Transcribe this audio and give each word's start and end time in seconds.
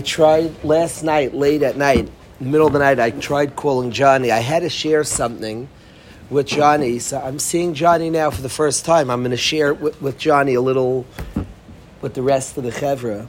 I 0.00 0.02
tried 0.02 0.64
last 0.64 1.04
night, 1.04 1.34
late 1.34 1.62
at 1.62 1.76
night, 1.76 2.10
middle 2.40 2.68
of 2.68 2.72
the 2.72 2.78
night, 2.78 2.98
I 2.98 3.10
tried 3.10 3.54
calling 3.54 3.90
Johnny. 3.90 4.30
I 4.30 4.38
had 4.38 4.60
to 4.60 4.70
share 4.70 5.04
something 5.04 5.68
with 6.30 6.46
Johnny. 6.46 6.98
So 7.00 7.20
I'm 7.20 7.38
seeing 7.38 7.74
Johnny 7.74 8.08
now 8.08 8.30
for 8.30 8.40
the 8.40 8.48
first 8.48 8.86
time. 8.86 9.10
I'm 9.10 9.20
going 9.20 9.32
to 9.32 9.36
share 9.36 9.74
with, 9.74 10.00
with 10.00 10.16
Johnny 10.16 10.54
a 10.54 10.62
little 10.62 11.04
with 12.00 12.14
the 12.14 12.22
rest 12.22 12.56
of 12.56 12.64
the 12.64 12.70
chevra. 12.70 13.28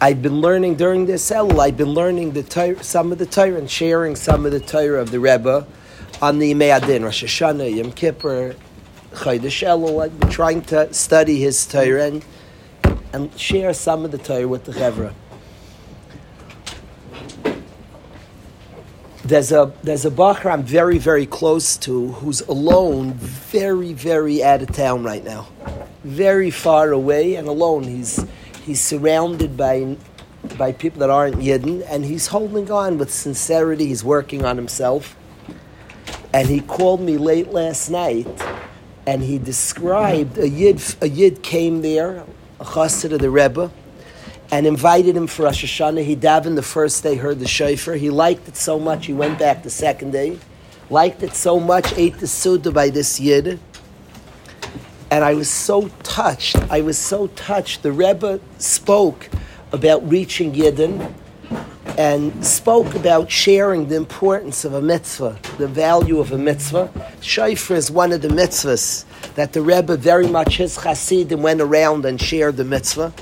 I've 0.00 0.22
been 0.22 0.40
learning 0.40 0.76
during 0.76 1.04
this 1.04 1.30
Elul, 1.30 1.58
I've 1.58 1.76
been 1.76 1.92
learning 1.92 2.32
the 2.32 2.78
some 2.80 3.12
of 3.12 3.18
the 3.18 3.26
Torah 3.26 3.58
and 3.58 3.70
sharing 3.70 4.16
some 4.16 4.46
of 4.46 4.52
the 4.52 4.60
Torah 4.60 5.02
of 5.02 5.10
the 5.10 5.20
Rebbe 5.20 5.66
on 6.22 6.38
the 6.38 6.54
Yimei 6.54 7.02
Rosh 7.04 7.22
Hashanah, 7.22 7.76
Yom 7.76 7.92
Kippur, 7.92 8.56
Chodesh 9.12 9.62
Elul. 9.62 10.04
I've 10.04 10.18
been 10.18 10.30
trying 10.30 10.62
to 10.62 10.90
study 10.94 11.38
his 11.38 11.66
Torah 11.66 12.22
and, 13.12 13.38
share 13.38 13.72
some 13.74 14.04
of 14.04 14.10
the 14.10 14.18
Torah 14.18 14.48
with 14.48 14.64
the 14.64 14.72
chevra. 14.72 15.12
There's 19.24 19.52
a 19.52 19.72
there's 19.82 20.04
a 20.04 20.10
bacher 20.10 20.52
I'm 20.52 20.64
very 20.64 20.98
very 20.98 21.26
close 21.26 21.76
to 21.78 22.08
who's 22.08 22.40
alone, 22.42 23.12
very 23.14 23.92
very 23.92 24.42
out 24.42 24.62
of 24.62 24.72
town 24.72 25.04
right 25.04 25.24
now, 25.24 25.46
very 26.02 26.50
far 26.50 26.90
away 26.90 27.36
and 27.36 27.46
alone. 27.46 27.84
He's 27.84 28.26
he's 28.64 28.80
surrounded 28.80 29.56
by 29.56 29.96
by 30.58 30.72
people 30.72 30.98
that 31.00 31.10
aren't 31.10 31.36
Yidden, 31.36 31.86
and 31.88 32.04
he's 32.04 32.26
holding 32.26 32.70
on 32.70 32.98
with 32.98 33.12
sincerity. 33.12 33.86
He's 33.86 34.02
working 34.02 34.44
on 34.44 34.56
himself, 34.56 35.16
and 36.34 36.48
he 36.48 36.60
called 36.60 37.00
me 37.00 37.16
late 37.16 37.52
last 37.52 37.90
night, 37.90 38.26
and 39.06 39.22
he 39.22 39.38
described 39.38 40.36
a 40.36 40.48
Yid. 40.48 40.82
A 41.00 41.08
Yid 41.08 41.44
came 41.44 41.82
there, 41.82 42.24
a 42.62 42.64
chassid 42.64 43.12
of 43.12 43.18
the 43.18 43.28
Rebbe 43.28 43.72
and 44.52 44.66
invited 44.66 45.16
him 45.16 45.26
for 45.26 45.42
Rosh 45.42 45.64
Hashanah. 45.64 46.04
He 46.04 46.14
davened 46.14 46.54
the 46.54 46.62
first 46.62 47.02
day, 47.02 47.16
heard 47.16 47.40
the 47.40 47.48
shofar. 47.48 47.94
He 47.94 48.08
liked 48.08 48.46
it 48.46 48.56
so 48.56 48.78
much, 48.78 49.06
he 49.06 49.12
went 49.12 49.38
back 49.38 49.64
the 49.64 49.70
second 49.70 50.12
day. 50.12 50.38
Liked 50.88 51.24
it 51.24 51.34
so 51.34 51.58
much, 51.58 51.92
ate 51.94 52.18
the 52.18 52.28
Suda 52.28 52.70
by 52.70 52.88
this 52.90 53.18
Yid. 53.18 53.58
And 55.10 55.24
I 55.24 55.34
was 55.34 55.50
so 55.50 55.88
touched. 56.04 56.56
I 56.70 56.82
was 56.82 56.98
so 56.98 57.26
touched. 57.28 57.82
The 57.82 57.92
Rebbe 57.92 58.40
spoke 58.58 59.28
about 59.72 60.08
reaching 60.08 60.52
Yidden 60.52 61.12
and 61.98 62.44
spoke 62.44 62.94
about 62.94 63.30
sharing 63.30 63.88
the 63.88 63.96
importance 63.96 64.64
of 64.64 64.74
a 64.74 64.80
mitzvah, 64.80 65.38
the 65.58 65.68
value 65.68 66.18
of 66.18 66.32
a 66.32 66.38
mitzvah. 66.38 66.90
Shofar 67.20 67.76
is 67.76 67.90
one 67.90 68.12
of 68.12 68.22
the 68.22 68.28
mitzvahs 68.28 69.04
that 69.34 69.52
the 69.52 69.62
Rebbe 69.62 69.96
very 69.96 70.26
much, 70.26 70.56
his 70.56 70.76
chassidim 70.76 71.42
went 71.42 71.60
around 71.60 72.04
and 72.04 72.20
shared 72.20 72.56
the 72.56 72.64
mitzvah. 72.64 73.12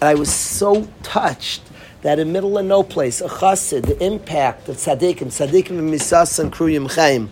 And 0.00 0.08
I 0.08 0.14
was 0.14 0.32
so 0.32 0.88
touched 1.02 1.62
that 2.02 2.18
in 2.18 2.32
middle 2.32 2.58
of 2.58 2.66
no 2.66 2.82
place, 2.82 3.20
a 3.20 3.28
chassid, 3.28 3.86
the 3.86 4.04
impact 4.04 4.68
of 4.68 4.76
tzaddikim, 4.76 5.26
tzaddikim 5.26 5.78
and 5.78 5.92
misas 5.92 6.38
and 6.38 6.52
kruyim 6.52 6.90
chaim, 6.92 7.30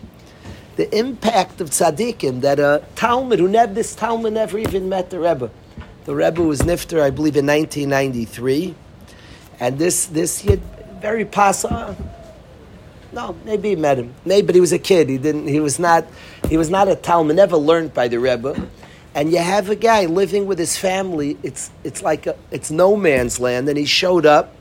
the 0.76 0.92
impact 0.96 1.60
of 1.60 1.70
tzaddikim 1.70 2.40
that 2.40 2.58
a 2.58 2.82
Talmud 2.96 3.38
who 3.38 3.48
never 3.48 3.72
this 3.72 3.94
Talmud 3.94 4.32
never 4.32 4.58
even 4.58 4.88
met 4.88 5.10
the 5.10 5.20
Rebbe. 5.20 5.50
The 6.04 6.14
Rebbe 6.14 6.42
was 6.42 6.62
nifter, 6.62 7.00
I 7.00 7.10
believe, 7.10 7.36
in 7.36 7.46
1993, 7.46 8.74
and 9.60 9.78
this 9.78 10.06
this 10.06 10.38
he 10.38 10.50
had 10.50 10.60
very 11.00 11.24
pasa. 11.24 11.68
Uh, 11.68 11.94
no, 13.12 13.36
maybe 13.44 13.70
he 13.70 13.76
met 13.76 13.98
him. 13.98 14.12
Maybe, 14.24 14.46
but 14.46 14.54
he 14.54 14.60
was 14.60 14.72
a 14.72 14.78
kid. 14.78 15.08
He 15.08 15.18
didn't. 15.18 15.46
He 15.46 15.60
was 15.60 15.78
not. 15.78 16.06
He 16.48 16.56
was 16.56 16.70
not 16.70 16.88
a 16.88 16.96
Talmud. 16.96 17.36
Never 17.36 17.56
learned 17.56 17.94
by 17.94 18.08
the 18.08 18.18
Rebbe 18.18 18.68
and 19.14 19.30
you 19.30 19.38
have 19.38 19.70
a 19.70 19.76
guy 19.76 20.06
living 20.06 20.46
with 20.46 20.58
his 20.58 20.76
family. 20.76 21.38
It's 21.42 21.70
it's 21.84 22.02
like 22.02 22.26
a, 22.26 22.36
it's 22.50 22.70
no 22.70 22.96
man's 22.96 23.38
land. 23.38 23.68
And 23.68 23.78
he 23.78 23.84
showed 23.86 24.26
up, 24.26 24.54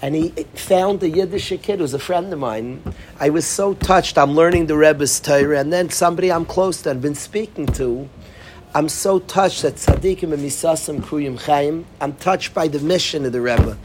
and 0.00 0.14
he 0.14 0.30
found 0.54 1.02
a 1.02 1.08
Yiddish 1.08 1.52
kid 1.62 1.80
who's 1.80 1.92
a 1.92 1.98
friend 1.98 2.32
of 2.32 2.38
mine. 2.38 2.82
I 3.20 3.30
was 3.30 3.46
so 3.46 3.74
touched. 3.74 4.16
I'm 4.16 4.32
learning 4.32 4.66
the 4.66 4.76
Rebbe's 4.76 5.20
Torah, 5.20 5.60
and 5.60 5.72
then 5.72 5.90
somebody 5.90 6.32
I'm 6.32 6.46
close 6.46 6.82
to 6.82 6.90
and 6.90 7.02
been 7.02 7.14
speaking 7.14 7.66
to. 7.66 8.08
I'm 8.74 8.88
so 8.88 9.18
touched 9.20 9.62
that 9.62 9.74
tzaddikim 9.74 10.32
and 10.32 10.42
misasim 10.42 11.00
kruyim 11.00 11.40
chaim. 11.40 11.86
I'm 12.00 12.14
touched 12.14 12.54
by 12.54 12.68
the 12.68 12.80
mission 12.80 13.24
of 13.26 13.32
the 13.32 13.40
Rebbe 13.40 13.76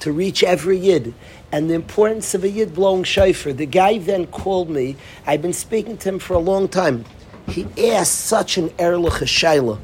to 0.00 0.12
reach 0.12 0.42
every 0.42 0.78
yid 0.78 1.14
and 1.52 1.70
the 1.70 1.74
importance 1.74 2.34
of 2.34 2.44
a 2.44 2.48
yid 2.48 2.74
blowing 2.74 3.04
shofar. 3.04 3.52
The 3.52 3.66
guy 3.66 3.98
then 3.98 4.26
called 4.26 4.68
me. 4.68 4.96
I've 5.26 5.42
been 5.42 5.52
speaking 5.52 5.96
to 5.98 6.08
him 6.08 6.18
for 6.18 6.34
a 6.34 6.38
long 6.38 6.68
time 6.68 7.04
he 7.48 7.66
asked 7.92 8.20
such 8.20 8.58
an 8.58 8.70
erlich 8.78 9.22
shaila. 9.24 9.78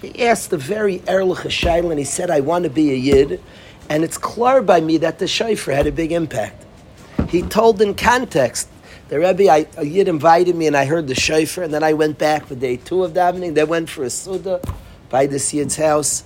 He 0.00 0.24
asked 0.24 0.52
a 0.52 0.56
very 0.56 1.02
erlich 1.06 1.48
shaila, 1.48 1.90
and 1.90 1.98
he 1.98 2.04
said, 2.04 2.30
"I 2.30 2.40
want 2.40 2.64
to 2.64 2.70
be 2.70 2.90
a 2.92 2.96
yid," 2.96 3.40
and 3.88 4.04
it's 4.04 4.18
clear 4.18 4.62
by 4.62 4.80
me 4.80 4.98
that 4.98 5.18
the 5.18 5.26
shofar 5.26 5.74
had 5.74 5.86
a 5.86 5.92
big 5.92 6.12
impact. 6.12 6.64
He 7.28 7.42
told 7.42 7.80
in 7.80 7.94
context. 7.94 8.68
The 9.08 9.18
Rebbe, 9.18 9.50
I, 9.50 9.66
a 9.76 9.84
yid 9.84 10.08
invited 10.08 10.56
me, 10.56 10.66
and 10.66 10.76
I 10.76 10.86
heard 10.86 11.06
the 11.06 11.14
shofar, 11.14 11.64
and 11.64 11.74
then 11.74 11.82
I 11.82 11.92
went 11.92 12.18
back 12.18 12.46
for 12.46 12.54
day 12.54 12.76
two 12.78 13.04
of 13.04 13.12
davening. 13.12 13.54
They 13.54 13.64
went 13.64 13.90
for 13.90 14.04
a 14.04 14.10
suda 14.10 14.60
by 15.10 15.26
this 15.26 15.52
yid's 15.52 15.76
house. 15.76 16.24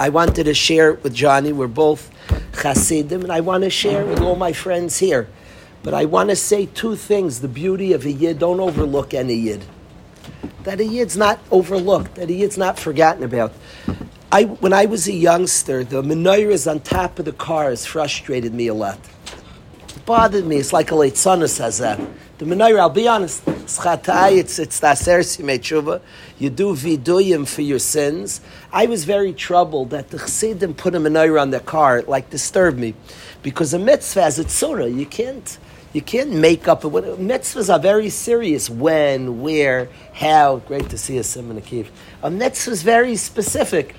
I 0.00 0.10
wanted 0.10 0.44
to 0.44 0.54
share 0.54 0.92
it 0.92 1.02
with 1.02 1.12
Johnny. 1.12 1.52
We're 1.52 1.66
both 1.66 2.10
chassidim, 2.60 3.22
and 3.22 3.32
I 3.32 3.40
want 3.40 3.64
to 3.64 3.70
share 3.70 4.04
with 4.04 4.20
all 4.20 4.36
my 4.36 4.52
friends 4.52 4.98
here. 4.98 5.28
But 5.82 5.92
I 5.92 6.04
want 6.04 6.30
to 6.30 6.36
say 6.36 6.66
two 6.66 6.94
things. 6.94 7.40
The 7.40 7.48
beauty 7.48 7.92
of 7.92 8.04
a 8.04 8.12
yid, 8.12 8.38
don't 8.38 8.60
overlook 8.60 9.12
any 9.12 9.34
yid. 9.34 9.64
That 10.62 10.78
a 10.80 10.84
yid's 10.84 11.16
not 11.16 11.40
overlooked, 11.50 12.14
that 12.14 12.28
a 12.28 12.32
yid's 12.32 12.56
not 12.58 12.78
forgotten 12.78 13.24
about. 13.24 13.52
I, 14.30 14.44
when 14.44 14.72
I 14.72 14.84
was 14.84 15.08
a 15.08 15.12
youngster, 15.12 15.82
the 15.82 16.02
menorahs 16.02 16.70
on 16.70 16.80
top 16.80 17.18
of 17.18 17.24
the 17.24 17.32
cars 17.32 17.84
frustrated 17.84 18.54
me 18.54 18.68
a 18.68 18.74
lot. 18.74 19.00
Bothered 20.08 20.46
me. 20.46 20.56
It's 20.56 20.72
like 20.72 20.90
a 20.90 20.94
late 20.94 21.18
son 21.18 21.46
says 21.46 21.76
that. 21.78 22.00
The 22.38 22.46
menorah, 22.46 22.80
I'll 22.80 22.88
be 22.88 23.06
honest, 23.06 23.46
it's 23.46 23.78
it's, 23.78 24.58
it's 24.58 24.80
taser 24.80 25.18
tshuva. 25.18 26.00
You 26.38 26.48
do 26.48 26.72
viduyim 26.74 27.46
for 27.46 27.60
your 27.60 27.78
sins. 27.78 28.40
I 28.72 28.86
was 28.86 29.04
very 29.04 29.34
troubled 29.34 29.90
that 29.90 30.08
the 30.08 30.16
chassidim 30.16 30.72
put 30.72 30.94
a 30.94 30.98
menorah 30.98 31.42
on 31.42 31.50
their 31.50 31.60
car. 31.60 31.98
It 31.98 32.08
like 32.08 32.30
disturbed 32.30 32.78
me. 32.78 32.94
Because 33.42 33.74
a 33.74 33.78
mitzvah 33.78 34.22
has 34.22 34.38
a 34.38 34.44
tzura. 34.44 34.88
You 34.88 35.04
can't 35.04 35.58
you 35.92 36.00
can't 36.00 36.32
make 36.32 36.68
up. 36.68 36.84
A, 36.84 36.88
mitzvahs 36.88 37.70
are 37.70 37.78
very 37.78 38.08
serious. 38.08 38.70
When, 38.70 39.42
where, 39.42 39.90
how. 40.14 40.62
Great 40.68 40.88
to 40.88 40.96
see 40.96 41.18
a 41.18 41.22
Sim 41.22 41.50
and 41.50 41.58
a 41.58 41.62
Kiev. 41.62 41.90
A 42.22 42.30
mitzvah 42.30 42.70
is 42.70 42.82
very 42.82 43.16
specific. 43.16 43.94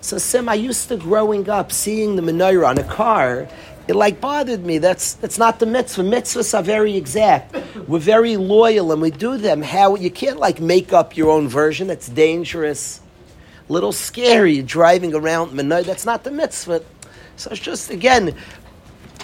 So 0.00 0.18
Sim, 0.18 0.48
I 0.48 0.54
used 0.54 0.88
to 0.88 0.96
growing 0.96 1.48
up 1.48 1.70
seeing 1.70 2.16
the 2.16 2.22
menorah 2.22 2.70
on 2.70 2.78
a 2.78 2.82
car. 2.82 3.48
It 3.88 3.96
like 3.96 4.20
bothered 4.20 4.66
me. 4.66 4.76
That's 4.78 5.14
that's 5.14 5.38
not 5.38 5.58
the 5.58 5.66
mitzvah. 5.66 6.02
Mitzvahs 6.02 6.56
are 6.56 6.62
very 6.62 6.94
exact. 6.94 7.56
We're 7.88 7.98
very 7.98 8.36
loyal 8.36 8.92
and 8.92 9.00
we 9.00 9.10
do 9.10 9.38
them. 9.38 9.62
How 9.62 9.96
you 9.96 10.10
can't 10.10 10.38
like 10.38 10.60
make 10.60 10.92
up 10.92 11.16
your 11.16 11.30
own 11.30 11.48
version. 11.48 11.86
That's 11.86 12.08
dangerous. 12.08 13.00
A 13.68 13.72
little 13.72 13.92
scary 13.92 14.60
driving 14.60 15.14
around 15.14 15.52
menorah. 15.52 15.84
That's 15.84 16.04
not 16.04 16.22
the 16.22 16.30
mitzvah. 16.30 16.84
So 17.36 17.50
it's 17.50 17.60
just 17.60 17.90
again, 17.90 18.34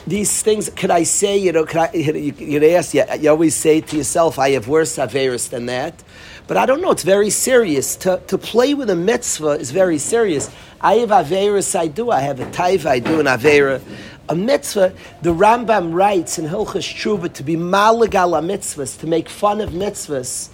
these 0.07 0.43
things, 0.43 0.71
could 0.71 0.91
I 0.91 1.03
say, 1.03 1.37
you 1.37 1.53
know, 1.53 1.65
could 1.65 1.79
I, 1.79 1.91
you, 1.95 2.35
you 2.39 2.65
ask, 2.71 2.95
you, 2.95 3.05
you 3.21 3.31
always 3.31 3.55
say 3.55 3.81
to 3.81 3.97
yourself, 3.97 4.39
I 4.39 4.51
have 4.51 4.69
worse 4.69 4.97
Averis 4.97 5.49
than 5.49 5.67
that. 5.67 6.03
But 6.47 6.59
I 6.59 6.67
don't 6.67 6.83
know, 6.83 6.91
it's 6.91 7.03
very 7.05 7.31
serious. 7.31 7.97
To, 7.97 8.21
to 8.27 8.37
play 8.37 8.75
with 8.75 8.91
a 8.91 8.97
mitzvah 8.97 9.53
is 9.53 9.71
very 9.71 9.99
serious. 9.99 10.51
I 10.81 10.97
have 10.97 11.09
Averis, 11.09 11.75
I 11.75 11.87
do. 11.87 12.11
I 12.11 12.21
have 12.21 12.39
a 12.41 12.47
Taiva, 12.47 12.87
I 12.87 12.99
do 12.99 13.19
an 13.19 13.27
Avera. 13.27 13.81
A 14.29 14.35
mitzvah, 14.35 14.93
the 15.23 15.33
Rambam 15.33 15.95
writes 15.95 16.39
in 16.39 16.47
Hilchas 16.47 16.95
Tshuva 16.95 17.33
to 17.33 17.43
be 17.43 17.57
malagal 17.57 18.45
mitzvahs, 18.45 18.99
to 19.01 19.07
make 19.07 19.29
fun 19.29 19.61
of 19.61 19.71
mitzvahs, 19.71 20.51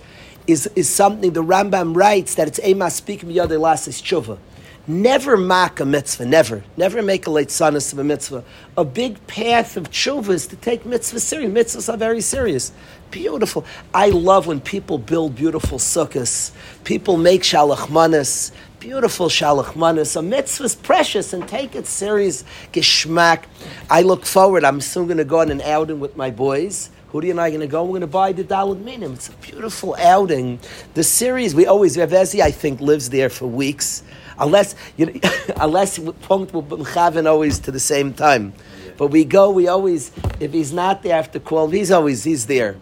is, 0.46 0.68
is 0.76 0.88
something 0.88 1.32
the 1.32 1.42
Rambam 1.42 1.96
writes 1.96 2.36
that 2.36 2.46
it's 2.46 2.60
ema 2.60 2.90
speak 2.90 3.22
miyad 3.22 3.48
elasis 3.48 4.00
tshuva. 4.02 4.38
Never 4.86 5.36
mock 5.36 5.78
a 5.78 5.84
mitzvah, 5.84 6.24
never. 6.24 6.64
Never 6.76 7.02
make 7.02 7.26
a 7.26 7.30
late 7.30 7.48
sonus 7.48 7.92
of 7.92 7.98
a 7.98 8.04
mitzvah. 8.04 8.42
A 8.78 8.84
big 8.84 9.24
path 9.26 9.76
of 9.76 9.90
tshuva 9.90 10.30
is 10.30 10.46
to 10.48 10.56
take 10.56 10.86
mitzvah 10.86 11.20
serious. 11.20 11.52
Mitzvahs 11.52 11.92
are 11.92 11.98
very 11.98 12.22
serious. 12.22 12.72
Beautiful. 13.10 13.66
I 13.92 14.08
love 14.08 14.46
when 14.46 14.60
people 14.60 14.96
build 14.96 15.36
beautiful 15.36 15.78
sukkahs. 15.78 16.52
People 16.84 17.18
make 17.18 17.42
shalachmanis. 17.42 18.52
Beautiful 18.78 19.28
shalachmanis. 19.28 20.16
A 20.16 20.22
mitzvah 20.22 20.64
is 20.64 20.74
precious 20.74 21.34
and 21.34 21.46
take 21.46 21.76
it 21.76 21.86
serious. 21.86 22.44
Geschmack. 22.72 23.44
I 23.90 24.00
look 24.00 24.24
forward. 24.24 24.64
I'm 24.64 24.80
soon 24.80 25.06
going 25.06 25.18
to 25.18 25.24
go 25.24 25.40
on 25.40 25.50
an 25.50 25.60
outing 25.60 26.00
with 26.00 26.16
my 26.16 26.30
boys. 26.30 26.90
Hudi 27.12 27.30
and 27.30 27.40
I 27.40 27.48
are 27.48 27.50
going 27.50 27.60
to 27.60 27.66
go. 27.66 27.82
We're 27.82 27.90
going 27.90 28.00
to 28.00 28.06
buy 28.06 28.32
the 28.32 28.44
Dalad 28.44 28.82
Minim. 28.82 29.12
It's 29.12 29.28
a 29.28 29.32
beautiful 29.32 29.94
outing. 29.98 30.58
The 30.94 31.04
series 31.04 31.54
we 31.54 31.66
always 31.66 31.96
Ravezi, 31.96 32.40
I 32.40 32.50
think, 32.50 32.80
lives 32.80 33.10
there 33.10 33.28
for 33.28 33.46
weeks 33.46 34.04
unless 34.40 34.74
you 34.96 35.06
know, 35.06 35.12
unless 35.56 35.98
punct 36.22 36.52
will 36.52 36.62
be 36.62 37.26
always 37.26 37.58
to 37.60 37.70
the 37.70 37.80
same 37.80 38.12
time. 38.12 38.52
But 38.96 39.08
we 39.08 39.24
go, 39.24 39.50
we 39.50 39.68
always 39.68 40.12
if 40.40 40.52
he's 40.52 40.72
not 40.72 41.02
there 41.02 41.16
after 41.16 41.38
twelve, 41.38 41.72
he's 41.72 41.90
always 41.90 42.24
he's 42.24 42.46
there, 42.46 42.76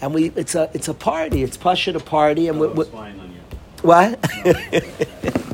and 0.00 0.14
we 0.14 0.32
it's 0.36 0.54
a 0.54 0.70
it's 0.72 0.88
a 0.88 0.94
party. 0.94 1.42
It's 1.42 1.56
pasha 1.56 1.94
a 1.94 2.00
party, 2.00 2.48
and 2.48 2.58
we, 2.58 2.68
we, 2.68 2.84
what? 3.82 4.18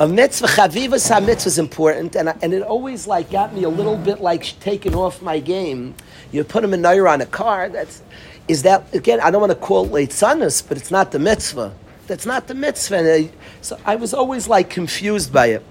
A 0.00 0.08
mitzvah, 0.08 0.48
chavivas 0.48 1.24
mitzvah 1.24 1.46
is 1.46 1.58
important, 1.60 2.16
and, 2.16 2.34
and 2.42 2.52
it 2.52 2.62
always 2.62 3.06
like 3.06 3.30
got 3.30 3.54
me 3.54 3.62
a 3.62 3.68
little 3.68 3.96
bit 3.96 4.20
like 4.20 4.58
taking 4.58 4.96
off 4.96 5.22
my 5.22 5.38
game. 5.38 5.94
You 6.32 6.42
put 6.42 6.64
him 6.64 6.74
a 6.74 6.76
menorah 6.76 7.12
on 7.12 7.20
a 7.20 7.26
car, 7.26 7.68
that's, 7.68 8.02
is 8.48 8.62
that, 8.64 8.92
again, 8.92 9.20
I 9.20 9.30
don't 9.30 9.40
want 9.40 9.52
to 9.52 9.58
call 9.58 9.84
it 9.84 9.92
late 9.92 10.12
sunnis, 10.12 10.60
but 10.60 10.76
it's 10.76 10.90
not 10.90 11.12
the 11.12 11.20
mitzvah. 11.20 11.72
That's 12.12 12.26
not 12.26 12.46
the 12.46 12.52
mitzvah. 12.54 13.10
I, 13.10 13.30
so 13.62 13.80
I 13.86 13.96
was 13.96 14.12
always 14.12 14.46
like 14.46 14.68
confused 14.68 15.32
by 15.32 15.46
it. 15.46 15.64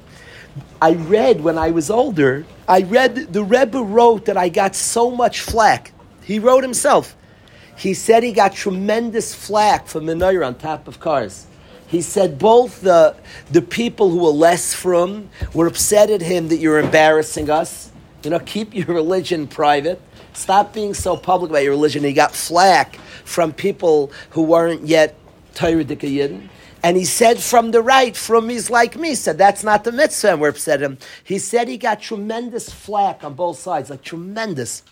I 0.81 0.93
read 0.93 1.41
when 1.41 1.59
I 1.59 1.69
was 1.69 1.91
older, 1.91 2.47
I 2.67 2.81
read 2.81 3.31
the 3.31 3.43
Rebbe 3.43 3.77
wrote 3.77 4.25
that 4.25 4.37
I 4.37 4.49
got 4.49 4.75
so 4.75 5.11
much 5.11 5.41
flack. 5.41 5.91
He 6.23 6.39
wrote 6.39 6.63
himself. 6.63 7.15
He 7.77 7.93
said 7.93 8.23
he 8.23 8.31
got 8.31 8.53
tremendous 8.53 9.35
flack 9.35 9.85
for 9.85 10.01
menorah 10.01 10.47
on 10.47 10.55
top 10.55 10.87
of 10.87 10.99
cars. 10.99 11.45
He 11.85 12.01
said 12.01 12.39
both 12.39 12.81
the, 12.81 13.15
the 13.51 13.61
people 13.61 14.09
who 14.09 14.17
were 14.17 14.29
less 14.29 14.73
from 14.73 15.29
were 15.53 15.67
upset 15.67 16.09
at 16.09 16.23
him 16.23 16.47
that 16.47 16.57
you're 16.57 16.79
embarrassing 16.79 17.51
us. 17.51 17.91
You 18.23 18.31
know, 18.31 18.39
keep 18.39 18.73
your 18.73 18.87
religion 19.01 19.45
private. 19.45 20.01
Stop 20.33 20.73
being 20.73 20.95
so 20.95 21.15
public 21.15 21.51
about 21.51 21.61
your 21.61 21.73
religion. 21.73 22.03
He 22.03 22.13
got 22.13 22.33
flack 22.33 22.95
from 23.25 23.53
people 23.53 24.11
who 24.31 24.41
weren't 24.41 24.87
yet. 24.87 25.15
And 26.83 26.97
he 26.97 27.05
said 27.05 27.39
from 27.39 27.71
the 27.71 27.81
right, 27.81 28.15
from 28.17 28.49
he's 28.49 28.69
like 28.69 28.95
me, 28.95 29.15
said 29.15 29.37
that's 29.37 29.63
not 29.63 29.83
the 29.83 29.91
mitzvah, 29.91 30.31
and 30.31 30.41
we're 30.41 30.49
upset 30.49 30.81
him. 30.81 30.97
He 31.23 31.37
said 31.37 31.67
he 31.67 31.77
got 31.77 32.01
tremendous 32.01 32.71
flack 32.71 33.23
on 33.23 33.35
both 33.35 33.59
sides, 33.59 33.89
like 33.89 34.03
tremendous. 34.03 34.83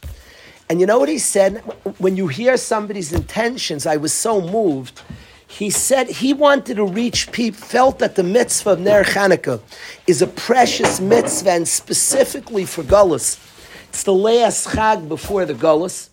And 0.70 0.80
you 0.80 0.86
know 0.86 1.00
what 1.00 1.10
he 1.10 1.18
said? 1.18 1.58
When 1.98 2.16
you 2.16 2.28
hear 2.28 2.58
somebody's 2.58 3.12
intentions, 3.12 3.88
I 3.88 3.98
was 3.98 4.14
so 4.14 4.40
moved 4.40 5.02
he 5.50 5.72
said 5.72 6.08
he 6.08 6.32
wanted 6.32 6.76
to 6.76 6.86
reach 6.86 7.32
people, 7.32 7.60
felt 7.60 8.00
that 8.00 8.16
the 8.16 8.24
mitzvah 8.24 8.70
of 8.70 8.80
Ner 8.80 9.04
Chanukah 9.04 9.60
is 10.06 10.22
a 10.22 10.28
precious 10.28 11.02
mitzvah, 11.02 11.52
and 11.52 11.68
specifically 11.68 12.66
for 12.66 12.84
Gullus. 12.84 13.40
It's 13.90 14.04
the 14.04 14.14
last 14.14 14.68
Chag 14.68 15.10
before 15.10 15.46
the 15.46 15.56
Gullus. 15.56 16.10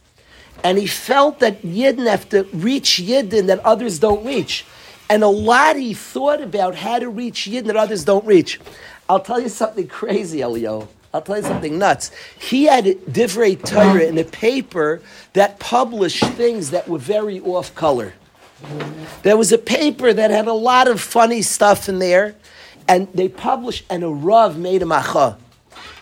And 0.65 0.79
he 0.79 0.87
felt 0.87 1.41
that 1.41 1.63
Yidden 1.63 2.09
have 2.09 2.29
to 2.31 2.45
reach 2.53 3.01
Yidden 3.03 3.47
that 3.47 3.61
others 3.61 3.99
don't 3.99 4.25
reach. 4.25 4.65
And 5.09 5.23
a 5.23 5.29
lot 5.29 5.77
he 5.77 5.95
thought 5.95 6.41
about 6.41 6.75
how 6.75 6.99
to 6.99 7.09
reach 7.09 7.47
Yidden 7.47 7.67
that 7.67 7.77
others 7.77 8.05
don't 8.05 8.27
reach. 8.27 8.61
I'll 9.09 9.21
tell 9.21 9.41
you 9.41 9.49
something 9.49 9.87
crazy, 9.87 10.43
Elio. 10.43 10.89
I'll 11.15 11.23
tell 11.23 11.37
you 11.37 11.45
something 11.45 11.79
nuts. 11.79 12.11
He 12.39 12.65
had 12.65 12.85
Divrei 12.85 13.63
Torah 13.65 14.05
in 14.05 14.19
a 14.19 14.25
paper 14.25 15.01
that 15.33 15.59
published 15.59 16.25
things 16.25 16.71
that 16.73 16.89
were 16.89 16.99
very 16.99 17.41
off 17.41 17.75
color. 17.75 18.15
There 19.23 19.37
was 19.37 19.53
a 19.53 19.59
paper 19.59 20.13
that 20.13 20.31
had 20.31 20.47
a 20.47 20.53
lot 20.53 20.89
of 20.89 21.01
funny 21.01 21.43
stuff 21.43 21.89
in 21.89 22.01
there, 22.01 22.35
and 22.89 23.09
they 23.15 23.29
published, 23.29 23.85
and 23.89 24.03
a 24.03 24.09
Rav 24.09 24.59
made 24.59 24.83
a 24.83 24.87
macha. 24.87 25.39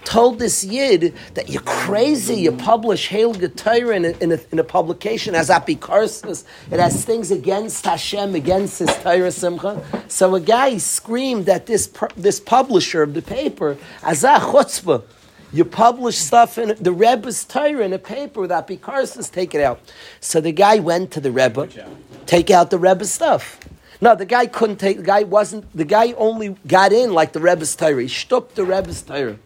Told 0.04 0.38
this 0.38 0.62
Yid 0.62 1.14
that 1.34 1.48
you're 1.48 1.62
crazy, 1.62 2.36
you 2.36 2.52
publish 2.52 3.08
Hail 3.08 3.34
Torah 3.34 3.96
in 3.96 4.04
in, 4.04 4.32
a, 4.32 4.38
in 4.52 4.58
a 4.58 4.64
publication 4.64 5.34
as 5.34 5.48
Apikarsis. 5.48 6.44
It 6.70 6.78
has 6.78 7.04
things 7.04 7.30
against 7.30 7.84
Hashem, 7.84 8.34
against 8.34 8.78
his 8.78 8.94
Torah 8.96 9.32
Simcha. 9.32 9.82
So 10.08 10.34
a 10.34 10.40
guy 10.40 10.78
screamed 10.78 11.48
at 11.48 11.66
this, 11.66 11.86
this 12.16 12.38
publisher 12.38 13.02
of 13.02 13.14
the 13.14 13.22
paper, 13.22 13.76
Azah 14.00 14.38
Chutzpah. 14.38 15.02
You 15.52 15.64
publish 15.64 16.18
stuff 16.18 16.58
in 16.58 16.74
the 16.80 16.92
Rebbe's 16.92 17.44
Torah 17.44 17.84
in 17.84 17.92
a 17.92 17.98
paper 17.98 18.40
with 18.40 18.50
Apikarsis, 18.50 19.30
take 19.30 19.54
it 19.54 19.60
out. 19.60 19.80
So 20.20 20.40
the 20.40 20.50
guy 20.50 20.80
went 20.80 21.12
to 21.12 21.20
the 21.20 21.30
Rebbe 21.30 21.68
take 22.26 22.50
out 22.50 22.70
the 22.70 22.78
Rebbe's 22.78 23.12
stuff. 23.12 23.60
No, 24.00 24.14
the 24.14 24.26
guy 24.26 24.46
couldn't 24.46 24.76
take. 24.76 24.98
The 24.98 25.02
guy 25.02 25.22
wasn't. 25.22 25.64
The 25.76 25.84
guy 25.84 26.12
only 26.12 26.56
got 26.66 26.92
in 26.92 27.14
like 27.14 27.32
the 27.32 27.40
Rebbe's 27.40 27.74
Torah. 27.76 28.02
He 28.02 28.08
stooped 28.08 28.56
the 28.56 28.64
Rebbe's 28.64 29.02
Torah. 29.02 29.38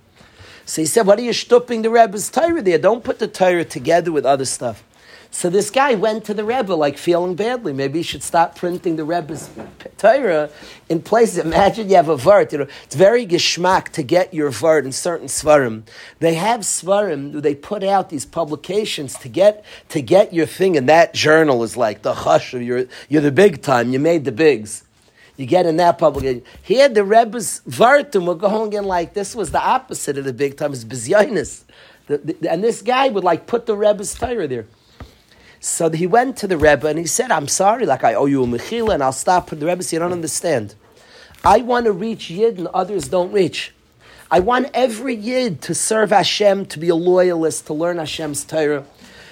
So 0.69 0.83
he 0.83 0.87
said, 0.87 1.07
"What 1.07 1.19
are 1.19 1.23
you 1.23 1.33
stooping 1.33 1.81
the 1.81 1.89
Rebbe's 1.89 2.29
Torah 2.29 2.61
there? 2.61 2.77
Don't 2.77 3.03
put 3.03 3.19
the 3.19 3.27
Torah 3.27 3.65
together 3.65 4.13
with 4.13 4.27
other 4.27 4.45
stuff." 4.45 4.85
So 5.31 5.49
this 5.49 5.71
guy 5.71 5.95
went 5.95 6.25
to 6.27 6.35
the 6.35 6.45
Rebbe 6.45 6.75
like 6.75 6.99
feeling 6.99 7.35
badly. 7.35 7.73
Maybe 7.73 8.01
he 8.01 8.03
should 8.03 8.23
stop 8.23 8.55
printing 8.55 8.97
the 8.97 9.05
Rebbe's 9.05 9.49
Torah 9.97 10.51
in 10.91 11.01
places. 11.01 11.39
Imagine 11.39 11.89
you 11.89 11.97
have 11.97 12.11
a 12.11 12.19
vart. 12.19 12.53
You 12.53 12.59
know, 12.59 12.67
it's 12.85 12.95
very 12.95 13.27
geschmack 13.27 13.89
to 13.93 14.03
get 14.03 14.35
your 14.35 14.51
vart 14.51 14.85
in 14.85 14.93
certain 14.93 15.29
svarim. 15.29 15.85
They 16.19 16.35
have 16.35 16.61
svarim. 16.61 17.41
They 17.41 17.55
put 17.55 17.83
out 17.83 18.11
these 18.11 18.27
publications 18.27 19.15
to 19.21 19.29
get 19.31 19.65
to 19.89 20.03
get 20.03 20.35
your 20.35 20.47
thing, 20.47 20.77
and 20.77 20.87
that 20.89 21.15
journal 21.15 21.63
is 21.63 21.79
like 21.79 22.03
the 22.03 22.13
hush. 22.13 22.53
You're 22.53 22.85
you're 23.09 23.23
the 23.23 23.33
big 23.33 23.63
time. 23.63 23.91
You 23.95 24.01
made 24.01 24.27
the 24.27 24.33
bigs. 24.33 24.83
You 25.39 25.47
get 25.47 25.67
in 25.67 25.77
that 25.77 25.99
publication. 25.99 26.43
Here, 26.63 26.89
the 26.89 27.05
Rebbe's 27.05 27.63
Vartum 27.67 28.27
were 28.27 28.35
going 28.35 28.73
in 28.73 28.85
like 28.85 29.15
this 29.15 29.37
was 29.37 29.53
the 29.53 29.63
opposite 29.63 30.19
of 30.19 30.25
the 30.25 30.33
big 30.33 30.57
time. 30.57 30.73
It's 30.73 30.85
Bizyonis. 30.85 31.63
And 32.09 32.65
this 32.65 32.83
guy 32.83 33.09
would 33.09 33.23
like 33.23 33.47
put 33.47 33.65
the 33.65 33.77
Rebbe's 33.77 34.15
Torah 34.15 34.49
there. 34.49 34.67
So 35.61 35.91
he 35.91 36.09
went 36.09 36.37
to 36.39 36.49
the 36.49 36.59
Rebbe 36.59 36.89
and 36.89 36.99
he 36.99 37.07
said, 37.07 37.31
I'm 37.31 37.47
sorry, 37.47 37.87
like 37.87 38.03
I 38.03 38.15
owe 38.15 38.27
you 38.27 38.43
a 38.43 38.47
mechila 38.47 38.95
and 38.95 39.03
I'll 39.03 39.13
stop. 39.13 39.51
The 39.51 39.65
Rebbe 39.65 39.83
said, 39.85 39.97
You 39.97 40.01
don't 40.01 40.13
understand. 40.13 40.75
I 41.45 41.59
want 41.59 41.87
to 41.87 41.93
reach 41.93 42.31
Yid 42.31 42.59
and 42.59 42.67
others 42.69 43.07
don't 43.07 43.31
reach. 43.31 43.73
I 44.33 44.41
want 44.41 44.71
every 44.75 45.15
Yid 45.15 45.63
to 45.63 45.75
serve 45.75 46.11
Hashem, 46.11 46.67
to 46.67 46.81
be 46.81 46.89
a 46.89 46.97
loyalist, 46.97 47.67
to 47.69 47.75
learn 47.75 47.99
Hashem's 47.99 48.45
Torah. 48.45 48.85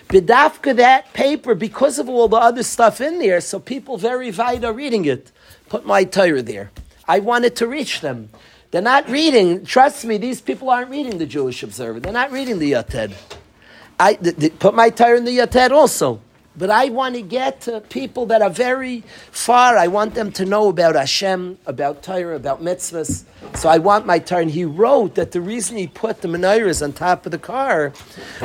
Bidafka 0.08 0.76
that 0.76 1.12
paper, 1.14 1.56
because 1.56 1.98
of 1.98 2.08
all 2.08 2.28
the 2.28 2.36
other 2.36 2.62
stuff 2.62 3.00
in 3.00 3.18
there, 3.18 3.40
so 3.40 3.58
people 3.58 3.98
very 3.98 4.30
wide 4.30 4.64
are 4.64 4.72
reading 4.72 5.04
it. 5.04 5.32
Put 5.76 5.84
my 5.84 6.04
Torah 6.04 6.40
there. 6.40 6.70
I 7.06 7.18
wanted 7.18 7.54
to 7.56 7.66
reach 7.66 8.00
them. 8.00 8.30
They're 8.70 8.80
not 8.80 9.10
reading, 9.10 9.66
trust 9.66 10.06
me, 10.06 10.16
these 10.16 10.40
people 10.40 10.70
aren't 10.70 10.88
reading 10.88 11.18
the 11.18 11.26
Jewish 11.26 11.62
Observer. 11.62 12.00
They're 12.00 12.14
not 12.14 12.32
reading 12.32 12.58
the 12.58 12.72
Yated. 12.72 13.12
I 14.00 14.14
put 14.58 14.74
my 14.74 14.88
Torah 14.88 15.18
in 15.18 15.26
the 15.26 15.36
Yated 15.36 15.72
also. 15.72 16.22
But 16.58 16.70
I 16.70 16.88
want 16.88 17.16
to 17.16 17.22
get 17.22 17.60
to 17.62 17.82
people 17.82 18.24
that 18.26 18.40
are 18.40 18.50
very 18.50 19.02
far. 19.30 19.76
I 19.76 19.88
want 19.88 20.14
them 20.14 20.32
to 20.32 20.46
know 20.46 20.68
about 20.68 20.94
Hashem, 20.94 21.58
about 21.66 22.02
Torah, 22.02 22.34
about 22.34 22.62
mitzvahs. 22.62 23.24
So 23.54 23.68
I 23.68 23.76
want 23.76 24.06
my 24.06 24.18
turn. 24.18 24.48
He 24.48 24.64
wrote 24.64 25.16
that 25.16 25.32
the 25.32 25.40
reason 25.42 25.76
he 25.76 25.86
put 25.86 26.22
the 26.22 26.28
menorahs 26.28 26.82
on 26.82 26.94
top 26.94 27.26
of 27.26 27.32
the 27.32 27.38
car 27.38 27.92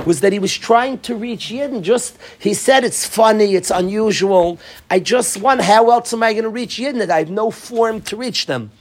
was 0.06 0.20
that 0.20 0.34
he 0.34 0.40
was 0.40 0.54
trying 0.58 1.00
to 1.00 1.16
reach 1.16 1.48
Yidden. 1.48 1.84
Just 1.84 2.18
he 2.38 2.54
said 2.54 2.84
it's 2.84 3.06
funny, 3.06 3.56
it's 3.56 3.72
unusual. 3.72 4.60
I 4.90 5.00
just 5.00 5.38
want. 5.38 5.62
How 5.62 5.90
else 5.90 6.12
am 6.12 6.22
I 6.22 6.34
going 6.34 6.44
to 6.44 6.50
reach 6.50 6.78
Yidden? 6.78 7.00
That 7.00 7.12
I 7.12 7.20
have 7.20 7.30
no 7.30 7.50
form 7.50 8.02
to 8.02 8.18
reach 8.18 8.46
them. 8.46 8.72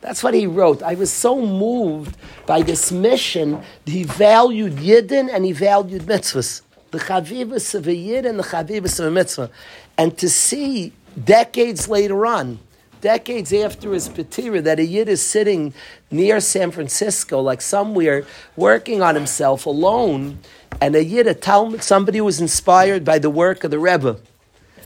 That's 0.00 0.22
what 0.22 0.34
he 0.34 0.46
wrote. 0.46 0.82
I 0.82 0.94
was 0.94 1.12
so 1.12 1.44
moved 1.44 2.16
by 2.46 2.62
this 2.62 2.90
mission. 2.92 3.62
He 3.84 4.04
valued 4.04 4.76
Yidden 4.76 5.28
and 5.32 5.44
he 5.44 5.52
valued 5.52 6.02
mitzvahs. 6.02 6.62
The 6.90 6.98
chavivas 6.98 7.74
of 7.74 7.86
a 7.86 7.94
Yid 7.94 8.26
and 8.26 8.38
the 8.38 8.42
chavivas 8.42 8.98
of 8.98 9.06
a 9.06 9.10
mitzvah. 9.10 9.50
And 9.96 10.16
to 10.18 10.28
see 10.28 10.92
decades 11.22 11.88
later 11.88 12.26
on, 12.26 12.58
decades 13.00 13.52
after 13.52 13.92
his 13.92 14.08
patira, 14.08 14.62
that 14.62 14.78
a 14.78 14.84
Yid 14.84 15.08
is 15.08 15.22
sitting 15.22 15.72
near 16.10 16.40
San 16.40 16.70
Francisco, 16.70 17.40
like 17.40 17.60
somewhere, 17.60 18.24
working 18.56 19.02
on 19.02 19.14
himself 19.14 19.66
alone, 19.66 20.38
and 20.80 20.94
a 20.94 21.04
Yid, 21.04 21.26
a 21.26 21.34
Talmud, 21.34 21.82
somebody 21.82 22.18
who 22.18 22.24
was 22.24 22.40
inspired 22.40 23.04
by 23.04 23.18
the 23.18 23.30
work 23.30 23.64
of 23.64 23.70
the 23.70 23.78
Rebbe 23.78 24.18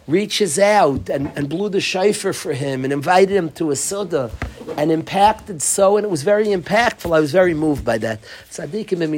reaches 0.07 0.59
out 0.59 1.09
and, 1.09 1.33
and 1.37 1.49
blew 1.49 1.69
the 1.69 1.81
shofar 1.81 2.33
for 2.33 2.53
him 2.53 2.85
and 2.85 2.93
invited 2.93 3.35
him 3.35 3.51
to 3.53 3.71
a 3.71 3.77
suda 3.77 4.31
and 4.77 4.91
impacted 4.91 5.63
so, 5.63 5.97
and 5.97 6.05
it 6.05 6.11
was 6.11 6.23
very 6.23 6.47
impactful. 6.47 7.15
I 7.15 7.21
was 7.21 7.33
very 7.33 7.55
moved 7.55 7.85
by 7.85 7.99
that. 7.99 8.21
Tzaddikim 8.51 9.01
and 9.03 9.13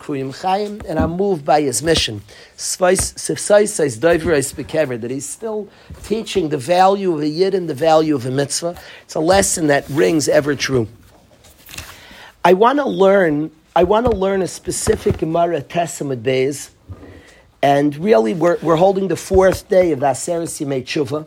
kruyim 0.00 0.34
chayim, 0.34 0.84
and 0.88 0.98
I'm 0.98 1.12
moved 1.12 1.44
by 1.44 1.60
his 1.60 1.82
mission. 1.82 2.22
That 4.96 5.10
he's 5.10 5.28
still 5.28 5.68
teaching 6.02 6.48
the 6.48 6.58
value 6.58 7.14
of 7.14 7.20
a 7.20 7.28
yid 7.28 7.54
and 7.54 7.68
the 7.68 7.74
value 7.74 8.14
of 8.14 8.26
a 8.26 8.30
mitzvah. 8.30 8.80
It's 9.02 9.14
a 9.14 9.20
lesson 9.20 9.66
that 9.68 9.88
rings 9.88 10.28
ever 10.28 10.54
true. 10.54 10.88
I 12.44 12.54
want 12.54 12.78
to 12.78 12.88
learn. 12.88 13.50
I 13.74 13.84
want 13.84 14.06
to 14.06 14.12
learn 14.12 14.40
a 14.40 14.48
specific 14.48 15.18
Gemara 15.18 15.60
Tes 15.60 16.00
Amud 16.00 16.22
Beis 16.22 16.70
and 17.66 17.96
really, 17.96 18.32
we're, 18.32 18.58
we're 18.62 18.76
holding 18.76 19.08
the 19.08 19.16
fourth 19.16 19.68
day 19.68 19.90
of 19.90 19.98
the 19.98 20.06
Aseres 20.06 20.64
Yemei 20.64 20.84
Tshuva. 20.84 21.26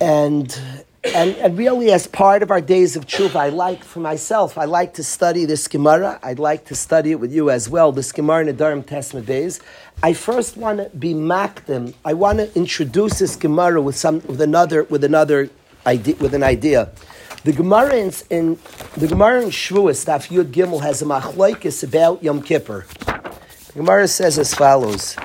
And, 0.00 0.58
and, 1.04 1.36
and 1.36 1.58
really, 1.58 1.92
as 1.92 2.06
part 2.06 2.42
of 2.42 2.50
our 2.50 2.62
days 2.62 2.96
of 2.96 3.04
Tshuva, 3.04 3.36
I 3.36 3.48
like, 3.50 3.84
for 3.84 4.00
myself, 4.00 4.56
I 4.56 4.64
like 4.64 4.94
to 4.94 5.04
study 5.04 5.44
this 5.44 5.68
Gemara. 5.68 6.18
I'd 6.22 6.38
like 6.38 6.64
to 6.64 6.74
study 6.74 7.10
it 7.10 7.16
with 7.16 7.30
you 7.30 7.50
as 7.50 7.68
well, 7.68 7.92
this 7.92 8.10
Gemara 8.10 8.40
in 8.40 8.46
the 8.46 8.54
Durham 8.54 8.82
Testament 8.82 9.26
days. 9.26 9.60
I 10.02 10.14
first 10.14 10.56
want 10.56 10.78
to 10.78 10.88
be 10.96 11.12
makdim. 11.12 11.92
I 12.02 12.14
want 12.14 12.38
to 12.38 12.50
introduce 12.56 13.18
this 13.18 13.36
Gemara 13.36 13.82
with, 13.82 13.96
some, 13.96 14.22
with, 14.22 14.40
another, 14.40 14.84
with, 14.84 15.04
another 15.04 15.50
idea, 15.84 16.16
with 16.16 16.32
an 16.32 16.42
idea. 16.42 16.90
The 17.44 17.52
Gemara 17.52 17.96
in, 17.96 18.12
in 18.30 18.58
the 18.96 19.08
Gemara 19.08 19.42
in 19.42 19.50
Shavuos, 19.50 20.06
Daf 20.06 20.28
Yud 20.28 20.52
Gimel, 20.52 20.80
has 20.80 21.02
a 21.02 21.04
machlokes 21.04 21.84
about 21.84 22.22
Yom 22.22 22.40
Kippur. 22.40 22.86
Gemara 23.76 24.08
says 24.08 24.38
as 24.38 24.54
follows. 24.54 25.16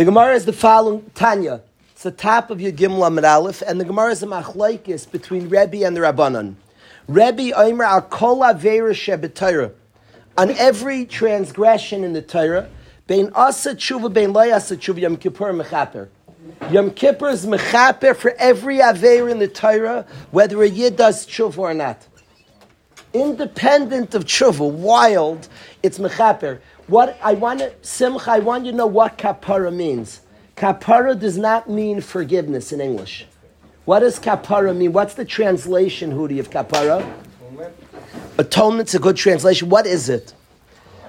The 0.00 0.06
Gemara 0.06 0.34
is 0.34 0.46
the 0.46 0.54
following 0.54 1.10
Tanya. 1.14 1.60
It's 1.90 2.04
the 2.04 2.10
top 2.10 2.48
of 2.48 2.58
your 2.58 2.72
Gimel 2.72 3.06
Amid 3.06 3.22
Aleph, 3.22 3.60
and 3.60 3.78
the 3.78 3.84
Gemara 3.84 4.12
is 4.12 4.22
a 4.22 4.26
machlaikis 4.26 5.04
between 5.10 5.50
Rebbe 5.50 5.84
and 5.84 5.94
the 5.94 6.00
Rabbanon. 6.00 6.54
Rebbe 7.06 7.52
Omer 7.54 7.84
al 7.84 8.00
kol 8.00 8.38
avera 8.38 8.94
shebetayra. 8.94 9.74
On 10.38 10.52
every 10.52 11.04
transgression 11.04 12.02
in 12.02 12.14
the 12.14 12.22
Torah, 12.22 12.70
bein 13.06 13.30
asa 13.34 13.74
tshuva, 13.74 14.10
bein 14.10 14.32
loy 14.32 14.50
asa 14.50 14.78
tshuva, 14.78 15.02
Yom 15.02 15.18
Kippur 15.18 15.52
mechaper. 15.52 16.08
Yom 16.70 16.92
Kippur 16.92 17.28
is 17.28 17.44
mechaper 17.44 18.16
for 18.16 18.30
every 18.38 18.78
avera 18.78 19.30
in 19.30 19.38
the 19.38 19.48
Torah, 19.48 20.06
whether 20.30 20.62
a 20.62 20.66
yid 20.66 20.96
does 20.96 21.26
tshuva 21.26 21.58
or 21.58 21.74
not. 21.74 22.06
Independent 23.12 24.14
of 24.14 24.24
tshuva, 24.24 24.72
wild, 24.72 25.46
it's 25.82 25.98
mechaper. 25.98 26.60
What 26.90 27.16
I 27.22 27.34
want 27.34 27.60
to, 27.60 27.72
Simcha, 27.82 28.32
I 28.32 28.40
want 28.40 28.64
you 28.64 28.72
to 28.72 28.76
know 28.76 28.86
what 28.88 29.16
kapara 29.16 29.72
means. 29.72 30.22
Kapara 30.56 31.16
does 31.16 31.38
not 31.38 31.70
mean 31.70 32.00
forgiveness 32.00 32.72
in 32.72 32.80
English. 32.80 33.26
What 33.84 34.00
does 34.00 34.18
kapara 34.18 34.76
mean? 34.76 34.92
What's 34.92 35.14
the 35.14 35.24
translation, 35.24 36.10
Hudi, 36.10 36.40
of 36.40 36.50
kapara? 36.50 37.08
Atonement's 38.38 38.96
a 38.96 38.98
good 38.98 39.16
translation. 39.16 39.68
What 39.68 39.86
is 39.86 40.08
it? 40.08 40.34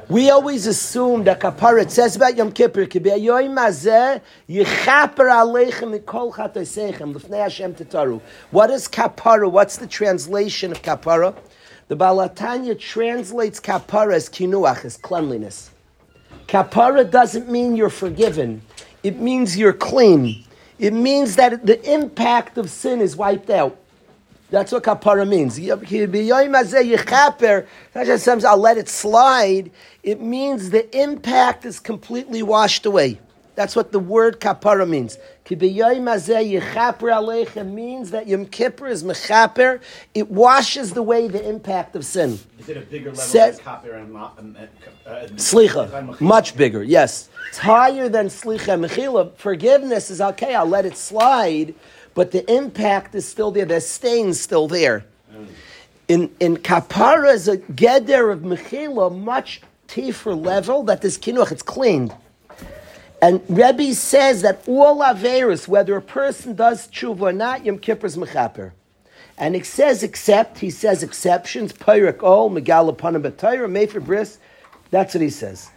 We 0.07 0.29
always 0.29 0.67
assume 0.67 1.23
that 1.23 1.39
kapara, 1.39 1.81
it 1.81 1.89
says 1.89 2.15
about 2.15 2.37
Yom 2.37 2.51
Kippur, 2.51 2.83
What 8.51 8.69
is 8.69 8.87
kapara? 8.87 9.51
What's 9.51 9.77
the 9.77 9.87
translation 9.87 10.71
of 10.71 10.83
kapara? 10.83 11.35
The 11.87 11.97
Balatanya 11.97 12.79
translates 12.79 13.59
kapara 13.59 14.13
as 14.13 14.29
kinuach, 14.29 14.85
as 14.85 14.95
cleanliness. 14.95 15.70
Kapara 16.51 17.09
doesn't 17.09 17.49
mean 17.49 17.77
you're 17.77 17.89
forgiven. 17.89 18.61
It 19.03 19.17
means 19.17 19.57
you're 19.57 19.71
clean. 19.71 20.43
It 20.79 20.91
means 20.91 21.37
that 21.37 21.65
the 21.65 21.81
impact 21.89 22.57
of 22.57 22.69
sin 22.69 22.99
is 22.99 23.15
wiped 23.15 23.49
out. 23.49 23.77
That's 24.49 24.73
what 24.73 24.83
kapara 24.83 25.25
means. 25.25 25.57
Not 27.95 28.05
just 28.05 28.27
I'll 28.43 28.57
let 28.57 28.77
it 28.77 28.89
slide. 28.89 29.71
It 30.03 30.19
means 30.19 30.71
the 30.71 30.93
impact 30.93 31.63
is 31.63 31.79
completely 31.79 32.43
washed 32.43 32.85
away. 32.85 33.21
That's 33.61 33.75
what 33.75 33.91
the 33.91 33.99
word 33.99 34.39
kapara 34.39 34.89
means. 34.89 35.19
Kibiyay 35.45 36.01
maze 36.01 36.29
yechapra 36.29 37.13
alecha 37.21 37.63
means 37.63 38.09
that 38.09 38.25
Yom 38.25 38.47
Kippur 38.47 38.87
is 38.87 39.03
mechaper. 39.03 39.79
It 40.15 40.31
washes 40.31 40.97
away 40.97 41.27
the 41.27 41.47
impact 41.47 41.95
of 41.95 42.03
sin. 42.03 42.39
Is 42.57 42.69
it 42.69 42.77
a 42.77 42.81
bigger 42.81 43.11
level 43.11 43.59
kapir 43.59 44.01
and, 44.01 44.17
and, 44.39 44.57
uh, 44.57 44.61
uh, 45.05 45.09
uh 45.11 45.27
Slicha. 45.35 46.19
Much 46.19 46.57
bigger, 46.57 46.81
yes. 46.81 47.29
It's 47.49 47.59
higher 47.59 48.09
than 48.09 48.29
slicha 48.29 48.73
and 48.73 48.83
mechila. 48.83 49.35
Forgiveness 49.35 50.09
is 50.09 50.21
okay, 50.21 50.55
I'll 50.55 50.65
let 50.65 50.87
it 50.87 50.97
slide, 50.97 51.75
but 52.15 52.31
the 52.31 52.51
impact 52.51 53.13
is 53.13 53.27
still 53.27 53.51
there. 53.51 53.65
The 53.65 53.79
stain's 53.79 54.41
still 54.41 54.67
there. 54.67 55.05
Mm. 55.31 55.47
In, 56.07 56.31
in 56.39 56.57
kapara 56.57 57.31
is 57.31 57.47
a 57.47 57.57
geder 57.57 58.33
of 58.33 58.39
mechila, 58.39 59.15
much 59.15 59.61
deeper 59.87 60.33
level 60.33 60.81
that 60.85 61.03
this 61.03 61.19
kinuach, 61.19 61.51
it's 61.51 61.61
cleaned. 61.61 62.15
And 63.21 63.41
Rebbe 63.47 63.93
says 63.93 64.41
that 64.41 64.63
all 64.67 64.99
Averis, 64.99 65.67
whether 65.67 65.95
a 65.95 66.01
person 66.01 66.55
does 66.55 66.87
tshuva 66.87 67.21
or 67.21 67.31
not, 67.31 67.63
Yom 67.65 67.77
Kippur 67.77 68.07
is 68.07 68.17
mechaper. 68.17 68.71
And 69.37 69.55
it 69.55 69.65
says 69.65 70.03
except, 70.03 70.59
he 70.59 70.69
says 70.69 71.03
exceptions, 71.03 71.71
Pyrik 71.73 72.23
Ol, 72.23 72.49
Megal 72.49 72.95
Panim 72.95 73.23
B'Tayra, 73.23 73.69
Mefer 73.69 74.03
Bris, 74.03 74.39
that's 74.89 75.13
what 75.13 75.21
he 75.21 75.29
says. 75.29 75.69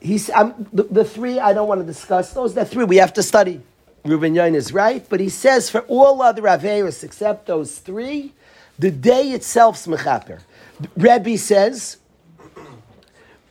He's, 0.00 0.30
um, 0.30 0.66
the, 0.72 0.84
the, 0.84 1.04
three, 1.04 1.38
I 1.38 1.52
don't 1.52 1.68
want 1.68 1.80
to 1.80 1.86
discuss 1.86 2.32
those, 2.32 2.54
the 2.54 2.64
three 2.64 2.84
we 2.84 2.96
have 2.96 3.12
to 3.14 3.22
study. 3.22 3.60
Reuben 4.04 4.34
Yain 4.34 4.54
is 4.54 4.72
right, 4.72 5.04
but 5.10 5.20
he 5.20 5.28
says 5.28 5.68
for 5.68 5.80
all 5.82 6.22
other 6.22 6.42
Averis 6.42 7.04
except 7.04 7.46
those 7.46 7.78
three, 7.78 8.32
the 8.78 8.90
day 8.90 9.32
itself 9.32 9.76
is 9.76 9.86
mechaper. 9.86 10.40
Rebbe 10.96 11.36
says, 11.36 11.98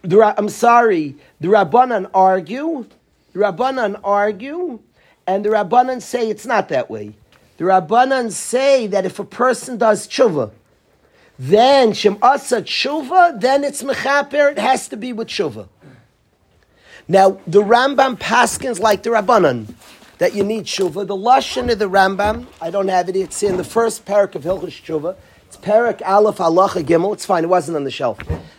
the, 0.02 0.34
I'm 0.38 0.50
sorry, 0.50 1.16
the 1.40 1.48
Rabbanan 1.50 2.10
argue, 2.14 2.86
the 3.34 3.40
Rabbanan 3.40 4.00
argue, 4.04 4.80
and 5.28 5.46
the 5.46 5.50
Rabbanan 5.50 6.02
say 6.02 6.30
it's 6.30 6.46
not 6.46 6.70
that 6.70 6.90
way. 6.90 7.16
The 7.58 7.66
Rabbanan 7.66 8.32
say 8.32 8.88
that 8.88 9.06
if 9.06 9.20
a 9.20 9.26
person 9.26 9.78
does 9.78 10.08
tshuva, 10.08 10.52
then 11.38 11.94
Shem 11.94 12.18
Asa 12.22 12.62
tshuva, 12.62 13.40
then 13.40 13.64
it's 13.64 13.84
mechaper, 13.84 14.52
it 14.52 14.60
has 14.60 14.88
to 14.90 14.98
be 14.98 15.14
with 15.14 15.28
tshuva. 15.28 15.68
Now, 17.08 17.40
the 17.48 17.62
Rambam 17.62 18.18
paskins 18.18 18.80
like 18.80 19.04
the 19.04 19.10
Rabbanan, 19.10 19.74
that 20.20 20.36
you 20.36 20.44
need 20.44 20.66
tshuva. 20.66 21.08
The 21.08 21.16
Lashon 21.16 21.72
of 21.72 21.80
the 21.80 21.90
Rambam, 21.90 22.46
I 22.62 22.70
don't 22.70 22.90
have 22.90 23.10
it, 23.10 23.16
it's 23.16 23.42
in 23.42 23.58
the 23.58 23.64
first 23.64 24.06
parak 24.06 24.36
of 24.36 24.44
Hilchus 24.44 24.82
tshuva. 24.84 25.16
It's 25.60 25.68
parak 25.68 26.02
Aleph 26.06 26.38
Halacha 26.38 26.84
Gimel, 26.84 27.14
it's 27.14 27.26
fine, 27.26 27.44
it 27.44 27.48
wasn't 27.48 27.76
on 27.76 27.84
the 27.84 27.92
shelf. 27.92 28.18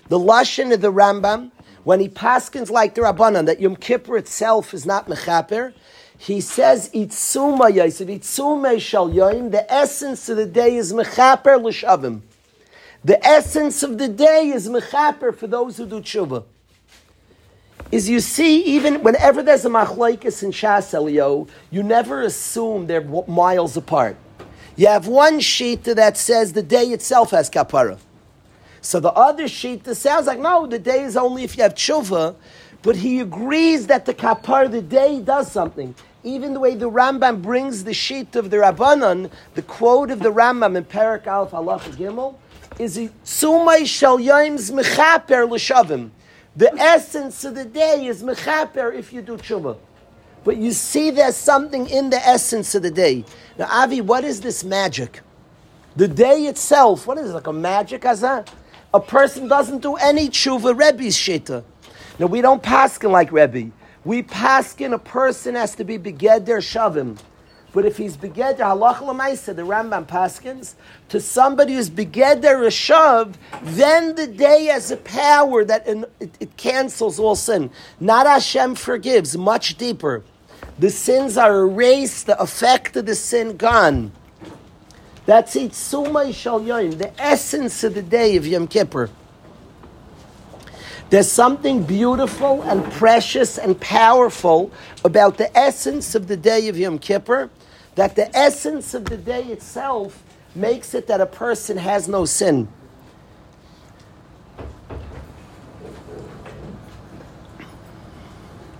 The 0.09 0.19
Lashon 0.19 0.73
of 0.73 0.80
the 0.80 0.92
Rambam, 0.92 1.50
when 1.85 2.00
he 2.00 2.09
paskins 2.09 2.71
like 2.71 2.95
the 2.95 3.02
Rabbanan 3.02 3.47
that 3.47 3.61
Yom 3.61 3.76
Kippur 3.76 4.16
itself 4.16 4.75
is 4.75 4.85
not 4.85 5.07
mechaper, 5.07 5.73
he 6.19 6.40
says 6.40 6.90
itzuma 6.90 7.73
yosef 7.75 8.09
itzume 8.09 8.78
shal 8.80 9.09
yoim. 9.09 9.50
The 9.50 9.71
essence 9.73 10.28
of 10.28 10.37
the 10.37 10.47
day 10.47 10.76
is 10.76 10.92
mechaper 10.92 11.62
l'shavim. 11.62 12.21
The 13.02 13.25
essence 13.26 13.83
of 13.83 13.97
the 13.97 14.09
day 14.09 14.49
is 14.49 14.69
mechaper 14.69 15.35
for 15.35 15.47
those 15.47 15.78
who 15.78 15.87
do 15.87 16.00
tshuva. 16.00 16.45
Is 17.90 18.11
you 18.11 18.21
see, 18.21 18.62
even 18.64 19.02
whenever 19.02 19.42
there's 19.42 19.64
a 19.64 19.71
machlaikas 19.71 20.42
in 20.42 20.50
Shas 20.50 20.92
Elio, 20.92 21.49
you 21.71 21.83
never 21.83 22.21
assume 22.21 22.87
they're 22.87 23.00
miles 23.26 23.76
apart. 23.76 24.16
You 24.77 24.87
have 24.87 25.07
one 25.07 25.41
sheet 25.41 25.85
that 25.85 26.17
says 26.17 26.53
the 26.53 26.62
day 26.62 26.87
itself 26.87 27.33
has 27.33 27.50
kapara. 27.50 27.99
So 28.81 28.99
the 28.99 29.12
other 29.12 29.47
sheet 29.47 29.85
that 29.85 29.97
sounds 29.97 30.27
like 30.27 30.39
no, 30.39 30.67
the 30.67 30.79
day 30.79 31.03
is 31.03 31.17
only 31.17 31.45
if 31.45 31.57
you 31.57 31.62
have 31.62 31.75
tshuva, 31.75 32.35
but 32.83 32.97
he 32.97 33.21
agrees 33.21 33.87
that 33.89 34.07
the 34.07 34.15
kapar 34.15 34.71
the 34.71 34.81
day 34.81 35.21
does 35.21 35.53
something. 35.53 35.95
Even 36.23 36.55
the 36.55 36.61
way 36.61 36.75
the 36.75 36.91
Rambam 36.91 37.43
brings 37.43 37.85
the 37.85 37.95
sheet 37.95 38.37
of 38.37 38.50
the 38.50 38.59
Rabbanon, 38.59 39.31
the 39.55 39.62
quote 39.62 40.11
of 40.11 40.21
the 40.21 40.33
Rambam 40.33 40.77
in 40.77 40.85
Perak 40.85 41.27
Alf 41.27 41.53
Allah 41.55 41.81
Gimel 41.81 42.37
is 42.79 42.97
Sumay 43.25 43.87
Shal 43.87 44.19
Yaims 44.19 44.71
Mechaper 44.71 45.49
L'Shavim. 45.49 46.11
The 46.57 46.73
essence 46.75 47.45
of 47.45 47.55
the 47.55 47.65
day 47.65 48.07
is 48.07 48.23
Mechaper 48.23 48.95
if 48.95 49.12
you 49.12 49.23
do 49.23 49.37
tshuva. 49.37 49.77
But 50.44 50.56
you 50.56 50.73
see 50.73 51.11
there's 51.11 51.37
something 51.37 51.88
in 51.88 52.11
the 52.11 52.16
essence 52.16 52.75
of 52.75 52.82
the 52.82 52.90
day. 52.90 53.25
Now, 53.59 53.68
Avi, 53.70 54.00
what 54.00 54.25
is 54.25 54.40
this 54.40 54.64
magic? 54.64 55.20
The 55.97 56.09
day 56.09 56.47
itself, 56.47 57.06
what 57.06 57.18
is 57.18 57.30
it, 57.30 57.35
like 57.35 57.47
a 57.47 57.52
magic, 57.52 58.02
Azah? 58.02 58.47
a 58.92 59.00
person 59.00 59.47
doesn't 59.49 59.82
do 59.82 59.94
any 59.97 60.28
tshuva, 60.28 60.76
Rebbe's 60.76 61.16
shita. 61.16 61.62
Now 62.18 62.26
we 62.26 62.40
don't 62.40 62.62
paskin 62.62 63.11
like 63.11 63.30
Rebbe. 63.30 63.70
We 64.04 64.23
paskin 64.23 64.92
a 64.92 64.99
person 64.99 65.54
has 65.54 65.75
to 65.76 65.85
be 65.85 65.99
begeder 65.99 66.59
shavim. 66.59 67.18
But 67.73 67.85
if 67.85 67.97
he's 67.99 68.17
begeder 68.17 68.59
halach 68.59 68.97
lemaisa, 68.97 69.55
the 69.55 69.62
Rambam 69.62 70.07
paskins 70.07 70.75
to 71.09 71.21
somebody 71.21 71.75
who's 71.75 71.89
begeder 71.89 72.67
a 72.67 72.71
shav, 72.71 73.35
then 73.62 74.17
the 74.17 74.27
day 74.27 74.65
has 74.67 74.91
a 74.91 74.97
power 74.97 75.65
that 75.65 75.87
it, 75.87 76.35
it 76.41 76.57
cancels 76.57 77.21
all 77.21 77.37
sin. 77.37 77.71
Not 78.00 78.27
Hashem 78.27 78.75
forgives, 78.75 79.37
much 79.37 79.77
deeper. 79.77 80.25
The 80.81 80.91
sins 80.91 81.37
are 81.37 81.61
erased, 81.61 82.27
the 82.27 82.41
effect 82.41 82.97
of 82.97 83.07
the 83.07 83.15
sin 83.15 83.57
gone. 83.57 84.12
That's 85.27 85.55
it, 85.55 85.73
Sumay 85.73 86.35
Shal 86.35 86.59
the 86.59 87.12
essence 87.23 87.85
of 87.85 87.95
the 87.95 88.03
day 88.03 88.37
of 88.37 88.47
Yom 88.47 88.67
Kippur. 88.67 89.11
There's 91.11 91.31
something 91.31 91.83
beautiful 91.83 92.62
and 92.62 92.85
precious 92.93 93.59
and 93.59 93.81
powerful 93.81 94.73
about 95.05 95.39
the 95.39 95.57
essence 95.57 96.15
of 96.15 96.29
the 96.29 96.37
day 96.37 96.69
of 96.69 96.79
Yom 96.79 96.99
Kippur, 96.99 97.50
that 98.00 98.16
the 98.16 98.35
essence 98.35 98.95
of 98.95 99.04
the 99.04 99.16
day 99.19 99.42
itself 99.45 100.23
makes 100.54 100.95
it 100.95 101.07
that 101.07 101.21
a 101.21 101.26
person 101.26 101.76
has 101.76 102.09
no 102.09 102.25
sin. 102.25 102.66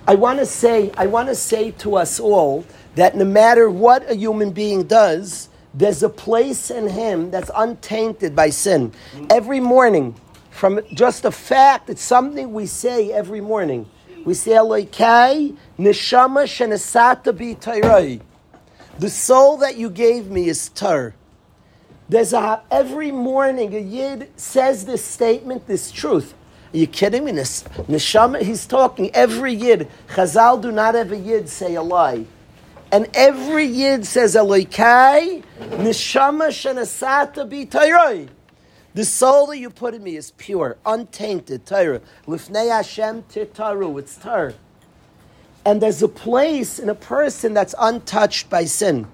I 0.09 0.15
want 0.15 0.39
to 0.39 0.47
say, 0.47 0.91
I 0.97 1.07
want 1.07 1.29
to 1.29 1.35
say 1.35 1.71
to 1.73 1.97
us 1.97 2.19
all 2.19 2.65
that 2.95 3.15
no 3.15 3.27
matter 3.27 3.69
what 3.69 4.11
a 4.11 4.15
human 4.15 4.53
being 4.53 4.85
does, 4.85 5.51
there's 5.75 6.03
a 6.03 6.09
place 6.09 6.71
in 6.71 6.89
him 6.89 7.31
that's 7.31 7.51
untainted 7.55 8.35
by 8.35 8.49
sin. 8.49 8.91
Every 9.29 9.61
morning, 9.61 10.15
from 10.51 10.81
just 10.95 11.25
the 11.25 11.31
fact, 11.31 11.91
it's 11.91 12.01
something 12.01 12.55
we 12.55 12.65
say 12.65 13.13
every 13.13 13.43
morning. 13.43 13.85
We 14.25 14.33
say, 14.33 14.53
Elokai, 14.53 15.59
neshama 15.79 16.45
shenesata 16.45 17.37
bi 17.37 17.53
The 19.01 19.09
soul 19.09 19.57
that 19.57 19.79
you 19.79 19.89
gave 19.89 20.31
me 20.31 20.47
is 20.47 20.69
tar. 20.69 21.15
There's 22.11 22.35
a, 22.35 22.63
every 22.71 23.11
morning 23.11 23.75
a 23.75 23.79
yid 23.79 24.31
says 24.39 24.85
this 24.85 25.03
statement, 25.03 25.67
this 25.67 25.91
truth. 25.91 26.35
Are 26.75 26.77
you 26.77 26.87
kidding 26.87 27.25
me? 27.25 27.33
Neshama, 27.33 28.43
he's 28.43 28.67
talking 28.67 29.11
every 29.15 29.55
yid. 29.55 29.89
Chazal 30.09 30.61
do 30.61 30.71
not 30.71 30.95
have 30.95 31.13
a 31.13 31.17
yid 31.17 31.49
say 31.49 31.77
a 31.77 31.83
lie. 31.83 32.27
And 32.93 33.09
every 33.15 33.65
yid 33.65 34.05
says 34.05 34.35
Elokai, 34.35 35.45
Neshama 35.59 36.49
Shanasata 36.49 37.49
be 37.49 37.65
Tayroi. 37.65 38.29
The 38.93 39.07
soul 39.07 39.47
that 39.47 39.57
you 39.57 39.71
put 39.71 39.95
in 39.95 40.03
me 40.03 40.17
is 40.17 40.33
pure, 40.33 40.77
untainted, 40.85 41.65
Torah. 41.65 42.03
Lifnei 42.27 42.71
Hashem 42.71 43.23
titaru, 43.23 43.99
it's 43.99 44.17
Tar. 44.19 44.53
And 45.65 45.81
there's 45.81 46.03
a 46.03 46.09
place 46.09 46.79
in 46.79 46.89
a 46.89 46.95
person 46.95 47.55
that's 47.55 47.75
untouched 47.79 48.49
by 48.49 48.65
sin. 48.65 49.07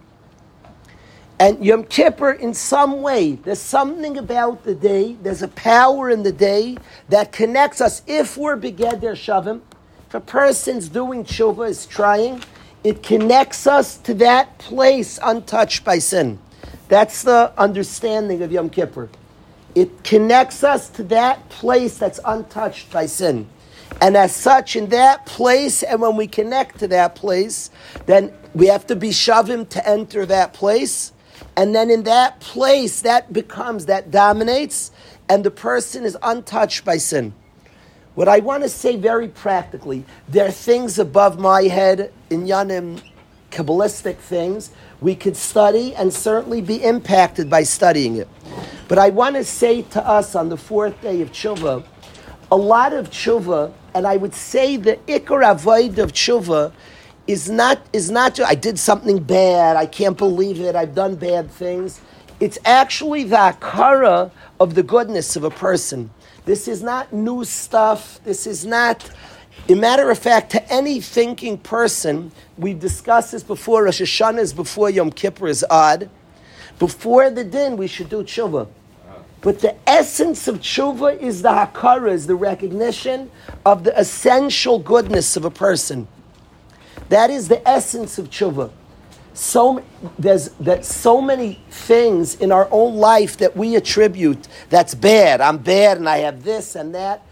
And 1.38 1.62
Yom 1.64 1.84
Kippur, 1.84 2.32
in 2.32 2.54
some 2.54 3.02
way, 3.02 3.34
there's 3.34 3.60
something 3.60 4.16
about 4.16 4.64
the 4.64 4.74
day, 4.74 5.16
there's 5.22 5.42
a 5.42 5.48
power 5.48 6.08
in 6.08 6.22
the 6.22 6.32
day 6.32 6.78
that 7.10 7.30
connects 7.32 7.80
us. 7.80 8.02
If 8.06 8.38
we're 8.38 8.56
Begeder 8.56 9.12
Shavim, 9.12 9.60
if 10.08 10.14
a 10.14 10.20
person's 10.20 10.88
doing 10.88 11.24
tshuva, 11.24 11.68
is 11.68 11.84
trying, 11.84 12.42
it 12.84 13.02
connects 13.02 13.66
us 13.66 13.98
to 13.98 14.14
that 14.14 14.56
place 14.58 15.18
untouched 15.22 15.84
by 15.84 15.98
sin. 15.98 16.38
That's 16.88 17.22
the 17.22 17.52
understanding 17.58 18.42
of 18.42 18.50
Yom 18.50 18.70
Kippur. 18.70 19.10
It 19.74 20.04
connects 20.04 20.64
us 20.64 20.88
to 20.90 21.02
that 21.04 21.48
place 21.50 21.98
that's 21.98 22.20
untouched 22.24 22.90
by 22.90 23.06
sin. 23.06 23.46
And 24.00 24.16
as 24.16 24.34
such, 24.34 24.76
in 24.76 24.88
that 24.90 25.26
place, 25.26 25.82
and 25.82 26.00
when 26.00 26.16
we 26.16 26.26
connect 26.26 26.78
to 26.80 26.88
that 26.88 27.14
place, 27.14 27.70
then 28.06 28.32
we 28.54 28.66
have 28.66 28.86
to 28.88 28.96
be 28.96 29.10
shavim 29.10 29.68
to 29.70 29.88
enter 29.88 30.26
that 30.26 30.52
place 30.52 31.12
and 31.56 31.74
then 31.74 31.90
in 31.90 32.02
that 32.02 32.38
place, 32.40 33.00
that 33.00 33.32
becomes, 33.32 33.86
that 33.86 34.10
dominates, 34.10 34.90
and 35.28 35.42
the 35.42 35.50
person 35.50 36.04
is 36.04 36.16
untouched 36.22 36.84
by 36.84 36.98
sin. 36.98 37.32
What 38.14 38.28
I 38.28 38.40
want 38.40 38.62
to 38.62 38.68
say 38.68 38.96
very 38.96 39.28
practically, 39.28 40.04
there 40.28 40.46
are 40.46 40.52
things 40.52 40.98
above 40.98 41.38
my 41.38 41.62
head 41.62 42.12
in 42.30 42.46
Yanim, 42.46 43.02
Kabbalistic 43.50 44.16
things, 44.16 44.70
we 45.00 45.14
could 45.14 45.36
study 45.36 45.94
and 45.94 46.12
certainly 46.12 46.60
be 46.60 46.82
impacted 46.82 47.48
by 47.48 47.62
studying 47.62 48.16
it. 48.16 48.28
But 48.88 48.98
I 48.98 49.10
want 49.10 49.36
to 49.36 49.44
say 49.44 49.82
to 49.82 50.06
us 50.06 50.34
on 50.34 50.48
the 50.48 50.56
fourth 50.56 51.00
day 51.00 51.22
of 51.22 51.32
Tshuva, 51.32 51.84
a 52.50 52.56
lot 52.56 52.92
of 52.92 53.10
Tshuva, 53.10 53.72
and 53.96 54.06
I 54.06 54.18
would 54.18 54.34
say 54.34 54.76
the 54.76 54.96
Ikar 55.08 55.50
Avoid 55.50 55.98
of 55.98 56.12
Tshuva 56.12 56.70
is 57.26 57.48
not 57.48 57.80
is 57.94 58.10
not 58.10 58.38
I 58.40 58.54
did 58.54 58.78
something 58.78 59.22
bad. 59.22 59.76
I 59.76 59.86
can't 59.86 60.18
believe 60.18 60.60
it. 60.60 60.76
I've 60.76 60.94
done 60.94 61.16
bad 61.16 61.50
things. 61.50 62.02
It's 62.38 62.58
actually 62.66 63.24
the 63.24 63.36
akara 63.36 64.30
of 64.60 64.74
the 64.74 64.82
goodness 64.82 65.34
of 65.34 65.44
a 65.44 65.50
person. 65.50 66.10
This 66.44 66.68
is 66.68 66.82
not 66.82 67.10
new 67.12 67.42
stuff. 67.44 68.20
This 68.24 68.46
is 68.46 68.66
not. 68.66 69.10
A 69.70 69.74
matter 69.74 70.10
of 70.10 70.18
fact, 70.18 70.50
to 70.52 70.72
any 70.72 71.00
thinking 71.00 71.56
person, 71.56 72.30
we've 72.58 72.78
discussed 72.78 73.32
this 73.32 73.42
before. 73.42 73.84
Rosh 73.84 74.02
Hashanah 74.02 74.40
is 74.40 74.52
before 74.52 74.90
Yom 74.90 75.10
Kippur 75.10 75.48
is 75.48 75.64
odd. 75.70 76.10
Before 76.78 77.30
the 77.30 77.42
din, 77.44 77.78
we 77.78 77.86
should 77.86 78.10
do 78.10 78.22
tshuva. 78.22 78.68
But 79.40 79.60
the 79.60 79.76
essence 79.88 80.48
of 80.48 80.60
tshuva 80.60 81.20
is 81.20 81.42
the 81.42 81.50
hakara, 81.50 82.10
is 82.10 82.26
the 82.26 82.34
recognition 82.34 83.30
of 83.64 83.84
the 83.84 83.98
essential 83.98 84.78
goodness 84.78 85.36
of 85.36 85.44
a 85.44 85.50
person. 85.50 86.08
That 87.08 87.30
is 87.30 87.48
the 87.48 87.66
essence 87.68 88.18
of 88.18 88.30
tshuva. 88.30 88.70
So 89.34 89.84
there's 90.18 90.48
that 90.60 90.84
so 90.86 91.20
many 91.20 91.60
things 91.68 92.36
in 92.36 92.50
our 92.50 92.66
own 92.70 92.96
life 92.96 93.36
that 93.36 93.54
we 93.54 93.76
attribute 93.76 94.48
that's 94.70 94.94
bad. 94.94 95.42
I'm 95.42 95.58
bad 95.58 95.98
and 95.98 96.08
I 96.08 96.18
have 96.18 96.42
this 96.42 96.74
and 96.74 96.94
that. 96.94 97.22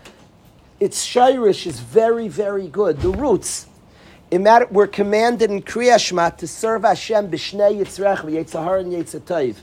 Its 0.79 1.07
shirish 1.07 1.67
is 1.67 1.81
very, 1.81 2.29
very 2.29 2.69
good. 2.69 3.01
The 3.01 3.09
roots. 3.09 3.67
Matter, 4.31 4.67
we're 4.71 4.89
commanded 4.89 5.51
in 5.51 5.63
Kriyashma 5.63 6.37
to 6.39 6.47
serve 6.47 6.83
Hashem 6.83 7.31
b'shnei 7.31 7.79
yitzrech 7.79 8.19
v'yitzahar 8.19 8.81
and 8.81 8.93
yitzatayv. 8.93 9.57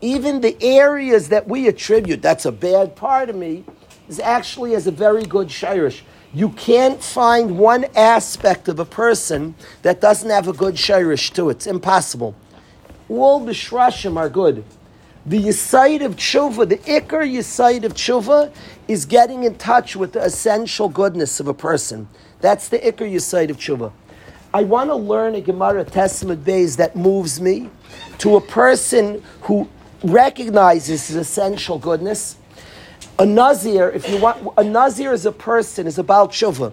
Even 0.00 0.40
the 0.40 0.56
areas 0.62 1.30
that 1.30 1.48
we 1.48 1.68
attribute, 1.68 2.22
that's 2.22 2.44
a 2.44 2.52
bad 2.52 2.96
part 2.96 3.30
of 3.30 3.36
me, 3.36 3.64
is 4.08 4.20
actually 4.20 4.74
as 4.74 4.86
a 4.86 4.90
very 4.90 5.24
good 5.24 5.48
shirish. 5.48 6.02
You 6.34 6.50
can't 6.50 7.02
find 7.02 7.58
one 7.58 7.86
aspect 7.96 8.68
of 8.68 8.78
a 8.78 8.84
person 8.84 9.54
that 9.82 10.00
doesn't 10.00 10.28
have 10.28 10.48
a 10.48 10.52
good 10.52 10.74
shirish 10.74 11.32
to 11.34 11.48
it. 11.48 11.56
It's 11.56 11.66
impossible. 11.66 12.34
All 13.08 13.40
the 13.40 13.52
shrashim 13.52 14.16
are 14.16 14.28
good. 14.28 14.64
The 15.24 15.42
yisaid 15.42 16.04
of 16.04 16.16
tshuva, 16.16 16.68
the 16.68 16.76
ikar 16.78 17.26
yisaid 17.26 17.84
of 17.84 17.94
tshuva, 17.94 18.52
is 18.86 19.06
getting 19.06 19.44
in 19.44 19.56
touch 19.56 19.96
with 19.96 20.12
the 20.12 20.22
essential 20.22 20.88
goodness 20.88 21.40
of 21.40 21.48
a 21.48 21.54
person. 21.54 22.06
That's 22.40 22.68
the 22.68 22.78
ikar 22.78 23.10
yisaid 23.10 23.50
of 23.50 23.56
tshuva. 23.56 23.92
I 24.52 24.62
want 24.62 24.90
to 24.90 24.94
learn 24.94 25.34
a 25.34 25.40
Gemara 25.40 25.84
Tes 25.84 26.22
Amud 26.22 26.44
base 26.44 26.76
that 26.76 26.96
moves 26.96 27.40
me 27.40 27.70
to 28.18 28.36
a 28.36 28.40
person 28.40 29.22
who 29.42 29.68
recognizes 30.10 31.08
his 31.08 31.16
essential 31.16 31.78
goodness 31.78 32.36
a 33.18 33.24
nazir, 33.26 33.90
if 33.90 34.08
you 34.08 34.18
want, 34.18 34.46
a 34.58 34.64
nazir 34.64 35.12
is 35.12 35.24
a 35.24 35.32
person, 35.32 35.86
is 35.86 35.98
about 35.98 36.32
shuvah. 36.32 36.72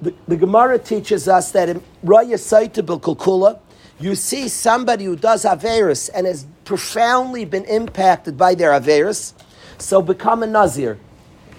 The, 0.00 0.14
the 0.26 0.36
Gemara 0.36 0.78
teaches 0.78 1.28
us 1.28 1.50
that 1.52 1.68
in 1.68 1.82
Raya 2.04 2.36
Saita 2.36 2.82
Kula, 2.82 3.58
you 4.00 4.14
see 4.14 4.48
somebody 4.48 5.04
who 5.04 5.16
does 5.16 5.44
Averis 5.44 6.10
and 6.14 6.26
has 6.26 6.46
profoundly 6.64 7.44
been 7.44 7.64
impacted 7.64 8.36
by 8.36 8.54
their 8.54 8.70
Averis, 8.70 9.34
so 9.78 10.00
become 10.00 10.42
a 10.42 10.46
Nazir. 10.46 10.98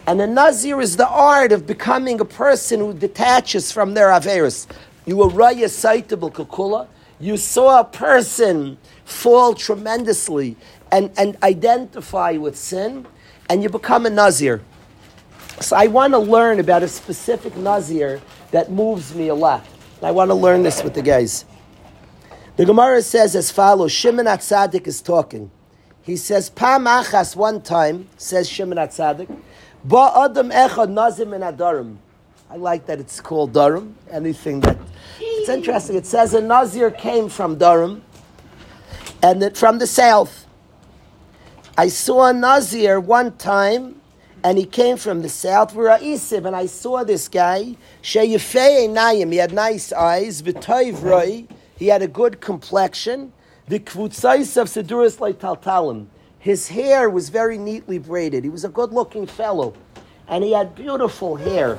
And 0.07 0.21
a 0.21 0.27
Nazir 0.27 0.81
is 0.81 0.97
the 0.97 1.07
art 1.07 1.51
of 1.51 1.65
becoming 1.65 2.19
a 2.19 2.25
person 2.25 2.79
who 2.79 2.93
detaches 2.93 3.71
from 3.71 3.93
their 3.93 4.07
Averis. 4.07 4.67
You 5.05 5.21
are 5.21 5.29
Raya 5.29 5.65
Saita 5.65 6.17
Kula, 6.17 6.87
you 7.19 7.37
saw 7.37 7.79
a 7.79 7.83
person 7.83 8.77
fall 9.05 9.53
tremendously 9.53 10.57
and, 10.91 11.11
and 11.17 11.37
identify 11.43 12.33
with 12.33 12.55
sin, 12.57 13.07
and 13.49 13.63
you 13.63 13.69
become 13.69 14.05
a 14.05 14.09
Nazir. 14.09 14.61
So 15.61 15.75
I 15.75 15.87
want 15.87 16.13
to 16.13 16.19
learn 16.19 16.59
about 16.59 16.83
a 16.83 16.87
specific 16.87 17.55
Nazir 17.55 18.21
that 18.51 18.71
moves 18.71 19.15
me 19.15 19.29
a 19.29 19.35
lot. 19.35 19.65
I 20.01 20.11
want 20.11 20.29
to 20.29 20.35
learn 20.35 20.63
this 20.63 20.83
with 20.83 20.93
the 20.93 21.01
guys. 21.01 21.45
The 22.57 22.65
Gemara 22.65 23.01
says 23.01 23.35
as 23.35 23.51
follows: 23.51 23.91
Shimon 23.91 24.25
HaTzadik 24.25 24.85
is 24.87 25.01
talking. 25.01 25.49
He 26.01 26.15
says, 26.15 26.49
"Pam 26.49 26.85
achas." 26.85 27.35
One 27.35 27.61
time, 27.61 28.07
says 28.17 28.49
Shimon 28.49 28.77
HaTzadik, 28.77 29.35
"Ba 29.83 30.11
adam 30.15 30.51
echad 30.51 30.89
nazim 30.89 31.33
in 31.33 31.41
adarim." 31.41 31.97
I 32.49 32.57
like 32.57 32.85
that 32.85 32.99
it's 32.99 33.19
called 33.19 33.53
Durham. 33.53 33.95
Anything 34.11 34.59
that 34.61 34.77
it's 35.45 35.53
interesting. 35.53 35.95
It 35.95 36.07
says 36.07 36.33
a 36.33 36.41
Nazir 36.41 36.89
came 36.89 37.29
from 37.29 37.59
Durham, 37.59 38.01
and 39.21 39.43
that 39.43 39.55
from 39.55 39.77
the 39.77 39.85
south. 39.85 40.47
I 41.77 41.87
saw 41.87 42.29
a 42.29 42.33
Nazir 42.33 42.99
one 42.99 43.37
time, 43.37 44.01
and 44.43 44.57
he 44.57 44.65
came 44.65 44.97
from 44.97 45.21
the 45.21 45.29
south, 45.29 45.75
We're 45.75 45.89
at 45.89 46.01
Isib, 46.01 46.47
and 46.47 46.55
I 46.55 46.65
saw 46.65 47.03
this 47.03 47.27
guy, 47.27 47.75
Sheyefei 48.01 48.89
Nayim, 48.89 49.31
he 49.31 49.37
had 49.37 49.53
nice 49.53 49.93
eyes, 49.93 50.41
V'toiv 50.41 51.47
he 51.77 51.87
had 51.89 52.01
a 52.01 52.07
good 52.07 52.41
complexion, 52.41 53.31
the 53.67 53.79
Kvutzais 53.79 54.59
of 54.59 54.67
Seduris 54.67 55.19
like 55.19 55.37
Taltalim. 55.37 56.07
His 56.39 56.69
hair 56.69 57.07
was 57.07 57.29
very 57.29 57.59
neatly 57.59 57.99
braided. 57.99 58.43
He 58.43 58.49
was 58.49 58.65
a 58.65 58.69
good 58.69 58.91
looking 58.91 59.27
fellow, 59.27 59.75
and 60.27 60.43
he 60.43 60.53
had 60.53 60.73
beautiful 60.73 61.35
hair. 61.35 61.77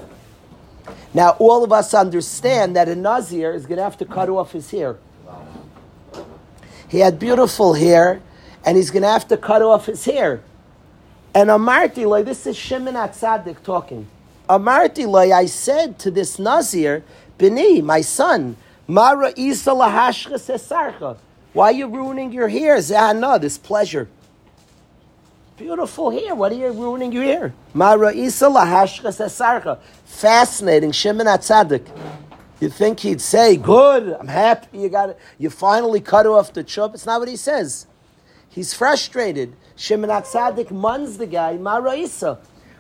Now, 1.14 1.30
all 1.38 1.64
of 1.64 1.72
us 1.72 1.94
understand 1.94 2.76
that 2.76 2.88
a 2.88 2.94
Nazir 2.94 3.52
is 3.52 3.66
going 3.66 3.78
to 3.78 3.84
have 3.84 3.96
to 3.98 4.04
cut 4.04 4.28
off 4.28 4.52
his 4.52 4.70
hair. 4.70 4.96
He 6.88 7.00
had 7.00 7.18
beautiful 7.18 7.74
hair, 7.74 8.20
and 8.64 8.76
he's 8.76 8.90
going 8.90 9.02
to 9.02 9.08
have 9.08 9.26
to 9.28 9.36
cut 9.36 9.62
off 9.62 9.86
his 9.86 10.04
hair. 10.04 10.42
And 11.34 11.50
Amarti, 11.50 12.08
like 12.08 12.24
this 12.24 12.46
is 12.46 12.56
Shimon 12.56 12.94
HaTzadik 12.94 13.62
talking. 13.62 14.06
Amarti, 14.48 15.06
like 15.06 15.32
I 15.32 15.46
said 15.46 15.98
to 16.00 16.10
this 16.10 16.38
Nazir, 16.38 17.02
Bini, 17.38 17.82
my 17.82 18.00
son, 18.00 18.56
Mara 18.86 19.32
Isa 19.36 19.70
Lahashcha 19.70 21.18
Why 21.52 21.66
are 21.66 21.72
you 21.72 21.88
ruining 21.88 22.32
your 22.32 22.48
hair? 22.48 22.76
Zahana, 22.78 23.40
this 23.40 23.58
pleasure. 23.58 24.08
Beautiful 25.56 26.10
hair. 26.10 26.34
What 26.34 26.52
are 26.52 26.56
you 26.56 26.70
ruining 26.70 27.12
your 27.12 27.24
hair? 27.24 27.54
Mara 27.72 28.12
Isa 28.12 28.44
Lahashcha 28.44 29.78
Fascinating. 30.04 30.92
Shimon 30.92 31.26
HaTzadik. 31.26 31.86
You 32.60 32.68
think 32.68 33.00
he'd 33.00 33.22
say, 33.22 33.56
"Good, 33.56 34.14
I'm 34.20 34.28
happy 34.28 34.78
you 34.78 34.90
got 34.90 35.10
it. 35.10 35.18
You 35.38 35.48
finally 35.48 36.00
cut 36.00 36.26
off 36.26 36.52
the 36.52 36.62
chop." 36.62 36.94
It's 36.94 37.06
not 37.06 37.20
what 37.20 37.28
he 37.28 37.36
says. 37.36 37.86
He's 38.50 38.74
frustrated. 38.74 39.54
Shimon 39.76 40.10
HaTzadik 40.10 40.68
muns 40.68 41.16
the 41.16 41.26
guy, 41.26 41.56
Maraisa. 41.56 42.36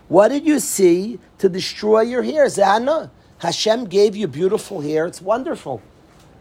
What 0.08 0.28
did 0.28 0.46
you 0.46 0.60
see 0.60 1.18
to 1.38 1.48
destroy 1.48 2.02
your 2.02 2.22
hair? 2.22 2.44
Zana. 2.46 3.08
Hashem 3.38 3.86
gave 3.86 4.14
you 4.14 4.28
beautiful 4.28 4.82
hair. 4.82 5.06
It's 5.06 5.22
wonderful. 5.22 5.80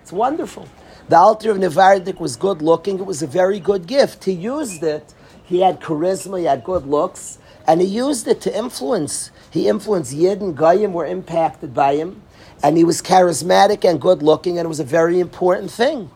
It's 0.01 0.11
wonderful. 0.11 0.67
The 1.07 1.17
Alter 1.17 1.51
of 1.51 1.57
Nevardik 1.57 2.19
was 2.19 2.35
good 2.35 2.61
looking. 2.61 2.99
It 2.99 3.05
was 3.05 3.21
a 3.21 3.27
very 3.27 3.59
good 3.61 3.87
gift. 3.87 4.25
He 4.25 4.33
used 4.33 4.83
it. 4.83 5.13
He 5.45 5.61
had 5.61 5.79
charisma. 5.79 6.39
He 6.39 6.45
had 6.45 6.63
good 6.63 6.85
looks. 6.85 7.39
And 7.67 7.81
he 7.81 7.87
used 7.87 8.27
it 8.27 8.41
to 8.41 8.55
influence. 8.55 9.31
He 9.49 9.67
influenced 9.67 10.13
Yid 10.13 10.41
and 10.41 10.93
were 10.93 11.05
impacted 11.05 11.73
by 11.73 11.95
him. 11.95 12.21
And 12.61 12.77
he 12.77 12.83
was 12.83 13.01
charismatic 13.01 13.89
and 13.89 13.99
good 13.99 14.23
looking, 14.23 14.57
and 14.57 14.65
it 14.65 14.69
was 14.69 14.79
a 14.79 14.85
very 14.85 15.19
important 15.19 15.71
thing. 15.71 16.09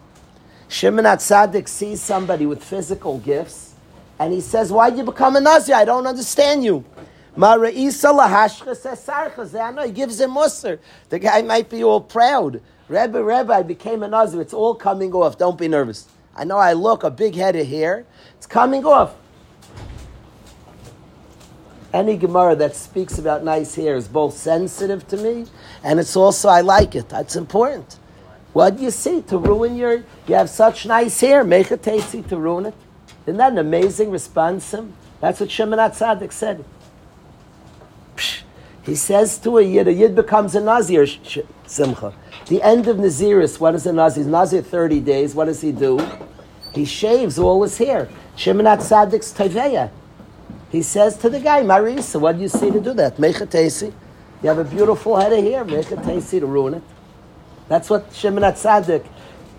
Shimon 0.68 1.06
HaTzadik 1.06 1.68
sees 1.68 2.02
somebody 2.02 2.46
with 2.46 2.64
physical 2.64 3.18
gifts, 3.18 3.74
and 4.20 4.32
he 4.32 4.42
says, 4.42 4.72
Why 4.72 4.90
did 4.90 5.00
you 5.00 5.06
become 5.06 5.36
a 5.36 5.42
Nazir? 5.42 5.76
I 5.76 5.86
don't 5.86 6.06
understand 6.06 6.64
you. 6.64 6.86
He 7.36 7.42
gives 7.42 8.04
him 10.20 10.32
musr. 10.32 10.80
The 11.10 11.20
guy 11.20 11.42
might 11.42 11.70
be 11.70 11.84
all 11.84 12.02
proud. 12.02 12.62
Rebbe, 12.88 13.24
Rebbe, 13.24 13.54
I 13.54 13.64
became 13.64 14.04
a 14.04 14.08
Nazir. 14.08 14.42
It's 14.42 14.54
all 14.54 14.76
coming 14.76 15.12
off. 15.14 15.38
Don't 15.38 15.58
be 15.58 15.68
nervous. 15.68 16.08
I 16.36 16.44
know 16.44 16.58
I 16.58 16.74
look 16.74 17.04
a 17.04 17.12
big 17.12 17.36
head 17.36 17.56
of 17.56 17.68
hair. 17.68 18.06
It's 18.38 18.48
coming 18.48 18.86
off. 18.86 19.14
Any 21.92 22.18
Gemara 22.18 22.56
that 22.56 22.76
speaks 22.76 23.18
about 23.18 23.44
nice 23.44 23.76
hair 23.76 23.96
is 23.96 24.08
both 24.08 24.38
sensitive 24.38 25.08
to 25.08 25.18
me 25.18 25.48
and 25.84 26.00
it's 26.00 26.16
also, 26.16 26.48
I 26.48 26.62
like 26.62 26.96
it. 26.96 27.10
That's 27.10 27.36
important. 27.36 27.98
What 28.54 28.78
do 28.78 28.84
you 28.84 28.92
see 28.92 29.22
to 29.24 29.38
ruin 29.38 29.76
your, 29.76 30.04
you 30.28 30.36
have 30.36 30.50
such 30.50 30.86
nice 30.86 31.20
hair, 31.20 31.44
make 31.44 31.72
it 31.72 31.84
tasty 31.84 32.22
to 32.24 32.38
ruin 32.38 32.68
it? 32.68 32.74
Isn't 33.26 33.38
that 33.38 33.52
an 33.52 33.58
amazing 33.58 34.12
response? 34.12 34.74
That's 35.20 35.40
what 35.40 35.52
Shimon 35.52 35.80
HaTzadik 35.80 36.32
said. 36.32 36.64
He 38.84 38.96
says 38.96 39.38
to 39.40 39.58
a 39.58 39.62
Yid, 39.62 39.88
a 39.88 39.94
Yid 39.94 40.16
becomes 40.16 40.56
a 40.56 40.62
Nazir, 40.62 41.06
Simcha. 41.66 42.14
The 42.50 42.64
end 42.64 42.88
of 42.88 42.98
Naziris, 42.98 43.60
what 43.60 43.76
is 43.76 43.86
a 43.86 43.94
Nazir? 43.94 44.24
Nazir 44.24 44.64
30 44.64 45.02
days, 45.02 45.36
what 45.36 45.46
does 45.46 45.62
he 45.62 45.72
do? 45.72 46.00
He 46.74 46.84
shaves 46.84 47.38
all 47.38 47.62
his 47.62 47.78
hair. 47.78 48.10
Shimon 48.36 48.66
Sadik's 48.66 49.32
Teveya. 49.32 49.92
He 50.72 50.82
says 50.82 51.16
to 51.18 51.30
the 51.30 51.40
guy, 51.40 51.62
Marisa, 51.62 52.20
what 52.20 52.38
do 52.38 52.42
you 52.42 52.48
see 52.48 52.72
to 52.72 52.80
do 52.80 52.94
that? 52.96 53.18
Tasty. 53.52 53.94
You 54.42 54.50
have 54.50 54.58
a 54.58 54.64
beautiful 54.64 55.16
head 55.18 55.32
of 55.32 55.44
hair, 55.44 55.64
tasty 56.04 56.40
to 56.40 56.48
ruin 56.48 56.74
it. 56.76 56.84
That's 57.68 57.88
what 57.88 58.12
Shimon 58.14 58.56
Sadik 58.56 59.06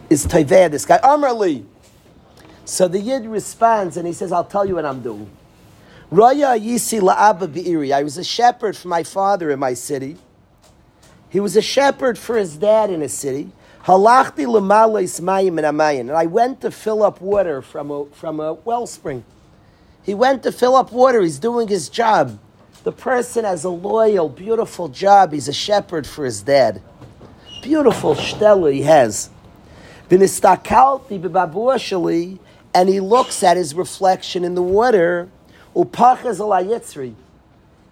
is 0.09 0.27
Teveya, 0.27 0.69
this 0.73 0.85
guy. 0.85 0.99
Amrali. 0.99 1.65
So 2.65 2.89
the 2.89 2.99
Yid 2.99 3.25
responds 3.27 3.97
and 3.99 4.07
he 4.07 4.13
says, 4.13 4.33
I'll 4.33 4.45
tell 4.45 4.67
you 4.67 4.75
what 4.75 4.85
I'm 4.85 5.01
doing. 5.01 5.31
Raya 6.11 6.61
Yisi 6.61 7.01
La'aba 7.01 7.47
Be'iri. 7.47 7.93
I 7.93 8.03
was 8.03 8.19
a 8.19 8.25
shepherd 8.25 8.77
for 8.77 8.89
my 8.89 9.05
father 9.05 9.53
in 9.53 9.61
my 9.61 9.75
city. 9.75 10.17
He 11.31 11.41
was 11.41 11.57
a 11.57 11.63
shepherd 11.63 12.19
for 12.19 12.37
his 12.37 12.57
dad 12.57 12.91
in 12.91 13.01
a 13.03 13.09
city. 13.09 13.53
Halachti 13.85 14.47
Lamales 14.47 15.21
Mayim 15.21 15.65
and 15.65 15.79
Amayin. 15.79 16.01
And 16.01 16.13
I 16.13 16.27
went 16.27 16.61
to 16.61 16.71
fill 16.71 17.03
up 17.03 17.21
water 17.21 17.63
from 17.63 17.91
a, 17.91 18.05
from 18.07 18.41
a 18.41 18.53
wellspring. 18.53 19.25
He 20.03 20.13
went 20.13 20.43
to 20.43 20.53
fill 20.53 20.75
up 20.77 20.93
water. 20.93 21.23
He's 21.23 21.39
doing 21.39 21.69
his 21.69 21.89
job. 21.89 22.39
The 22.83 22.93
person 22.93 23.45
has 23.45 23.65
a 23.65 23.71
loyal, 23.71 24.29
beautiful 24.29 24.89
job. 24.89 25.33
He's 25.33 25.49
a 25.49 25.53
shepherd 25.53 26.07
for 26.07 26.25
his 26.25 26.43
dad. 26.43 26.83
Beautiful 27.63 28.15
shtella 28.15 28.73
he 28.73 28.83
has. 28.83 29.31
And 32.75 32.89
he 32.89 33.01
looks 33.01 33.43
at 33.43 33.57
his 33.57 33.75
reflection 33.75 34.45
in 34.45 34.55
the 34.55 34.63
water 34.63 35.29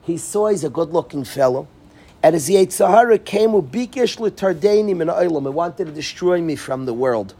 He 0.03 0.17
saw 0.17 0.49
he's 0.49 0.65
a 0.65 0.71
good 0.71 0.91
looking 0.91 1.25
fellow. 1.25 1.69
And 2.23 2.35
the 2.35 2.39
Yitzhahara 2.39 3.25
came, 3.25 3.51
Ubikish 3.51 4.19
l'tardeini 4.19 4.97
min 4.97 5.09
oilam. 5.09 5.43
He 5.43 5.49
wanted 5.49 5.87
to 5.87 5.93
destroy 5.93 6.41
me 6.41 6.57
from 6.57 6.87
the 6.87 6.95
world. 6.95 7.35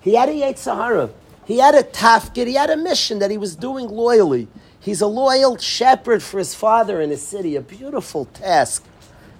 He 0.00 0.16
had 0.16 0.28
a 0.28 0.32
Yitzhahara. 0.32 1.10
He 1.44 1.58
had 1.58 1.74
a 1.74 1.82
tafkid. 1.82 2.46
He 2.46 2.54
had 2.54 2.70
a 2.70 2.76
mission 2.76 3.18
that 3.20 3.30
he 3.30 3.38
was 3.38 3.54
doing 3.54 3.88
loyally. 3.88 4.48
He's 4.80 5.00
a 5.00 5.06
loyal 5.06 5.56
shepherd 5.56 6.22
for 6.22 6.38
his 6.38 6.54
father 6.54 7.00
in 7.00 7.10
his 7.10 7.22
city. 7.22 7.56
A 7.56 7.60
beautiful 7.60 8.26
task 8.26 8.84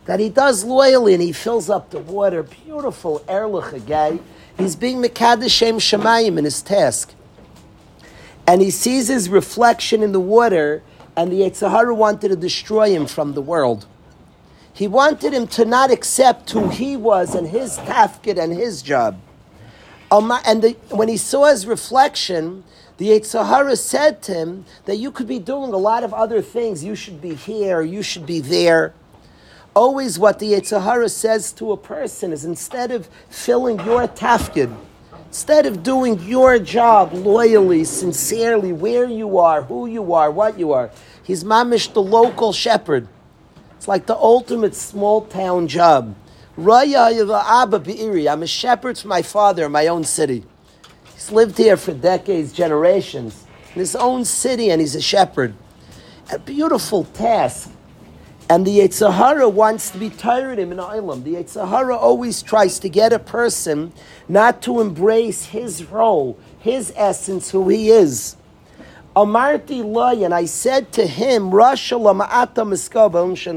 that 0.06 0.20
he 0.20 0.28
does 0.28 0.64
loyally 0.64 1.14
and 1.14 1.22
he 1.22 1.32
fills 1.32 1.68
up 1.68 1.90
the 1.90 1.98
water. 1.98 2.42
Beautiful 2.42 3.24
erlich 3.28 3.86
guy. 3.86 4.20
He's 4.56 4.76
being 4.76 5.02
Mekadeshem 5.02 5.76
Shemayim 5.76 6.38
in 6.38 6.44
his 6.44 6.62
task 6.62 7.14
and 8.46 8.60
he 8.60 8.70
sees 8.70 9.08
his 9.08 9.28
reflection 9.28 10.02
in 10.02 10.12
the 10.12 10.20
water, 10.20 10.82
and 11.16 11.32
the 11.32 11.40
Yitzhahara 11.40 11.96
wanted 11.96 12.28
to 12.28 12.36
destroy 12.36 12.90
him 12.90 13.06
from 13.06 13.34
the 13.34 13.40
world. 13.40 13.86
He 14.74 14.88
wanted 14.88 15.32
him 15.32 15.46
to 15.48 15.64
not 15.64 15.90
accept 15.90 16.50
who 16.50 16.68
he 16.68 16.96
was 16.96 17.34
and 17.34 17.48
his 17.48 17.78
tafkid 17.78 18.38
and 18.38 18.52
his 18.52 18.82
job. 18.82 19.20
And 20.10 20.62
the, 20.62 20.76
when 20.90 21.08
he 21.08 21.16
saw 21.16 21.46
his 21.46 21.66
reflection, 21.66 22.64
the 22.98 23.08
Yitzhahara 23.08 23.78
said 23.78 24.20
to 24.22 24.34
him 24.34 24.64
that 24.84 24.96
you 24.96 25.10
could 25.10 25.28
be 25.28 25.38
doing 25.38 25.72
a 25.72 25.76
lot 25.76 26.04
of 26.04 26.12
other 26.12 26.42
things. 26.42 26.84
You 26.84 26.94
should 26.94 27.22
be 27.22 27.34
here, 27.34 27.82
you 27.82 28.02
should 28.02 28.26
be 28.26 28.40
there. 28.40 28.92
Always 29.74 30.18
what 30.18 30.40
the 30.40 30.52
Yitzhahara 30.52 31.10
says 31.10 31.52
to 31.52 31.72
a 31.72 31.76
person 31.76 32.32
is 32.32 32.44
instead 32.44 32.90
of 32.90 33.08
filling 33.30 33.78
your 33.80 34.06
tafkid, 34.08 34.76
Instead 35.34 35.66
of 35.66 35.82
doing 35.82 36.20
your 36.20 36.60
job 36.60 37.12
loyally, 37.12 37.82
sincerely, 37.82 38.72
where 38.72 39.06
you 39.06 39.36
are, 39.40 39.62
who 39.62 39.86
you 39.88 40.12
are, 40.12 40.30
what 40.30 40.56
you 40.56 40.70
are, 40.70 40.92
he's 41.24 41.42
mamish 41.42 41.92
the 41.92 42.00
local 42.00 42.52
shepherd. 42.52 43.08
It's 43.76 43.88
like 43.88 44.06
the 44.06 44.16
ultimate 44.16 44.74
small 44.74 45.22
town 45.22 45.68
job. 45.68 46.16
I'm 46.56 46.68
a 46.68 48.46
shepherd 48.46 48.98
for 48.98 49.08
my 49.08 49.22
father 49.22 49.66
in 49.66 49.72
my 49.72 49.86
own 49.88 50.04
city. 50.04 50.44
He's 51.12 51.30
lived 51.30 51.58
here 51.58 51.76
for 51.76 51.92
decades, 51.92 52.52
generations, 52.52 53.44
in 53.74 53.80
his 53.80 53.96
own 53.96 54.24
city, 54.24 54.70
and 54.70 54.80
he's 54.80 54.94
a 54.94 55.00
shepherd. 55.00 55.54
A 56.32 56.38
beautiful 56.38 57.04
task. 57.04 57.70
And 58.48 58.66
the 58.66 58.78
Yitzhahara 58.78 59.50
wants 59.50 59.90
to 59.90 59.98
be 59.98 60.10
tired 60.10 60.58
him 60.58 60.70
in 60.70 60.78
Ilam. 60.78 61.24
The 61.24 61.34
Yitzhahara 61.34 61.96
always 61.96 62.42
tries 62.42 62.78
to 62.80 62.88
get 62.88 63.12
a 63.12 63.18
person 63.18 63.92
not 64.28 64.60
to 64.62 64.80
embrace 64.80 65.46
his 65.46 65.84
role, 65.84 66.38
his 66.58 66.92
essence, 66.94 67.50
who 67.50 67.68
he 67.68 67.90
is. 67.90 68.36
Amarti 69.16 70.24
and 70.24 70.34
I 70.34 70.44
said 70.46 70.92
to 70.92 71.06
him, 71.06 71.50
Rasha 71.50 71.98
lama'ata 71.98 72.64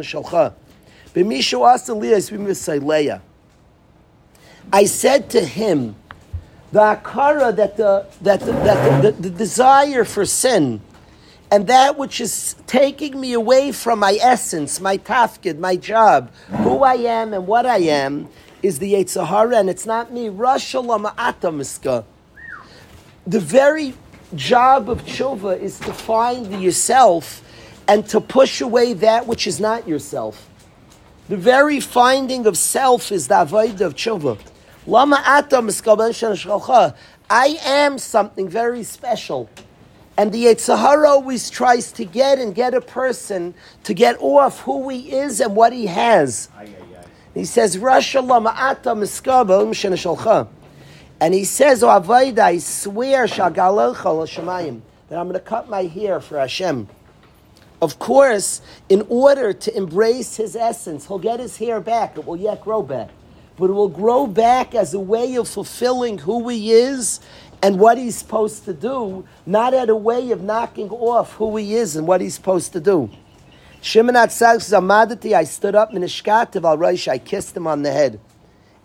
shalcha. 0.03 0.53
I 4.73 4.85
said 4.85 5.29
to 5.31 5.41
him, 5.45 5.95
the 6.71 6.79
akara 6.79 7.55
that 7.55 7.77
the 7.77 8.05
that 8.21 8.41
the, 8.41 8.51
that 8.51 9.01
the, 9.01 9.11
the, 9.11 9.21
the 9.21 9.29
desire 9.29 10.03
for 10.03 10.25
sin 10.25 10.81
and 11.49 11.67
that 11.67 11.97
which 11.97 12.19
is 12.19 12.55
taking 12.67 13.19
me 13.19 13.33
away 13.33 13.71
from 13.71 13.99
my 13.99 14.17
essence, 14.21 14.81
my 14.81 14.97
tafkid, 14.97 15.57
my 15.59 15.75
job, 15.77 16.31
who 16.47 16.83
I 16.83 16.95
am 16.95 17.33
and 17.33 17.47
what 17.47 17.65
I 17.65 17.77
am, 17.77 18.27
is 18.61 18.79
the 18.79 18.93
Yetzirah, 18.93 19.57
and 19.57 19.69
it's 19.69 19.85
not 19.85 20.11
me. 20.11 20.27
The 23.27 23.39
very 23.39 23.93
job 24.35 24.89
of 24.89 25.03
tshuva 25.03 25.59
is 25.59 25.79
to 25.79 25.93
find 25.93 26.47
the 26.47 26.57
yourself 26.57 27.43
and 27.87 28.07
to 28.09 28.19
push 28.19 28.61
away 28.61 28.93
that 28.93 29.27
which 29.27 29.47
is 29.47 29.59
not 29.59 29.87
yourself. 29.87 30.49
The 31.29 31.37
very 31.37 31.79
finding 31.79 32.45
of 32.45 32.57
self 32.57 33.11
is 33.11 33.27
the 33.27 33.41
avoid 33.41 33.81
of 33.81 33.95
tshuva. 33.95 34.37
I 37.29 37.59
am 37.63 37.97
something 37.97 38.47
very 38.47 38.83
special. 38.83 39.49
And 40.17 40.31
the 40.31 40.45
Yitzhahara 40.45 41.07
always 41.07 41.49
tries 41.49 41.91
to 41.93 42.05
get 42.05 42.39
and 42.39 42.55
get 42.55 42.73
a 42.73 42.81
person 42.81 43.53
to 43.83 43.93
get 43.93 44.17
off 44.19 44.61
who 44.61 44.89
he 44.89 45.11
is 45.11 45.39
and 45.41 45.55
what 45.55 45.73
he 45.73 45.85
has. 45.87 46.49
He 47.33 47.45
says, 47.45 47.77
And 51.19 51.33
he 51.33 51.45
says, 51.45 51.83
"O 51.83 51.89
oh, 51.89 52.35
I 52.41 52.57
swear 52.59 53.27
that 55.09 55.17
I'm 55.17 55.27
going 55.27 55.33
to 55.33 55.39
cut 55.39 55.69
my 55.69 55.83
hair 55.83 56.19
for 56.19 56.37
Hashem. 56.39 56.87
Of 57.81 57.99
course, 57.99 58.61
in 58.89 59.05
order 59.07 59.53
to 59.53 59.77
embrace 59.77 60.35
his 60.37 60.55
essence, 60.55 61.07
he'll 61.07 61.19
get 61.19 61.39
his 61.39 61.57
hair 61.57 61.79
back. 61.79 62.17
It 62.17 62.25
will 62.25 62.37
yet 62.37 62.61
grow 62.61 62.81
back. 62.81 63.09
But 63.57 63.69
it 63.69 63.73
will 63.73 63.89
grow 63.89 64.27
back 64.27 64.75
as 64.75 64.93
a 64.93 64.99
way 64.99 65.35
of 65.35 65.47
fulfilling 65.47 66.19
who 66.19 66.47
he 66.49 66.71
is 66.71 67.19
and 67.61 67.79
what 67.79 67.97
he's 67.97 68.15
supposed 68.15 68.65
to 68.65 68.73
do, 68.73 69.25
not 69.45 69.73
at 69.73 69.89
a 69.89 69.95
way 69.95 70.31
of 70.31 70.43
knocking 70.43 70.89
off 70.89 71.33
who 71.33 71.55
he 71.57 71.75
is 71.75 71.95
and 71.95 72.07
what 72.07 72.21
he's 72.21 72.35
supposed 72.35 72.73
to 72.73 72.79
do. 72.79 73.09
Shimon 73.81 74.15
HaTzadik 74.15 74.61
says, 74.61 74.73
Amadati, 74.73 75.33
I 75.33 75.43
stood 75.43 75.75
up 75.75 75.93
in 75.93 76.01
Ishkativ 76.01 76.63
al 76.63 76.77
Rosh, 76.77 77.07
I 77.07 77.17
kissed 77.17 77.55
him 77.55 77.67
on 77.67 77.83
the 77.83 77.91
head. 77.91 78.19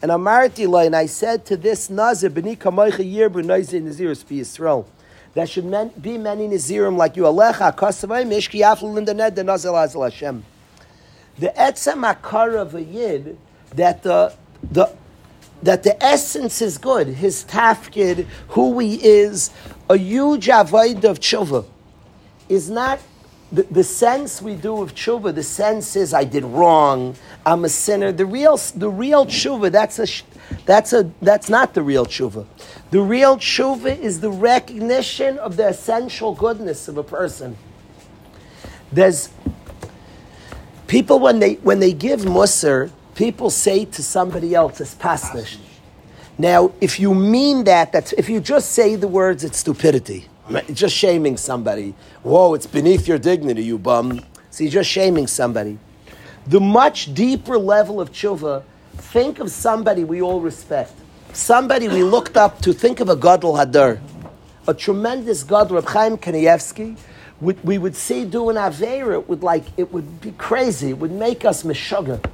And 0.03 0.11
Amarti 0.11 0.85
and 0.85 0.97
I 0.97 1.07
said 1.07 1.47
to 1.47 1.57
this 1.57 1.89
Nazir, 1.89 2.29
B'ni 2.29 2.59
kamoicha 2.59 3.09
yir 3.09 3.31
b'noizir 3.31 3.83
nazirus 3.83 4.25
b'Yisrael. 4.25 4.85
There 5.35 5.47
should 5.47 5.71
be 6.03 6.19
many 6.19 6.49
Nazirim 6.49 6.97
like 6.97 7.17
you. 7.17 7.23
Alecha, 7.23 7.75
kosavay, 7.75 8.27
mishki 8.27 8.61
yaflu 8.61 8.93
lindaned, 8.93 9.37
the 9.37 9.45
Nazir 9.45 9.71
Azal 9.71 10.03
Hashem. 10.11 10.45
The 11.39 11.55
etzem 11.57 12.13
akar 12.13 12.61
of 12.61 12.75
a 12.75 12.83
yid, 12.83 13.39
that 13.77 14.03
the, 14.03 14.35
the 14.71 14.93
that 15.63 15.85
the 15.85 16.03
essence 16.03 16.61
is 16.61 16.77
good, 16.77 17.07
his 17.07 17.45
tafkid, 17.45 18.27
who 18.49 18.79
he 18.81 18.97
is, 18.97 19.51
a 19.89 19.97
huge 19.97 20.49
avoid 20.49 21.05
of 21.05 21.21
tshuva, 21.21 21.65
is 22.49 22.69
not 22.69 22.99
the, 23.53 23.65
the 23.65 23.85
sense 23.85 24.41
we 24.41 24.55
do 24.55 24.81
of 24.81 24.95
tshuva, 24.95 25.35
the 25.35 25.43
sense 25.43 25.95
is 25.95 26.15
I 26.15 26.25
did 26.25 26.43
wrong, 26.43 27.15
I'm 27.45 27.65
a 27.65 27.69
sinner. 27.69 28.11
The 28.11 28.25
real, 28.25 28.57
the 28.75 28.89
real 28.89 29.27
tshuva, 29.27 29.71
that's 29.71 29.99
a, 29.99 30.07
that's 30.65 30.95
a, 30.95 31.11
that's 31.21 31.51
not 31.51 31.75
the 31.75 31.83
real 31.83 32.07
tshuva. 32.07 32.47
The 32.91 33.01
real 33.03 33.37
tshuva 33.37 33.99
is 33.99 34.21
the 34.21 34.31
recognition 34.31 35.39
of 35.39 35.57
the 35.57 35.69
essential 35.69 36.35
goodness 36.35 36.89
of 36.89 36.97
a 36.97 37.03
person. 37.03 37.59
There's 38.91 39.29
people 40.87 41.19
when 41.19 41.39
they 41.39 41.55
when 41.55 41.81
they 41.81 41.93
give 41.93 42.21
musr, 42.21 42.91
people 43.15 43.51
say 43.51 43.85
to 43.87 44.03
somebody 44.03 44.55
else, 44.55 44.81
"It's 44.81 44.95
pasnish." 44.95 45.57
Now, 46.39 46.73
if 46.81 47.01
you 47.01 47.15
mean 47.15 47.65
that, 47.65 47.93
that's 47.93 48.13
if 48.15 48.29
you 48.29 48.41
just 48.41 48.73
say 48.73 48.97
the 48.97 49.09
words, 49.09 49.45
it's 49.45 49.59
stupidity. 49.59 50.29
Just 50.73 50.95
shaming 50.95 51.37
somebody. 51.37 51.95
Whoa, 52.23 52.55
it's 52.55 52.67
beneath 52.67 53.07
your 53.09 53.19
dignity, 53.19 53.65
you 53.65 53.79
bum. 53.79 54.21
You're 54.59 54.71
just 54.71 54.91
shaming 54.91 55.27
somebody. 55.27 55.79
The 56.47 56.61
much 56.61 57.15
deeper 57.15 57.57
level 57.57 58.01
of 58.01 58.13
tshuva, 58.13 58.65
think 58.95 59.39
of 59.39 59.51
somebody 59.51 60.05
we 60.05 60.21
all 60.21 60.41
respect. 60.41 60.93
Somebody 61.33 61.89
we 61.89 62.03
looked 62.03 62.37
up 62.37 62.61
to. 62.63 62.73
Think 62.73 63.01
of 63.01 63.09
a 63.09 63.17
Gadol 63.17 63.55
Hadar. 63.55 64.01
A 64.69 64.75
tremendous 64.75 65.43
Gadol, 65.43 65.77
Reb 65.77 65.87
Chaim 65.87 66.19
Kanievsky. 66.19 66.97
We, 67.41 67.55
we 67.65 67.79
would 67.79 67.97
see 67.97 68.25
doing 68.25 68.57
Avera, 68.57 69.15
it 69.15 69.29
would 69.29 69.43
like, 69.43 69.65
it 69.77 69.93
would 69.93 70.21
be 70.21 70.33
crazy. 70.33 70.91
It 70.91 70.99
would 70.99 71.11
make 71.11 71.45
us 71.45 71.63
meshuggah. 71.63 72.25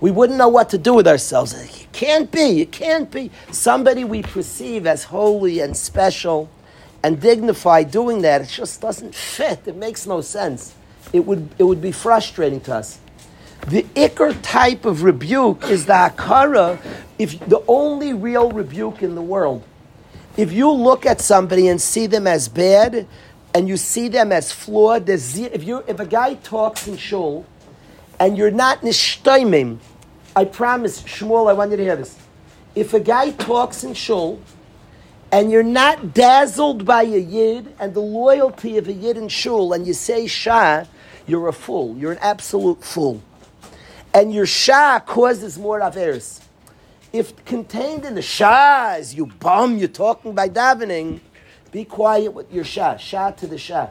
We 0.00 0.10
wouldn't 0.10 0.36
know 0.36 0.48
what 0.48 0.68
to 0.70 0.78
do 0.78 0.94
with 0.94 1.06
ourselves. 1.06 1.54
It 1.54 1.86
can't 1.92 2.30
be, 2.30 2.60
it 2.60 2.72
can't 2.72 3.10
be. 3.10 3.30
Somebody 3.52 4.02
we 4.04 4.22
perceive 4.22 4.86
as 4.86 5.04
holy 5.04 5.60
and 5.60 5.76
special 5.76 6.50
and 7.02 7.20
dignified 7.20 7.90
doing 7.90 8.22
that, 8.22 8.42
it 8.42 8.48
just 8.48 8.80
doesn't 8.80 9.14
fit. 9.14 9.60
It 9.66 9.76
makes 9.76 10.06
no 10.06 10.20
sense. 10.20 10.74
It 11.12 11.20
would, 11.20 11.48
it 11.58 11.64
would 11.64 11.82
be 11.82 11.92
frustrating 11.92 12.60
to 12.62 12.76
us. 12.76 12.98
The 13.68 13.82
ikr 13.94 14.36
type 14.42 14.84
of 14.84 15.02
rebuke 15.02 15.64
is 15.64 15.86
the 15.86 15.92
akara, 15.92 16.78
if 17.18 17.38
the 17.40 17.62
only 17.68 18.12
real 18.12 18.50
rebuke 18.50 19.02
in 19.02 19.14
the 19.14 19.22
world. 19.22 19.62
If 20.36 20.52
you 20.52 20.70
look 20.70 21.06
at 21.06 21.20
somebody 21.20 21.68
and 21.68 21.80
see 21.80 22.06
them 22.06 22.26
as 22.26 22.48
bad, 22.48 23.06
and 23.54 23.68
you 23.68 23.76
see 23.76 24.08
them 24.08 24.32
as 24.32 24.50
flawed, 24.50 25.08
if 25.08 25.62
you 25.62 25.84
if 25.86 26.00
a 26.00 26.06
guy 26.06 26.34
talks 26.34 26.88
in 26.88 26.96
shul, 26.96 27.44
and 28.18 28.36
you're 28.36 28.50
not 28.50 28.80
nishtaimim, 28.80 29.78
I 30.34 30.44
promise, 30.44 31.02
Shmuel, 31.02 31.50
I 31.50 31.52
want 31.52 31.70
you 31.70 31.76
to 31.76 31.82
hear 31.82 31.96
this. 31.96 32.18
If 32.74 32.94
a 32.94 33.00
guy 33.00 33.30
talks 33.32 33.84
in 33.84 33.92
shul 33.92 34.40
and 35.32 35.50
you're 35.50 35.62
not 35.62 36.12
dazzled 36.12 36.84
by 36.84 37.02
a 37.04 37.18
yid 37.18 37.74
and 37.80 37.94
the 37.94 38.00
loyalty 38.00 38.76
of 38.76 38.86
a 38.86 38.92
yid 38.92 39.16
in 39.16 39.28
shul, 39.28 39.72
and 39.72 39.86
you 39.86 39.94
say 39.94 40.26
shah, 40.26 40.84
you're 41.26 41.48
a 41.48 41.52
fool. 41.54 41.96
You're 41.96 42.12
an 42.12 42.18
absolute 42.18 42.84
fool. 42.84 43.22
And 44.12 44.32
your 44.34 44.44
shah 44.44 45.00
causes 45.00 45.58
more 45.58 45.80
averis. 45.80 46.42
If 47.14 47.44
contained 47.46 48.04
in 48.04 48.14
the 48.14 48.22
shah 48.22 48.96
is 48.98 49.14
you 49.14 49.26
bum, 49.26 49.78
you're 49.78 49.88
talking 49.88 50.34
by 50.34 50.50
davening, 50.50 51.20
be 51.70 51.86
quiet 51.86 52.34
with 52.34 52.52
your 52.52 52.64
shah. 52.64 52.96
Shah 52.98 53.30
to 53.30 53.46
the 53.46 53.56
shah. 53.56 53.88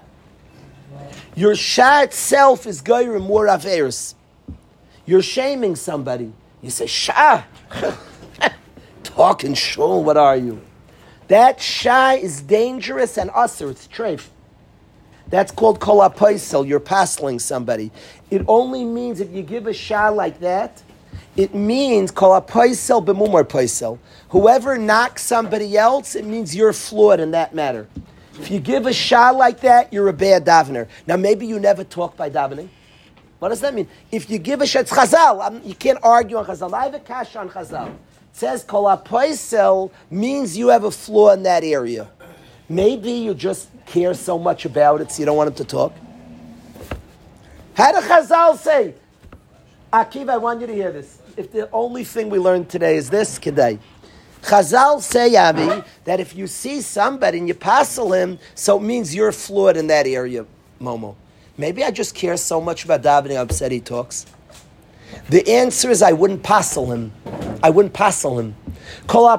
Your 1.36 1.56
shah 1.56 2.01
itself 2.01 2.67
is 2.67 2.82
goyim 2.82 3.23
more 3.23 3.47
averis. 3.47 4.13
You're 5.08 5.23
shaming 5.23 5.75
somebody. 5.75 6.34
You 6.62 6.69
say, 6.69 6.86
shah. 6.86 7.43
Talking 9.04 9.56
shul, 9.56 10.04
what 10.04 10.17
are 10.17 10.38
you? 10.38 10.62
That 11.31 11.61
shy 11.61 12.15
is 12.15 12.41
dangerous 12.41 13.17
and 13.17 13.31
usher. 13.33 13.69
It's 13.69 13.87
treif. 13.87 14.27
That's 15.29 15.49
called 15.49 15.79
kolapaisel. 15.79 16.67
You're 16.67 16.81
pasling 16.81 17.39
somebody. 17.39 17.89
It 18.29 18.43
only 18.49 18.83
means 18.83 19.21
if 19.21 19.31
you 19.31 19.41
give 19.41 19.65
a 19.65 19.71
shah 19.73 20.09
like 20.09 20.41
that, 20.41 20.83
it 21.37 21.55
means 21.55 22.11
kolapaisel 22.11 23.05
b'mumar 23.05 23.45
paisel. 23.45 23.97
Whoever 24.27 24.77
knocks 24.77 25.23
somebody 25.23 25.77
else, 25.77 26.15
it 26.15 26.25
means 26.25 26.53
you're 26.53 26.73
flawed 26.73 27.21
in 27.21 27.31
that 27.31 27.55
matter. 27.55 27.87
If 28.33 28.51
you 28.51 28.59
give 28.59 28.85
a 28.85 28.91
shah 28.91 29.31
like 29.31 29.61
that, 29.61 29.93
you're 29.93 30.09
a 30.09 30.13
bad 30.13 30.45
davener. 30.45 30.89
Now, 31.07 31.15
maybe 31.15 31.47
you 31.47 31.61
never 31.61 31.85
talk 31.85 32.17
by 32.17 32.29
davening. 32.29 32.67
What 33.39 33.49
does 33.49 33.61
that 33.61 33.73
mean? 33.73 33.87
If 34.11 34.29
you 34.29 34.37
give 34.37 34.59
a 34.59 34.67
shah, 34.67 34.79
it's 34.79 34.91
chazal. 34.91 35.65
you 35.65 35.75
can't 35.75 35.99
argue 36.03 36.35
on 36.35 36.45
chazal. 36.45 36.73
I 36.73 36.83
have 36.83 36.93
a 36.93 36.99
cash 36.99 37.37
on 37.37 37.49
chazal 37.49 37.95
says 38.33 38.63
kol 38.63 39.91
means 40.09 40.57
you 40.57 40.69
have 40.69 40.83
a 40.83 40.91
flaw 40.91 41.31
in 41.31 41.43
that 41.43 41.63
area. 41.63 42.09
Maybe 42.69 43.11
you 43.11 43.33
just 43.33 43.69
care 43.85 44.13
so 44.13 44.39
much 44.39 44.65
about 44.65 45.01
it, 45.01 45.11
so 45.11 45.19
you 45.19 45.25
don't 45.25 45.35
want 45.35 45.49
him 45.49 45.55
to 45.55 45.65
talk. 45.65 45.93
How 47.73 47.91
did 47.91 48.03
Chazal 48.03 48.57
say? 48.57 48.93
Akiva, 49.91 50.29
I 50.29 50.37
want 50.37 50.61
you 50.61 50.67
to 50.67 50.73
hear 50.73 50.91
this. 50.91 51.19
If 51.35 51.51
the 51.51 51.69
only 51.71 52.03
thing 52.03 52.29
we 52.29 52.39
learned 52.39 52.69
today 52.69 52.95
is 52.95 53.09
this, 53.09 53.37
today, 53.37 53.79
Chazal 54.41 55.01
say, 55.01 55.35
Avi, 55.35 55.83
that 56.05 56.19
if 56.19 56.35
you 56.35 56.47
see 56.47 56.81
somebody 56.81 57.37
and 57.37 57.47
you 57.47 57.53
passel 57.53 58.13
him, 58.13 58.39
so 58.55 58.77
it 58.77 58.83
means 58.83 59.13
you're 59.13 59.31
flawed 59.31 59.77
in 59.77 59.87
that 59.87 60.07
area, 60.07 60.45
Momo. 60.79 61.15
Maybe 61.57 61.83
I 61.83 61.91
just 61.91 62.15
care 62.15 62.37
so 62.37 62.59
much 62.61 62.85
about 62.85 63.01
davening, 63.01 63.35
I'm 63.35 63.43
upset 63.43 63.71
he 63.71 63.79
talks. 63.79 64.25
The 65.30 65.47
answer 65.50 65.89
is 65.89 66.02
I 66.02 66.12
wouldn't 66.12 66.43
passel 66.43 66.91
him. 66.91 67.12
I 67.63 67.69
wouldn't 67.69 67.93
passel 67.93 68.39
him. 68.39 68.56
Kol 69.08 69.38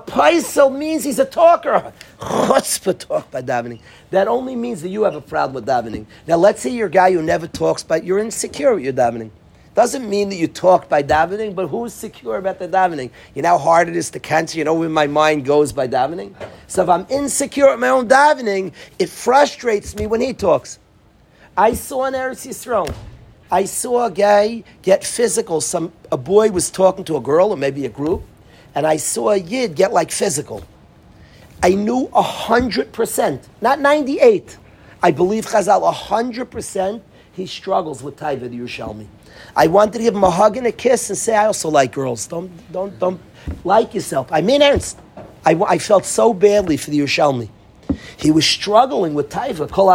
means 0.71 1.05
he's 1.05 1.19
a 1.19 1.25
talker. 1.25 1.93
Chutzpah 2.21 2.99
talk 2.99 3.31
by 3.31 3.43
davening. 3.43 3.81
That 4.11 4.29
only 4.29 4.57
means 4.57 4.83
that 4.83 4.89
you 4.91 5.03
have 5.03 5.15
a 5.15 5.21
problem 5.21 5.55
with 5.55 5.67
davening. 5.67 6.07
Now 6.27 6.37
let's 6.37 6.63
say 6.63 6.71
you're 6.71 6.87
a 6.87 6.91
guy 6.91 7.13
who 7.13 7.23
never 7.23 7.47
talks, 7.47 7.83
but 7.83 8.05
you're 8.05 8.19
insecure 8.19 8.75
with 8.75 8.85
your 8.85 8.93
davening. 8.93 9.31
Doesn't 9.75 10.09
mean 10.09 10.29
that 10.29 10.37
you 10.37 10.49
talk 10.49 10.91
by 10.91 11.03
davening, 11.03 11.55
but 11.55 11.69
who's 11.69 11.95
secure 11.95 12.37
about 12.37 12.59
the 12.59 12.69
davening? 12.69 13.11
You 13.35 13.41
know 13.41 13.57
how 13.57 13.59
hard 13.59 13.89
it 13.89 13.97
is 13.97 14.11
to 14.11 14.21
cancel. 14.21 14.59
You 14.59 14.65
know 14.65 14.75
where 14.75 14.91
my 14.91 15.07
mind 15.07 15.47
goes 15.47 15.73
by 15.73 15.89
davening? 15.89 16.35
So 16.67 16.83
if 16.83 16.91
I'm 16.91 17.07
insecure 17.09 17.71
at 17.71 17.79
my 17.79 17.89
own 17.89 18.07
davening, 18.07 18.73
it 18.99 19.09
frustrates 19.09 19.97
me 19.97 20.07
when 20.07 20.21
he 20.21 20.35
talks. 20.35 20.79
I 21.57 21.73
saw 21.73 22.05
an 22.05 22.13
Eretz 22.15 22.47
Yisrael 22.47 22.95
I 23.53 23.67
saw 23.67 24.07
a 24.07 24.11
guy 24.11 24.65
get 24.81 25.05
physical. 25.05 25.61
Some 25.61 25.93
a 26.11 26.17
boy 26.17 26.51
was 26.51 26.71
talking 26.71 27.05
to 27.05 27.19
a 27.19 27.21
girl 27.21 27.51
or 27.51 27.57
maybe 27.59 27.85
a 27.85 27.91
group, 27.91 28.23
and 28.75 28.87
I 28.87 28.97
saw 28.97 29.33
a 29.33 29.37
yid 29.37 29.75
get 29.77 29.93
like 29.93 30.11
physical. 30.11 30.65
I 31.63 31.75
knew 31.75 32.09
hundred 32.15 32.93
percent, 32.93 33.47
not 33.61 33.79
ninety-eight. 33.79 34.57
I 35.03 35.11
believe 35.11 35.45
Chazal 35.45 35.93
hundred 35.93 36.47
percent. 36.47 37.03
He 37.35 37.45
struggles 37.47 38.03
with 38.03 38.17
Taiva 38.17 38.49
the 38.49 38.59
Yerushalmi. 38.59 39.07
I 39.55 39.67
wanted 39.67 39.93
to 39.95 39.99
give 39.99 40.15
him 40.15 40.25
a 40.25 40.31
hug 40.31 40.57
and 40.57 40.67
a 40.67 40.73
kiss 40.73 41.11
and 41.11 41.19
say, 41.19 41.37
I 41.37 41.45
also 41.45 41.69
like 41.69 41.93
girls. 41.93 42.27
Don't 42.27 42.51
don't 42.73 42.99
don't 42.99 43.21
like 43.65 43.93
yourself. 43.93 44.33
I 44.33 44.41
mean, 44.41 44.63
ernst. 44.63 44.99
I, 45.45 45.53
I 45.69 45.77
felt 45.77 46.07
so 46.07 46.33
badly 46.33 46.79
for 46.79 46.89
the 46.91 47.01
Yerushalmi. 47.01 47.51
He 48.17 48.31
was 48.31 48.47
struggling 48.47 49.13
with 49.13 49.29
Taiva. 49.29 49.69
Kol 49.69 49.91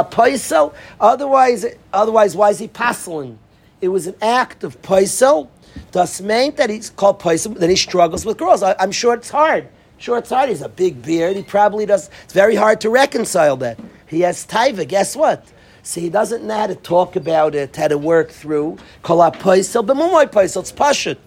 Otherwise, 1.00 1.65
otherwise, 1.91 2.36
why 2.36 2.50
is 2.52 2.60
he 2.60 2.67
passing? 2.67 3.39
It 3.82 3.90
was 3.90 4.08
an 4.08 4.16
act 4.22 4.63
of 4.63 4.82
paisel. 4.82 5.50
Does 5.92 6.22
mean 6.22 6.56
that 6.56 6.70
he's 6.70 6.90
called 6.90 7.20
paisel, 7.20 7.58
that 7.60 7.70
he 7.70 7.76
struggles 7.76 8.26
with 8.26 8.38
girls. 8.38 8.63
I, 8.63 8.76
am 8.80 8.92
sure 8.92 9.13
it's 9.13 9.30
hard. 9.30 9.70
Sure, 9.98 10.18
it's 10.18 10.30
hard. 10.30 10.50
He's 10.50 10.62
a 10.62 10.70
big 10.70 11.02
beard. 11.02 11.36
He 11.36 11.44
probably 11.44 11.86
does. 11.86 12.10
It's 12.24 12.34
very 12.34 12.56
hard 12.56 12.82
to 12.82 12.90
reconcile 12.90 13.58
that. 13.58 13.80
He 14.08 14.22
has 14.22 14.46
taiva. 14.46 14.88
Guess 14.88 15.16
what? 15.16 15.46
See, 15.84 16.02
he 16.02 16.10
doesn't 16.10 16.44
know 16.44 16.58
how 16.58 16.68
to 16.68 16.76
talk 16.76 17.16
about 17.16 17.56
it, 17.56 17.76
how 17.76 17.88
to 17.88 17.98
work 17.98 18.32
through. 18.32 18.78
Kol 19.04 19.20
paisel, 19.32 19.86
b'mumoy 19.86 20.26
paisel. 20.32 20.62
It's 20.62 20.72
pashut. 20.72 21.18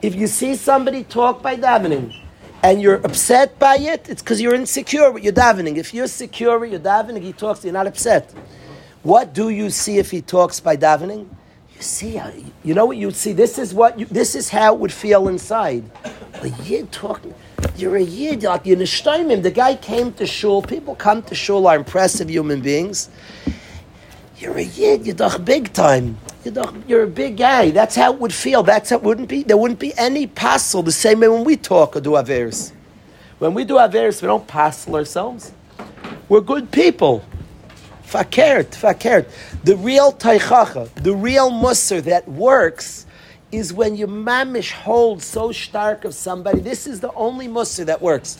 If 0.00 0.14
you 0.14 0.28
see 0.28 0.54
somebody 0.54 1.04
talk 1.04 1.42
by 1.42 1.56
davening, 1.56 2.14
and 2.62 2.82
you're 2.82 2.96
upset 3.06 3.58
by 3.58 3.76
it, 3.78 4.08
it's 4.08 4.22
because 4.22 4.40
you're 4.40 4.54
insecure 4.54 5.10
with 5.10 5.22
your 5.22 5.32
davening. 5.32 5.76
If 5.76 5.94
you're 5.94 6.08
secure 6.08 6.58
with 6.58 6.70
your 6.70 6.80
davening, 6.80 7.22
he 7.22 7.32
talks, 7.32 7.64
you're 7.64 7.72
not 7.72 7.86
upset. 7.86 8.32
What 9.02 9.32
do 9.32 9.48
you 9.48 9.70
see 9.70 9.98
if 9.98 10.10
he 10.10 10.20
talks 10.20 10.60
by 10.60 10.76
davening? 10.76 11.28
You 11.76 11.82
see, 11.82 12.20
you 12.64 12.74
know 12.74 12.86
what 12.86 12.96
you 12.96 13.10
see. 13.12 13.32
This 13.32 13.56
is 13.58 13.72
what 13.72 13.98
you, 13.98 14.06
this 14.06 14.34
is 14.34 14.48
how 14.48 14.74
it 14.74 14.80
would 14.80 14.92
feel 14.92 15.28
inside. 15.28 15.84
A 16.42 16.48
yid 16.48 16.90
talking. 16.90 17.34
You're 17.76 17.96
a 17.96 18.02
yid, 18.02 18.42
like 18.42 18.66
you're 18.66 18.76
him. 18.76 19.42
The 19.42 19.52
guy 19.54 19.76
came 19.76 20.12
to 20.14 20.26
shul. 20.26 20.62
People 20.62 20.96
come 20.96 21.22
to 21.22 21.34
shul 21.36 21.68
are 21.68 21.76
impressive 21.76 22.28
human 22.28 22.60
beings. 22.60 23.08
You're 24.38 24.58
a 24.58 24.62
yid. 24.62 25.06
You're 25.06 25.14
doch 25.14 25.44
big 25.44 25.72
time. 25.72 26.18
You're, 26.44 26.74
you're 26.88 27.02
a 27.04 27.08
big 27.08 27.36
guy. 27.36 27.70
That's 27.70 27.94
how 27.94 28.12
it 28.12 28.18
would 28.18 28.34
feel. 28.34 28.64
That's 28.64 28.90
how 28.90 28.96
it 28.96 29.02
wouldn't 29.04 29.28
be. 29.28 29.44
There 29.44 29.56
wouldn't 29.56 29.80
be 29.80 29.96
any 29.96 30.26
passel 30.26 30.82
the 30.82 30.92
same 30.92 31.20
way 31.20 31.28
when 31.28 31.44
we 31.44 31.56
talk 31.56 31.96
or 31.96 32.00
do 32.00 32.10
averis. 32.10 32.72
When 33.38 33.54
we 33.54 33.64
do 33.64 33.74
averis, 33.74 34.20
we 34.20 34.26
don't 34.26 34.46
passel 34.48 34.96
ourselves. 34.96 35.52
We're 36.28 36.40
good 36.40 36.72
people. 36.72 37.24
Fakert, 38.08 38.70
fakert. 38.70 39.26
The 39.64 39.76
real 39.76 40.12
taichacha, 40.12 40.88
the 40.94 41.14
real 41.14 41.50
musr 41.50 42.02
that 42.04 42.26
works 42.26 43.04
is 43.52 43.72
when 43.72 43.96
you 43.96 44.06
mamish 44.06 44.72
hold 44.72 45.22
so 45.22 45.52
stark 45.52 46.06
of 46.06 46.14
somebody. 46.14 46.60
This 46.60 46.86
is 46.86 47.00
the 47.00 47.12
only 47.12 47.48
musr 47.48 47.84
that 47.84 48.00
works. 48.00 48.38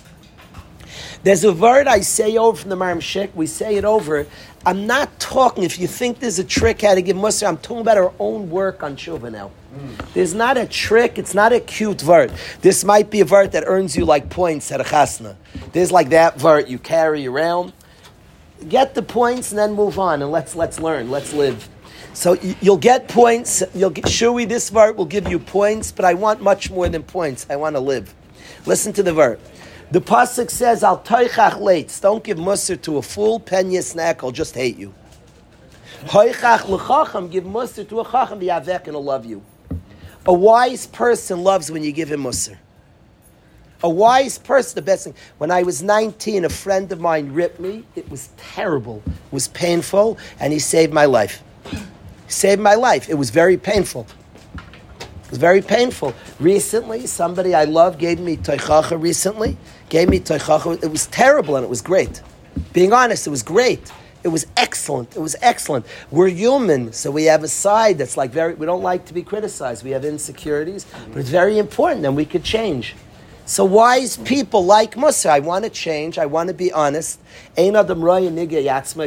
There's 1.22 1.44
a 1.44 1.52
word 1.52 1.86
I 1.86 2.00
say 2.00 2.38
over 2.38 2.56
from 2.56 2.70
the 2.70 2.76
Maram 2.76 3.02
Shek. 3.02 3.30
We 3.34 3.46
say 3.46 3.76
it 3.76 3.84
over. 3.84 4.26
I'm 4.64 4.86
not 4.86 5.20
talking. 5.20 5.64
If 5.64 5.78
you 5.78 5.86
think 5.86 6.20
there's 6.20 6.38
a 6.38 6.44
trick 6.44 6.80
how 6.80 6.94
to 6.94 7.02
give 7.02 7.16
mussar, 7.16 7.46
I'm 7.46 7.58
talking 7.58 7.82
about 7.82 7.98
our 7.98 8.12
own 8.18 8.48
work 8.48 8.82
on 8.82 8.96
tshuva 8.96 9.30
now. 9.30 9.50
Mm. 9.74 10.12
There's 10.14 10.34
not 10.34 10.56
a 10.56 10.66
trick. 10.66 11.18
It's 11.18 11.34
not 11.34 11.52
a 11.52 11.60
cute 11.60 12.02
word. 12.02 12.32
This 12.62 12.84
might 12.84 13.10
be 13.10 13.20
a 13.20 13.26
word 13.26 13.52
that 13.52 13.64
earns 13.66 13.96
you 13.96 14.06
like 14.06 14.30
points 14.30 14.72
at 14.72 14.80
a 14.80 14.84
chasna. 14.84 15.36
There's 15.72 15.92
like 15.92 16.08
that 16.10 16.42
word 16.42 16.68
you 16.68 16.78
carry 16.78 17.26
around. 17.26 17.72
Get 18.66 18.94
the 18.94 19.02
points 19.02 19.50
and 19.50 19.58
then 19.58 19.74
move 19.74 19.98
on 19.98 20.22
and 20.22 20.32
let's 20.32 20.56
let's 20.56 20.80
learn. 20.80 21.10
Let's 21.10 21.32
live. 21.32 21.68
So 22.12 22.36
you'll 22.60 22.76
get 22.76 23.06
points. 23.06 23.62
You'll 23.74 23.90
get 23.90 24.08
shui. 24.08 24.44
This 24.44 24.72
word 24.72 24.96
will 24.96 25.04
give 25.04 25.28
you 25.28 25.38
points, 25.38 25.92
but 25.92 26.04
I 26.04 26.14
want 26.14 26.42
much 26.42 26.70
more 26.70 26.88
than 26.88 27.04
points. 27.04 27.46
I 27.48 27.56
want 27.56 27.76
to 27.76 27.80
live. 27.80 28.12
Listen 28.66 28.92
to 28.94 29.02
the 29.02 29.14
word. 29.14 29.38
The 29.92 30.00
pasuk 30.00 30.50
says, 30.50 30.82
"Al 30.82 30.98
toichach 30.98 31.60
leitz." 31.60 32.00
Don't 32.00 32.24
give 32.24 32.38
mussar 32.38 32.80
to 32.82 32.98
a 32.98 33.02
fool. 33.02 33.38
Pen 33.38 33.70
yisnaeka. 33.70 34.24
I'll 34.24 34.32
just 34.32 34.54
hate 34.54 34.76
you. 34.76 34.92
Hoichach 36.06 36.62
lechacham. 36.62 37.30
Give 37.30 37.44
mussar 37.44 37.88
to 37.88 38.00
a 38.00 38.04
chacham. 38.04 38.40
The 38.40 38.48
avek 38.48 38.86
and 38.86 38.94
will 38.94 39.04
love 39.04 39.24
you. 39.24 39.42
A 40.26 40.32
wise 40.32 40.86
person 40.86 41.44
loves 41.44 41.70
when 41.70 41.84
you 41.84 41.92
give 41.92 42.10
him 42.10 42.24
mussar. 42.24 42.56
A 43.82 43.88
wise 43.88 44.38
person, 44.38 44.74
the 44.74 44.82
best 44.82 45.04
thing. 45.04 45.14
When 45.38 45.50
I 45.50 45.62
was 45.62 45.82
19, 45.82 46.44
a 46.44 46.48
friend 46.48 46.90
of 46.90 47.00
mine 47.00 47.32
ripped 47.32 47.60
me. 47.60 47.84
It 47.94 48.10
was 48.10 48.30
terrible. 48.36 49.02
It 49.06 49.32
was 49.32 49.48
painful, 49.48 50.18
and 50.40 50.52
he 50.52 50.58
saved 50.58 50.92
my 50.92 51.04
life. 51.04 51.42
He 51.70 51.78
saved 52.26 52.60
my 52.60 52.74
life. 52.74 53.08
It 53.08 53.14
was 53.14 53.30
very 53.30 53.56
painful. 53.56 54.06
It 54.58 55.30
was 55.30 55.38
very 55.38 55.62
painful. 55.62 56.14
Recently, 56.40 57.06
somebody 57.06 57.54
I 57.54 57.64
love 57.64 57.98
gave 57.98 58.18
me 58.18 58.36
toichacha 58.36 59.00
recently, 59.00 59.56
gave 59.90 60.08
me 60.08 60.18
toichacha. 60.18 60.82
It 60.82 60.90
was 60.90 61.06
terrible 61.06 61.56
and 61.56 61.64
it 61.64 61.68
was 61.68 61.82
great. 61.82 62.22
Being 62.72 62.92
honest, 62.92 63.26
it 63.26 63.30
was 63.30 63.42
great. 63.42 63.92
It 64.24 64.28
was 64.28 64.46
excellent. 64.56 65.14
It 65.14 65.20
was 65.20 65.36
excellent. 65.40 65.86
We're 66.10 66.28
human, 66.28 66.92
so 66.92 67.10
we 67.10 67.24
have 67.24 67.44
a 67.44 67.48
side 67.48 67.98
that's 67.98 68.16
like 68.16 68.30
very, 68.32 68.54
we 68.54 68.66
don't 68.66 68.82
like 68.82 69.04
to 69.06 69.14
be 69.14 69.22
criticized. 69.22 69.84
We 69.84 69.90
have 69.90 70.04
insecurities, 70.04 70.86
but 71.10 71.18
it's 71.18 71.28
very 71.28 71.58
important 71.58 72.04
and 72.04 72.16
we 72.16 72.24
could 72.24 72.42
change. 72.42 72.96
So 73.48 73.64
wise 73.64 74.18
people 74.18 74.66
like 74.66 74.94
Musa, 74.94 75.30
I 75.30 75.38
want 75.38 75.64
to 75.64 75.70
change, 75.70 76.18
I 76.18 76.26
want 76.26 76.48
to 76.48 76.54
be 76.54 76.70
honest. 76.70 77.18
A 77.56 77.70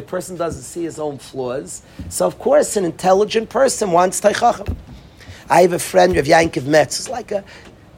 person 0.02 0.36
doesn't 0.36 0.64
see 0.64 0.84
his 0.84 0.98
own 0.98 1.20
flaws. 1.20 1.84
So 2.10 2.26
of 2.26 2.40
course 2.40 2.76
an 2.76 2.84
intelligent 2.84 3.52
person 3.52 3.92
wants 3.92 4.20
taichachim. 4.20 4.76
I 5.48 5.62
have 5.62 5.74
a 5.74 5.80
friend 5.80 6.18
of 6.18 6.26
Yankov 6.26 6.66
Metz. 6.66 7.02
It's 7.02 7.08
like 7.08 7.32
a, 7.32 7.44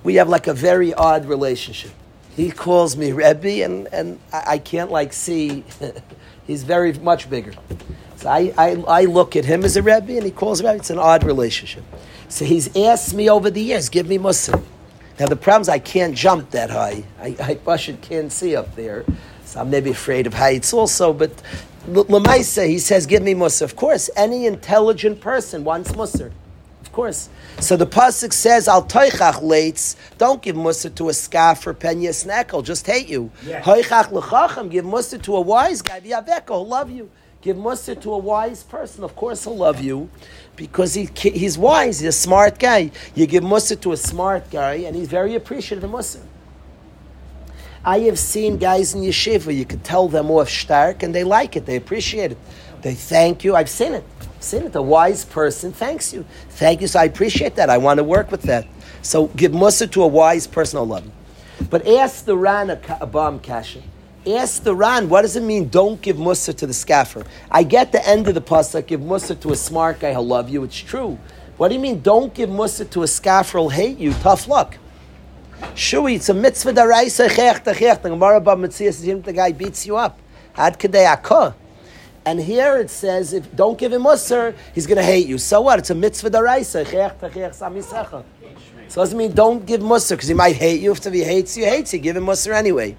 we 0.04 0.16
have 0.16 0.28
like 0.28 0.48
a 0.48 0.54
very 0.54 0.94
odd 0.94 1.26
relationship. 1.28 1.92
He 2.36 2.52
calls 2.52 2.98
me 2.98 3.14
Rebbe, 3.14 3.64
and, 3.64 3.88
and 3.94 4.20
I, 4.34 4.44
I 4.46 4.58
can't 4.58 4.92
like 4.92 5.14
see. 5.14 5.64
he's 6.46 6.64
very 6.64 6.92
much 6.92 7.30
bigger. 7.30 7.54
So 8.18 8.28
I, 8.28 8.54
I, 8.58 8.84
I 8.86 9.06
look 9.06 9.38
at 9.38 9.46
him 9.46 9.64
as 9.64 9.78
a 9.78 9.82
Rebbe, 9.82 10.18
and 10.18 10.26
he 10.26 10.32
calls 10.32 10.62
me 10.62 10.68
Rebbe. 10.68 10.80
It's 10.80 10.90
an 10.90 11.00
odd 11.00 11.24
relationship. 11.24 11.86
So 12.28 12.44
he's 12.44 12.76
asked 12.76 13.14
me 13.14 13.30
over 13.30 13.50
the 13.50 13.62
years, 13.62 13.88
give 13.88 14.10
me 14.10 14.18
Musa. 14.18 14.62
Now 15.20 15.28
the 15.28 15.36
problem 15.36 15.62
is 15.62 15.70
I 15.70 15.80
can't 15.80 16.16
jump 16.16 16.52
that 16.52 16.70
high. 16.70 17.04
I, 17.20 17.28
I 17.40 17.56
Bashar 17.56 18.02
can't 18.02 18.32
see 18.32 18.56
up 18.56 18.76
there. 18.76 19.06
So 19.46 19.62
I'm 19.62 19.70
maybe 19.70 19.92
afraid 19.92 20.26
of 20.26 20.34
heights 20.34 20.74
also, 20.74 21.14
but 21.14 21.32
Lamaisa, 21.88 22.68
he 22.68 22.80
says, 22.80 23.06
give 23.06 23.22
me 23.22 23.34
Musa. 23.34 23.66
Of 23.66 23.76
course, 23.76 24.10
any 24.16 24.46
intelligent 24.46 25.22
person 25.22 25.64
wants 25.64 25.96
Musa 25.96 26.32
Of 26.82 26.92
course. 26.92 27.30
So 27.60 27.78
the 27.78 27.86
pasuk 27.86 28.34
says, 28.34 28.68
"Al 28.68 28.84
toichach 28.84 29.42
leitz." 29.42 29.96
Don't 30.18 30.42
give 30.42 30.56
musa 30.56 30.90
to 30.92 31.10
a 31.10 31.14
scoff 31.14 31.68
or 31.68 31.74
pen 31.74 32.02
yisnaeka. 32.02 32.52
He'll 32.52 32.62
just 32.62 32.88
hate 32.88 33.08
you. 33.08 33.32
Hoichach 33.46 34.10
lechacham. 34.12 34.72
Give 34.72 34.86
musa 34.86 35.18
to 35.20 35.36
a 35.36 35.42
wise 35.42 35.82
guy. 35.82 36.00
V'yaveka. 36.00 36.50
He'll 36.50 36.68
love 36.68 36.90
you. 36.90 37.10
Give 37.44 37.58
musa 37.58 37.94
to 37.94 38.14
a 38.14 38.18
wise 38.18 38.64
person. 38.64 39.04
Of 39.04 39.18
course, 39.18 39.44
he'll 39.44 39.58
love 39.58 39.82
you 39.82 40.10
because 40.56 40.94
he, 40.94 41.10
he's 41.14 41.58
wise. 41.58 42.00
He's 42.00 42.08
a 42.08 42.12
smart 42.14 42.58
guy. 42.58 42.90
You 43.16 43.28
give 43.28 43.44
musa 43.44 43.76
to 43.76 43.92
a 43.92 43.98
smart 43.98 44.50
guy, 44.50 44.76
and 44.76 44.96
he's 44.96 45.10
very 45.10 45.36
appreciative 45.36 45.84
of 45.84 45.92
musa. 45.92 46.22
I 47.84 48.00
have 48.00 48.18
seen 48.18 48.58
guys 48.58 48.94
in 48.94 49.02
yeshiva. 49.02 49.54
You 49.54 49.66
could 49.66 49.84
tell 49.84 50.08
them 50.08 50.32
off 50.32 50.50
stark, 50.50 51.04
and 51.04 51.14
they 51.14 51.26
like 51.26 51.58
it. 51.58 51.66
They 51.66 51.76
appreciate 51.76 52.32
it. 52.32 52.38
They 52.82 52.94
thank 52.94 53.44
you. 53.44 53.58
I've 53.58 53.70
seen 53.70 53.94
it 53.94 54.06
I've 54.22 54.44
seen 54.44 54.64
it. 54.64 54.76
A 54.76 54.82
wise 54.82 55.26
person 55.26 55.74
thanks 55.74 56.14
you. 56.14 56.26
Thank 56.52 56.80
you. 56.80 56.88
So 56.88 57.00
I 57.00 57.06
appreciate 57.06 57.56
that. 57.56 57.70
I 57.70 57.78
want 57.78 57.98
to 57.98 58.06
work 58.06 58.32
with 58.32 58.44
that. 58.44 58.68
So 59.02 59.28
give 59.28 59.54
musa 59.54 59.88
to 59.88 60.04
a 60.04 60.08
wise 60.08 60.48
person. 60.48 60.80
I'll 60.80 60.86
love 60.86 61.06
you. 61.06 61.12
But 61.70 61.86
ask 61.88 62.24
the 62.26 62.38
Ran 62.38 62.70
a 62.70 63.06
bomb 63.06 63.40
kasha. 63.40 63.82
Ask 64.26 64.64
the 64.64 64.74
Ran, 64.74 65.10
what 65.10 65.24
does 65.24 65.36
it 65.36 65.44
mean? 65.44 65.68
Don't 65.68 66.02
give 66.02 66.18
musa 66.18 66.54
to 66.54 66.66
the 66.66 66.74
scaffer. 66.74 67.26
I 67.52 67.64
get 67.64 67.92
the 67.92 68.08
end 68.08 68.30
of 68.30 68.36
the 68.36 68.42
pasuk. 68.42 68.88
Give 68.88 69.02
musa 69.02 69.36
to 69.36 69.52
a 69.52 69.56
smart 69.56 70.00
guy. 70.00 70.12
He'll 70.12 70.26
love 70.26 70.50
you. 70.50 70.64
It's 70.64 70.78
true. 70.78 71.20
What 71.58 71.68
do 71.68 71.76
you 71.76 71.82
mean? 71.82 72.02
Don't 72.02 72.34
give 72.34 72.50
musa 72.50 72.86
to 72.86 73.04
a 73.04 73.08
scaffer. 73.08 73.58
He'll 73.58 73.70
hate 73.70 73.98
you. 73.98 74.14
Tough 74.14 74.48
luck. 74.48 74.78
Shui, 75.76 76.16
it's 76.16 76.30
a 76.30 76.34
mitzvah 76.34 76.72
daraisa 76.72 77.28
chech 77.30 77.66
techech. 77.66 78.02
The 78.02 78.10
Gemara 78.10 78.38
about 78.38 78.60
Mitzias 78.60 79.24
the 79.24 79.34
guy 79.34 79.52
beats 79.52 79.86
you 79.86 79.98
up. 79.98 80.20
Ad 80.56 80.80
kadei 80.80 81.06
akah. 81.06 81.54
And 82.26 82.40
here 82.40 82.78
it 82.78 82.90
says, 82.90 83.34
if 83.34 83.54
don't 83.54 83.78
give 83.78 83.92
him 83.92 84.04
musr, 84.04 84.56
he's 84.74 84.88
going 84.88 84.98
to 84.98 85.04
hate 85.04 85.28
you. 85.28 85.38
So 85.38 85.60
what? 85.60 85.80
It's 85.80 85.90
a 85.90 85.96
mitzvah 85.96 86.30
daraisa. 86.30 86.86
So 88.88 89.02
it 89.02 89.04
doesn't 89.04 89.18
mean 89.18 89.34
don't 89.34 89.66
give 89.66 89.82
musr 89.82 90.12
because 90.12 90.30
he 90.30 90.34
might 90.34 90.56
hate 90.56 90.80
you. 90.80 90.94
If 90.94 91.04
he 91.04 91.24
hates 91.24 91.58
you, 91.58 91.66
hates 91.66 91.94
you. 91.94 92.00
Give 92.00 92.16
him 92.16 92.26
musr 92.26 92.54
anyway. 92.54 92.96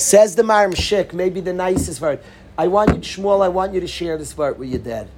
Says 0.00 0.34
the 0.34 0.42
Maram 0.42 0.74
Shik, 0.74 1.12
maybe 1.12 1.42
the 1.42 1.52
nicest 1.52 2.00
word. 2.00 2.20
I 2.56 2.68
want 2.68 2.88
you, 2.88 3.00
Shmuel, 3.00 3.44
I 3.44 3.48
want 3.48 3.74
you 3.74 3.80
to 3.80 3.86
share 3.86 4.16
this 4.16 4.34
word 4.34 4.58
with 4.58 4.70
your 4.70 4.78
dad. 4.78 5.10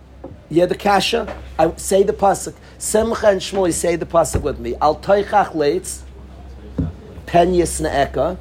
Yeah, 0.49 0.67
the 0.67 0.75
kasha. 0.75 1.41
I 1.57 1.73
say 1.77 2.03
the 2.03 2.13
pasuk. 2.13 2.55
Simcha 2.79 3.29
and 3.29 3.41
Shmuel, 3.41 3.73
say 3.73 3.95
the 3.95 4.07
pasuk 4.07 4.43
with 4.43 4.59
me. 4.59 4.75
Al 4.83 4.97
toichach 4.97 5.53
leitz, 5.53 6.03
pen 7.27 7.53
yisnaeka, 7.53 8.39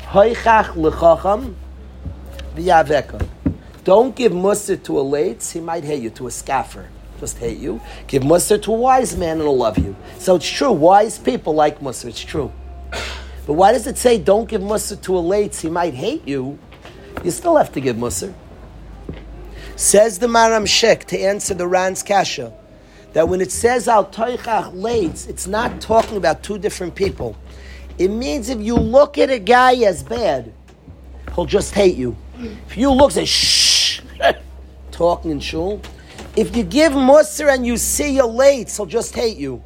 hoichach 0.00 0.72
lechacham, 0.72 1.54
v'yaveka. 2.56 3.28
Don't 3.84 4.16
give 4.16 4.32
mussar 4.32 4.82
to 4.84 4.98
a 4.98 5.04
lates, 5.04 5.52
he 5.52 5.60
might 5.60 5.84
hate 5.84 6.02
you, 6.02 6.08
to 6.08 6.26
a 6.26 6.30
scaffer. 6.30 6.88
Just 7.20 7.36
hate 7.36 7.58
you. 7.58 7.82
Give 8.06 8.22
mussar 8.22 8.62
to 8.62 8.72
a 8.72 8.76
wise 8.76 9.14
man 9.14 9.32
and 9.32 9.42
he'll 9.42 9.58
love 9.58 9.76
you. 9.76 9.94
So 10.18 10.36
it's 10.36 10.48
true, 10.48 10.72
wise 10.72 11.18
people 11.18 11.54
like 11.54 11.80
mussar, 11.80 12.06
it's 12.06 12.18
true. 12.18 12.50
But 13.48 13.54
why 13.54 13.72
does 13.72 13.86
it 13.86 13.96
say 13.96 14.18
don't 14.18 14.46
give 14.46 14.60
mussar 14.60 15.00
to 15.00 15.16
a 15.16 15.22
lates, 15.22 15.62
he 15.62 15.70
might 15.70 15.94
hate 15.94 16.28
you? 16.28 16.58
You 17.24 17.30
still 17.30 17.56
have 17.56 17.72
to 17.72 17.80
give 17.80 17.96
mussar. 17.96 18.34
Says 19.74 20.18
the 20.18 20.26
Maram 20.26 20.68
Shek 20.68 21.06
to 21.06 21.18
answer 21.18 21.54
the 21.54 21.66
Ran's 21.66 22.02
Kasha 22.02 22.52
that 23.14 23.26
when 23.26 23.40
it 23.40 23.50
says 23.50 23.88
al 23.88 24.04
toichach 24.04 24.74
lates, 24.74 25.26
it's 25.30 25.46
not 25.46 25.80
talking 25.80 26.18
about 26.18 26.42
two 26.42 26.58
different 26.58 26.94
people. 26.94 27.38
It 27.96 28.08
means 28.08 28.50
if 28.50 28.60
you 28.60 28.76
look 28.76 29.16
at 29.16 29.30
a 29.30 29.38
guy 29.38 29.76
as 29.76 30.02
bad, 30.02 30.52
he'll 31.34 31.46
just 31.46 31.72
hate 31.72 31.96
you. 31.96 32.18
If 32.66 32.76
you 32.76 32.90
look, 32.90 33.12
say 33.12 33.24
shh, 33.24 34.02
talking 34.90 35.30
in 35.30 35.40
shul. 35.40 35.80
If 36.36 36.54
you 36.54 36.64
give 36.64 36.92
Musr 36.92 37.50
and 37.50 37.66
you 37.66 37.78
see 37.78 38.14
your 38.14 38.26
late, 38.26 38.70
he'll 38.70 38.84
just 38.84 39.14
hate 39.14 39.38
you. 39.38 39.62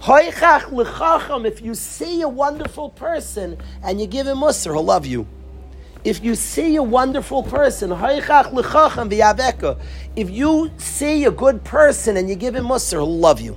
If 0.00 1.62
you 1.62 1.74
see 1.74 2.22
a 2.22 2.28
wonderful 2.28 2.90
person 2.90 3.58
and 3.82 4.00
you 4.00 4.06
give 4.06 4.26
him 4.26 4.38
Musr, 4.38 4.72
he'll 4.72 4.84
love 4.84 5.06
you. 5.06 5.26
If 6.04 6.22
you 6.22 6.34
see 6.34 6.76
a 6.76 6.82
wonderful 6.82 7.42
person, 7.42 7.92
if 10.16 10.30
you 10.30 10.70
see 10.78 11.24
a 11.24 11.30
good 11.30 11.64
person 11.64 12.16
and 12.16 12.28
you 12.28 12.36
give 12.36 12.54
him 12.54 12.66
Musr, 12.66 12.92
he'll 12.92 13.18
love 13.18 13.40
you. 13.40 13.56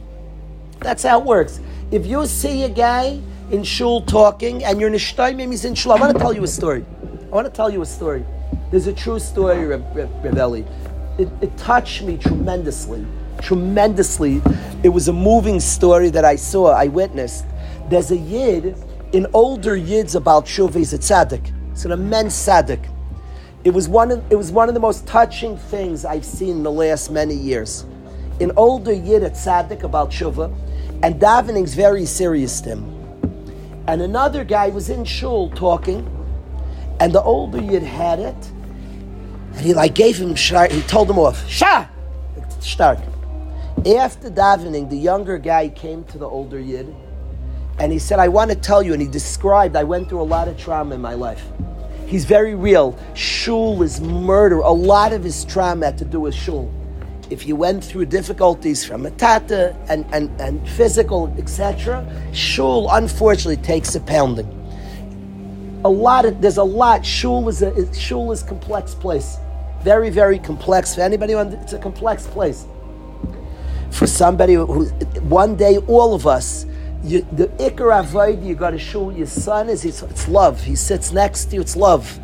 That's 0.79 1.03
how 1.03 1.19
it 1.19 1.25
works. 1.25 1.59
If 1.91 2.05
you 2.05 2.25
see 2.25 2.63
a 2.63 2.69
guy 2.69 3.21
in 3.51 3.63
shul 3.63 4.01
talking 4.01 4.63
and 4.63 4.81
you're 4.81 4.89
nishtaimim, 4.89 5.51
he's 5.51 5.65
in 5.65 5.75
shul. 5.75 5.91
I 5.91 5.99
want 5.99 6.13
to 6.13 6.19
tell 6.19 6.33
you 6.33 6.43
a 6.43 6.47
story. 6.47 6.83
I 7.31 7.35
want 7.35 7.45
to 7.45 7.53
tell 7.53 7.69
you 7.69 7.81
a 7.81 7.85
story. 7.85 8.25
There's 8.71 8.87
a 8.87 8.93
true 8.93 9.19
story, 9.19 9.65
Reb, 9.65 9.85
It, 11.19 11.29
it 11.41 11.57
touched 11.57 12.01
me 12.01 12.17
tremendously. 12.17 13.05
Tremendously. 13.41 14.41
It 14.83 14.89
was 14.89 15.07
a 15.07 15.13
moving 15.13 15.59
story 15.59 16.09
that 16.09 16.25
I 16.25 16.35
saw, 16.35 16.71
I 16.71 16.87
witnessed. 16.87 17.45
There's 17.89 18.11
a 18.11 18.17
Yid, 18.17 18.77
in 19.13 19.27
older 19.33 19.75
Yids 19.75 20.15
about 20.15 20.45
Shuvah, 20.45 20.75
he's 20.75 20.93
a 20.93 20.97
tzaddik. 20.97 21.51
It's 21.71 21.85
an 21.85 21.91
immense 21.91 22.33
tzaddik. 22.33 22.89
It 23.63 23.71
was, 23.71 23.89
one 23.89 24.11
of, 24.11 24.31
it 24.31 24.35
was 24.35 24.51
one 24.51 24.69
of 24.69 24.73
the 24.73 24.79
most 24.79 25.05
touching 25.05 25.57
things 25.57 26.05
I've 26.05 26.25
seen 26.25 26.57
in 26.57 26.63
the 26.63 26.71
last 26.71 27.11
many 27.11 27.35
years. 27.35 27.85
An 28.39 28.51
older 28.55 28.93
Yid 28.93 29.23
at 29.23 29.33
tzaddik 29.33 29.83
about 29.83 30.09
Shuvah, 30.09 30.55
and 31.03 31.19
davening's 31.19 31.73
very 31.73 32.05
serious 32.05 32.61
to 32.61 32.69
him. 32.69 33.83
And 33.87 34.01
another 34.01 34.43
guy 34.43 34.69
was 34.69 34.89
in 34.89 35.03
shul 35.03 35.49
talking, 35.49 36.07
and 36.99 37.13
the 37.13 37.21
older 37.21 37.61
Yid 37.61 37.83
had 37.83 38.19
it, 38.19 38.51
and 39.53 39.59
he 39.59 39.73
like 39.73 39.93
gave 39.93 40.17
him, 40.17 40.35
he 40.35 40.81
told 40.83 41.09
him 41.09 41.19
off, 41.19 41.47
Shah! 41.49 41.87
Stark. 42.59 42.99
After 43.85 44.29
davening, 44.29 44.91
the 44.91 44.95
younger 44.95 45.39
guy 45.39 45.67
came 45.67 46.03
to 46.03 46.19
the 46.19 46.27
older 46.27 46.59
Yid, 46.59 46.93
And 47.79 47.91
he 47.91 47.97
said, 47.97 48.19
I 48.19 48.27
want 48.27 48.51
to 48.51 48.55
tell 48.55 48.83
you, 48.83 48.93
and 48.93 49.01
he 49.01 49.07
described, 49.07 49.75
I 49.75 49.83
went 49.83 50.07
through 50.07 50.21
a 50.21 50.29
lot 50.37 50.47
of 50.47 50.55
trauma 50.55 50.93
in 50.93 51.01
my 51.01 51.15
life. 51.15 51.43
He's 52.05 52.23
very 52.23 52.53
real. 52.53 52.95
Shul 53.15 53.81
is 53.81 53.99
murder. 53.99 54.59
A 54.59 54.71
lot 54.71 55.13
of 55.13 55.23
his 55.23 55.45
trauma 55.45 55.87
had 55.87 55.97
to 55.97 56.05
do 56.05 56.19
with 56.19 56.35
shul. 56.35 56.71
If 57.31 57.47
you 57.47 57.55
went 57.55 57.83
through 57.83 58.05
difficulties 58.05 58.85
from 58.85 59.07
a 59.07 59.11
tata 59.11 59.75
and, 59.89 60.05
and, 60.13 60.29
and 60.39 60.69
physical, 60.69 61.33
etc., 61.39 62.05
shul 62.33 62.87
unfortunately 62.91 63.63
takes 63.63 63.95
a 63.95 63.99
pounding. 64.01 64.45
A 65.85 65.89
lot 65.89 66.25
of 66.25 66.39
there's 66.39 66.57
a 66.57 66.63
lot. 66.63 67.03
Shul 67.03 67.49
is 67.49 67.63
a 67.63 67.91
shul 67.95 68.31
is 68.31 68.43
complex 68.43 68.93
place, 68.93 69.37
very 69.81 70.11
very 70.11 70.37
complex. 70.37 70.93
For 70.93 71.01
anybody, 71.01 71.33
it's 71.33 71.73
a 71.73 71.79
complex 71.79 72.27
place. 72.27 72.67
For 73.91 74.07
somebody 74.07 74.55
who 74.55 74.85
one 75.21 75.55
day 75.55 75.77
all 75.77 76.13
of 76.13 76.25
us 76.25 76.65
you, 77.03 77.25
the 77.31 77.47
ikar 77.47 77.99
avoid 77.99 78.43
you 78.43 78.55
got 78.55 78.71
to 78.71 78.79
show 78.79 79.09
your 79.09 79.27
son 79.27 79.69
is 79.69 79.85
it's 79.85 80.27
love. 80.27 80.61
He 80.61 80.75
sits 80.75 81.11
next 81.11 81.45
to 81.45 81.55
you. 81.55 81.61
It's 81.61 81.75
love. 81.75 82.19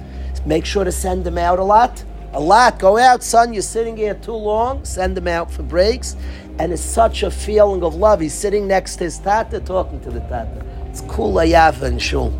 Make 0.45 0.65
sure 0.65 0.83
to 0.83 0.91
send 0.91 1.25
him 1.25 1.37
out 1.37 1.59
a 1.59 1.63
lot. 1.63 2.03
A 2.33 2.39
lot. 2.39 2.77
Go 2.77 2.97
out, 2.97 3.23
son. 3.23 3.53
You're 3.53 3.63
sitting 3.63 3.97
here 3.97 4.13
too 4.13 4.33
long. 4.33 4.85
Send 4.85 5.17
him 5.17 5.27
out 5.27 5.51
for 5.51 5.63
breaks. 5.63 6.15
And 6.59 6.71
it's 6.71 6.81
such 6.81 7.23
a 7.23 7.31
feeling 7.31 7.83
of 7.83 7.95
love. 7.95 8.19
He's 8.19 8.33
sitting 8.33 8.67
next 8.67 8.97
to 8.97 9.05
his 9.05 9.17
tata, 9.17 9.59
talking 9.59 9.99
to 10.01 10.11
the 10.11 10.19
tata. 10.21 10.65
It's 10.89 11.01
cool 11.01 11.33
ayava 11.33 11.83
and 11.83 12.01
shul. 12.01 12.31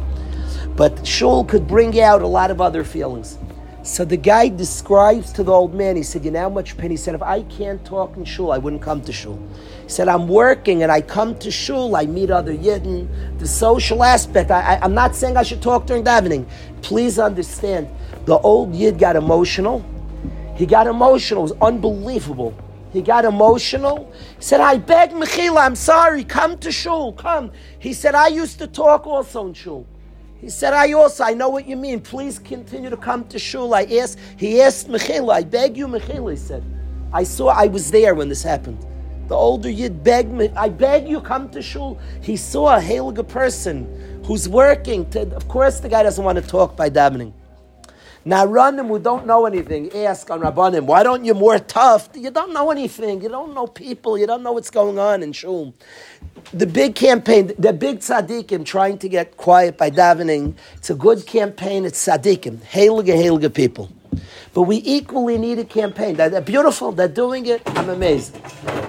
But 0.76 1.06
shul 1.06 1.44
could 1.44 1.68
bring 1.68 2.00
out 2.00 2.22
a 2.22 2.28
lot 2.28 2.52
of 2.52 2.62
other 2.62 2.84
feelings. 2.84 3.37
So 3.88 4.04
the 4.04 4.18
guy 4.18 4.50
describes 4.50 5.32
to 5.32 5.44
the 5.44 5.54
old 5.54 5.74
man, 5.74 5.96
he 5.96 6.04
said, 6.04 6.26
You 6.26 6.32
know 6.32 6.42
how 6.42 6.50
much 6.50 6.78
pain? 6.78 6.92
He 6.92 6.98
said, 6.98 7.16
If 7.16 7.22
I 7.22 7.44
can't 7.44 7.84
talk 7.86 8.18
in 8.18 8.26
shul, 8.26 8.52
I 8.52 8.58
wouldn't 8.58 8.82
come 8.82 9.00
to 9.04 9.14
shul. 9.14 9.40
He 9.84 9.90
said, 9.90 10.10
I'm 10.10 10.28
working 10.28 10.84
and 10.84 10.92
I 10.92 11.00
come 11.00 11.40
to 11.40 11.50
shul, 11.50 11.96
I 11.96 12.06
meet 12.06 12.30
other 12.30 12.54
yidden. 12.54 13.08
The 13.40 13.48
social 13.48 14.04
aspect, 14.04 14.52
I, 14.52 14.78
I'm 14.82 14.94
not 14.94 15.16
saying 15.16 15.38
I 15.38 15.44
should 15.44 15.62
talk 15.62 15.88
during 15.88 16.04
davening. 16.04 16.46
Please 16.82 17.18
understand, 17.18 17.88
the 18.26 18.38
old 18.40 18.76
yid 18.76 19.00
got 19.00 19.16
emotional. 19.16 19.86
He 20.58 20.66
got 20.66 20.86
emotional, 20.86 21.46
it 21.46 21.54
was 21.54 21.62
unbelievable. 21.62 22.54
He 22.92 23.02
got 23.02 23.24
emotional. 23.24 24.12
He 24.36 24.44
said, 24.44 24.60
I 24.60 24.80
beg 24.80 25.12
Mechila, 25.12 25.66
I'm 25.66 25.76
sorry, 25.76 26.26
come 26.26 26.58
to 26.58 26.74
shul, 26.74 27.14
come. 27.14 27.54
He 27.80 27.94
said, 27.94 28.16
I 28.16 28.28
used 28.28 28.60
to 28.60 28.68
talk 28.68 29.08
also 29.08 29.48
in 29.48 29.54
shul. 29.54 29.88
He 30.40 30.50
said, 30.50 30.74
I 30.74 30.94
also, 30.94 31.24
I 31.24 31.34
know 31.34 31.50
what 31.50 31.68
you 31.68 31.76
mean. 31.76 32.00
Please 32.00 32.38
continue 32.38 32.90
to 32.90 32.98
come 32.98 33.28
to 33.30 33.40
shul. 33.40 33.74
I 33.74 33.84
asked, 33.84 34.20
he 34.38 34.62
asked 34.62 34.88
Mechila, 34.88 35.34
I 35.34 35.44
beg 35.44 35.76
you, 35.76 35.88
Mechila, 35.88 36.32
he 36.32 36.38
said. 36.38 36.64
I 37.12 37.24
saw, 37.24 37.48
I 37.48 37.68
was 37.68 37.90
there 37.90 38.14
when 38.14 38.30
this 38.30 38.44
happened. 38.44 38.86
The 39.28 39.36
older 39.36 39.70
Yid 39.70 40.04
begged 40.04 40.32
me, 40.32 40.50
I 40.56 40.70
beg 40.70 41.08
you, 41.08 41.20
come 41.20 41.50
to 41.50 41.62
shul. 41.62 42.00
He 42.22 42.38
saw 42.38 42.78
a 42.78 42.80
Haliga 42.80 43.28
person 43.28 44.22
who's 44.26 44.48
working. 44.48 45.10
To, 45.10 45.36
of 45.36 45.48
course, 45.48 45.80
the 45.80 45.90
guy 45.90 46.04
doesn't 46.04 46.24
want 46.24 46.38
to 46.38 46.48
talk 46.48 46.78
by 46.78 46.90
davening. 46.90 47.34
Now, 48.28 48.46
Ranim 48.46 48.90
who 48.90 49.00
don't 49.00 49.26
know 49.26 49.46
anything 49.46 49.90
ask 49.96 50.30
on 50.30 50.42
Rabbanim, 50.42 50.84
why 50.84 51.02
don't 51.02 51.24
you 51.24 51.34
more 51.34 51.60
tough? 51.60 52.10
You 52.14 52.30
don't 52.30 52.52
know 52.54 52.72
anything. 52.72 53.22
You 53.22 53.30
don't 53.30 53.54
know 53.54 53.68
people. 53.68 54.18
You 54.18 54.28
don't 54.28 54.44
know 54.44 54.52
what's 54.52 54.70
going 54.70 55.00
on 55.00 55.24
in 55.24 55.32
Shul. 55.32 55.74
The 56.52 56.68
big 56.68 56.94
campaign, 56.96 57.54
the 57.58 57.72
big 57.72 58.00
tzaddikim 58.00 58.66
trying 58.66 58.98
to 58.98 59.08
get 59.08 59.38
quiet 59.38 59.78
by 59.78 59.92
davening, 59.92 60.56
it's 60.76 60.90
a 60.90 60.96
good 60.96 61.26
campaign. 61.26 61.86
It's 61.86 62.06
tzaddikim, 62.06 62.58
heilige, 62.58 63.16
heilige 63.16 63.54
people. 63.54 63.90
But 64.54 64.64
we 64.64 64.82
equally 64.86 65.38
need 65.38 65.60
a 65.60 65.66
campaign. 65.66 66.16
They're 66.16 66.42
beautiful. 66.42 66.92
They're 66.92 67.08
doing 67.08 67.46
it. 67.46 67.62
I'm 67.78 67.90
amazed. 67.90 68.38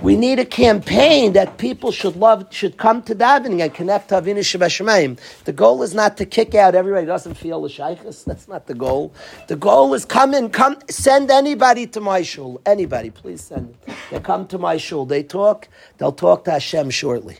We 0.02 0.16
need 0.16 0.38
a 0.38 0.44
campaign 0.44 1.32
that 1.32 1.58
people 1.58 1.90
should 1.92 2.16
love, 2.16 2.46
should 2.50 2.76
come 2.76 3.02
to 3.02 3.14
davening 3.14 3.62
and 3.62 3.74
connect 3.74 4.08
to 4.10 4.16
Avinu 4.20 4.38
Shabbat 4.40 5.18
The 5.44 5.52
goal 5.52 5.82
is 5.82 5.94
not 5.94 6.16
to 6.18 6.26
kick 6.26 6.54
out 6.54 6.74
everybody 6.74 7.02
who 7.04 7.08
doesn't 7.08 7.34
feel 7.34 7.62
the 7.62 7.68
shaykhs. 7.68 8.24
That's 8.24 8.48
not 8.48 8.66
the 8.66 8.74
goal. 8.74 9.12
The 9.48 9.56
goal 9.56 9.94
is 9.94 10.04
come 10.04 10.34
in, 10.34 10.50
come, 10.50 10.78
send 10.88 11.30
anybody 11.30 11.86
to 11.88 12.00
my 12.00 12.22
shul. 12.22 12.60
Anybody, 12.64 13.10
please 13.10 13.42
send. 13.42 13.74
They 14.10 14.20
come 14.20 14.46
to 14.48 14.58
my 14.58 14.76
shul. 14.76 15.06
They 15.06 15.22
talk. 15.22 15.68
They'll 15.98 16.12
talk 16.12 16.44
to 16.44 16.52
Hashem 16.52 16.90
shortly. 16.90 17.38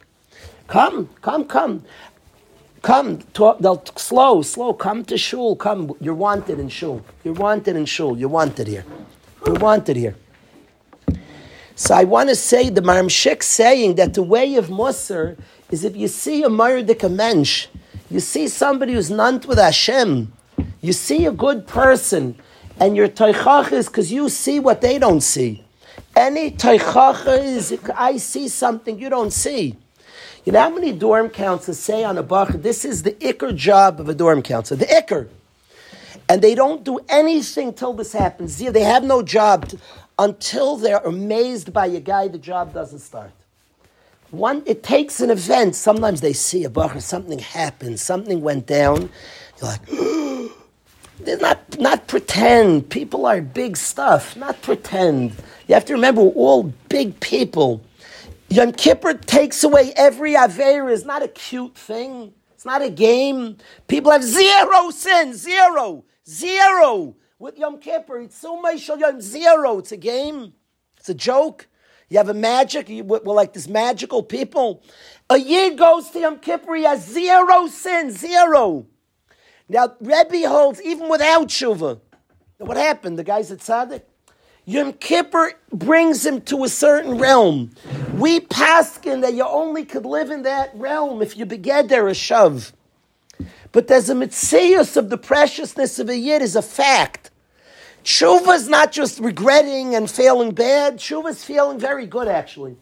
Come, 0.68 1.09
come, 1.22 1.45
come. 1.47 1.84
Come, 2.89 3.18
talk, 3.34 3.59
they'll 3.59 3.84
slow, 3.97 4.41
slow. 4.41 4.72
Come 4.72 5.05
to 5.05 5.18
shul. 5.18 5.57
Come, 5.57 5.93
you're 6.01 6.14
wanted 6.14 6.59
in 6.59 6.70
shul. 6.70 7.05
You're 7.22 7.34
wanted 7.34 7.76
in 7.76 7.84
shul. 7.84 8.16
You're 8.16 8.30
wanted 8.30 8.66
here. 8.66 8.86
You're 9.45 9.57
wanted 9.57 9.95
here. 9.95 10.16
So 11.76 11.95
I 11.95 12.05
want 12.05 12.30
to 12.30 12.34
say 12.34 12.70
the 12.70 12.80
Maramshik 12.80 13.43
saying 13.43 13.97
that 13.97 14.14
the 14.14 14.22
way 14.22 14.55
of 14.55 14.68
Musar 14.68 15.39
is 15.70 15.84
if 15.84 15.99
you 15.99 16.09
see 16.09 16.43
a 16.43 16.49
Mardik 16.49 17.14
mensch, 17.14 17.66
you 18.11 18.20
see 18.20 18.49
somebody 18.49 18.95
who's 18.95 19.11
nant 19.11 19.45
with 19.45 19.59
Hashem, 19.59 20.32
you 20.80 20.95
see 20.95 21.26
a 21.26 21.30
good 21.30 21.66
person, 21.66 22.36
and 22.80 22.97
your 22.97 23.09
teichach 23.09 23.70
is 23.70 23.89
because 23.89 24.11
you 24.11 24.30
see 24.30 24.61
what 24.61 24.80
they 24.80 24.99
don't 24.99 25.20
see. 25.20 25.62
Any 26.16 26.53
teichach 26.53 27.45
is 27.45 27.78
I 27.95 28.16
see 28.16 28.49
something 28.49 28.99
you 28.99 29.11
don't 29.11 29.34
see. 29.34 29.76
You 30.49 30.53
know 30.53 30.62
how 30.62 30.70
many 30.70 30.92
dorm 30.92 31.28
counselors 31.28 31.78
say 31.78 32.05
on 32.05 32.16
a 32.16 32.22
bach, 32.22 32.49
this 32.49 32.86
is 32.86 33.03
the 33.03 33.12
ikr 33.12 33.55
job 33.55 34.01
of 34.01 34.09
a 34.09 34.14
dorm 34.14 34.40
counselor, 34.40 34.78
the 34.78 34.86
ikr. 34.86 35.28
And 36.26 36.40
they 36.40 36.55
don't 36.55 36.82
do 36.84 37.01
anything 37.11 37.74
till 37.74 37.92
this 37.92 38.14
happens. 38.14 38.57
They 38.57 38.82
have 38.82 39.05
no 39.05 39.20
job 39.20 39.68
to, 39.68 39.78
until 40.18 40.78
they're 40.78 41.05
amazed 41.05 41.74
by 41.74 41.88
a 41.88 42.01
guy, 42.01 42.28
the 42.28 42.38
job 42.38 42.72
doesn't 42.72 43.01
start. 43.01 43.30
One, 44.30 44.62
it 44.64 44.82
takes 44.82 45.20
an 45.20 45.28
event. 45.28 45.74
Sometimes 45.74 46.22
they 46.22 46.32
see 46.32 46.64
a 46.64 46.70
bach, 46.70 46.99
something 47.03 47.40
happened, 47.40 48.01
something 48.01 48.40
went 48.40 48.66
down. 48.66 49.11
You're 49.61 49.70
like, 49.70 49.86
they're 51.20 51.36
not, 51.36 51.78
not 51.78 52.07
pretend. 52.07 52.88
People 52.88 53.26
are 53.26 53.42
big 53.42 53.76
stuff, 53.76 54.34
not 54.34 54.62
pretend. 54.62 55.32
You 55.66 55.74
have 55.74 55.84
to 55.84 55.92
remember, 55.92 56.22
all 56.22 56.72
big 56.88 57.20
people. 57.20 57.82
Yom 58.51 58.72
Kippur 58.72 59.12
takes 59.12 59.62
away 59.62 59.92
every 59.94 60.34
Aver 60.34 60.88
is 60.88 61.05
not 61.05 61.22
a 61.22 61.28
cute 61.28 61.76
thing. 61.76 62.32
It's 62.55 62.64
not 62.64 62.80
a 62.80 62.88
game. 62.88 63.59
People 63.88 64.11
have 64.11 64.24
zero 64.24 64.90
sin, 64.90 65.34
zero, 65.34 66.05
zero. 66.26 67.14
With 67.38 67.59
Yom 67.59 67.78
Kippur, 67.78 68.20
it's 68.20 68.38
so 68.38 68.59
much 68.61 68.88
Yom 68.88 69.20
zero. 69.20 69.78
It's 69.78 69.92
a 69.92 69.99
game. 69.99 70.55
It's 70.96 71.11
a 71.11 71.14
joke. 71.14 71.68
You 72.09 72.16
have 72.16 72.30
a 72.30 72.34
magic. 72.34 72.88
You, 72.88 73.05
we're 73.05 73.20
like 73.20 73.53
this 73.53 73.68
magical 73.68 74.22
people. 74.22 74.82
A 75.28 75.36
year 75.36 75.74
goes 75.74 76.09
to 76.11 76.20
Yom 76.20 76.38
Kippur, 76.38 76.74
he 76.74 76.84
has 76.84 77.07
zero 77.07 77.66
sin, 77.66 78.11
zero. 78.11 78.86
Now, 79.68 79.94
Rebbe 80.01 80.49
holds 80.49 80.80
even 80.80 81.11
without 81.11 81.49
tshuva. 81.49 82.01
What 82.57 82.78
happened? 82.78 83.18
The 83.18 83.24
guy's 83.24 83.51
a 83.51 83.57
tzaddik. 83.57 84.03
Yom 84.64 84.94
Kippur 84.94 85.53
brings 85.72 86.26
him 86.26 86.40
to 86.42 86.64
a 86.64 86.68
certain 86.68 87.18
realm. 87.18 87.70
We 88.19 88.41
paskin 88.41 89.23
that 89.23 89.35
you 89.35 89.45
only 89.45 89.85
could 89.85 90.05
live 90.05 90.31
in 90.31 90.43
that 90.43 90.73
realm 90.75 91.23
if 91.23 91.37
you 91.37 91.47
beged 91.47 91.89
there 91.89 92.09
a 92.09 92.12
shav. 92.12 92.73
But 93.71 93.87
there's 93.87 94.11
a 94.11 94.14
mitzias 94.14 94.97
of 94.97 95.09
the 95.09 95.19
preciousness 95.19 96.01
of 96.01 96.09
a 96.09 96.16
yid 96.16 96.43
is 96.43 96.57
a 96.57 96.62
fact. 96.62 97.31
Tshuva 98.03 98.57
is 98.57 98.69
not 98.69 98.91
just 98.91 99.21
regretting 99.21 99.95
and 99.95 100.11
feeling 100.11 100.53
bad. 100.53 100.97
Tshuva 100.97 101.29
is 101.31 101.45
feeling 101.45 101.79
very 101.79 102.07
good, 102.07 102.27
actually. 102.27 102.77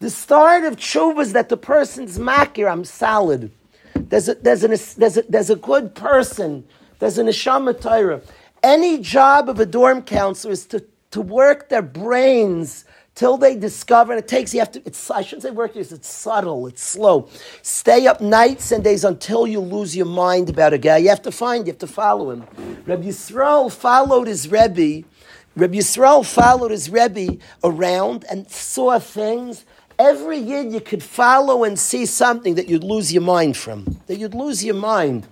The 0.00 0.10
start 0.10 0.64
of 0.64 0.76
tshuva 0.76 1.20
is 1.20 1.34
that 1.34 1.50
the 1.50 1.56
person's 1.56 2.18
makir, 2.18 2.70
I'm 2.70 2.84
solid. 2.84 3.52
There's 3.94 4.28
a, 4.28 4.34
there's, 4.34 4.64
an, 4.64 4.70
there's, 4.70 5.16
a, 5.18 5.22
there's 5.28 5.50
a 5.50 5.56
good 5.56 5.94
person. 5.94 6.64
There's 6.98 7.18
an 7.18 7.28
neshama 7.28 7.80
Torah. 7.80 8.22
Any 8.62 8.98
job 8.98 9.48
of 9.48 9.60
a 9.60 9.66
dorm 9.66 10.02
counselor 10.02 10.52
is 10.52 10.66
to 10.66 10.84
to 11.10 11.20
work 11.20 11.68
their 11.68 11.82
brains 11.82 12.84
till 13.20 13.36
they 13.36 13.54
discover, 13.54 14.12
and 14.12 14.18
it 14.18 14.26
takes, 14.26 14.54
you 14.54 14.60
have 14.60 14.72
to, 14.72 14.80
it's, 14.86 15.10
I 15.10 15.20
shouldn't 15.20 15.42
say 15.42 15.50
work, 15.50 15.76
it's 15.76 16.08
subtle, 16.08 16.66
it's 16.66 16.82
slow. 16.82 17.28
Stay 17.60 18.06
up 18.06 18.22
nights 18.22 18.72
and 18.72 18.82
days 18.82 19.04
until 19.04 19.46
you 19.46 19.60
lose 19.60 19.94
your 19.94 20.06
mind 20.06 20.48
about 20.48 20.72
a 20.72 20.78
guy. 20.78 20.96
You 20.96 21.10
have 21.10 21.20
to 21.22 21.30
find, 21.30 21.66
you 21.66 21.72
have 21.74 21.80
to 21.80 21.86
follow 21.86 22.30
him. 22.30 22.46
Rabbi 22.86 23.08
Yisrael 23.08 23.70
followed 23.70 24.26
his 24.26 24.50
Rebbe, 24.50 25.06
Rabbi 25.54 25.74
Yisrael 25.74 26.24
followed 26.24 26.70
his 26.70 26.88
Rebbe 26.88 27.36
around 27.62 28.24
and 28.30 28.50
saw 28.50 28.98
things. 28.98 29.66
Every 29.98 30.38
year 30.38 30.62
you 30.62 30.80
could 30.80 31.02
follow 31.02 31.64
and 31.64 31.78
see 31.78 32.06
something 32.06 32.54
that 32.54 32.68
you'd 32.68 32.84
lose 32.84 33.12
your 33.12 33.22
mind 33.22 33.54
from, 33.58 33.98
that 34.06 34.16
you'd 34.16 34.34
lose 34.34 34.64
your 34.64 34.76
mind. 34.76 35.26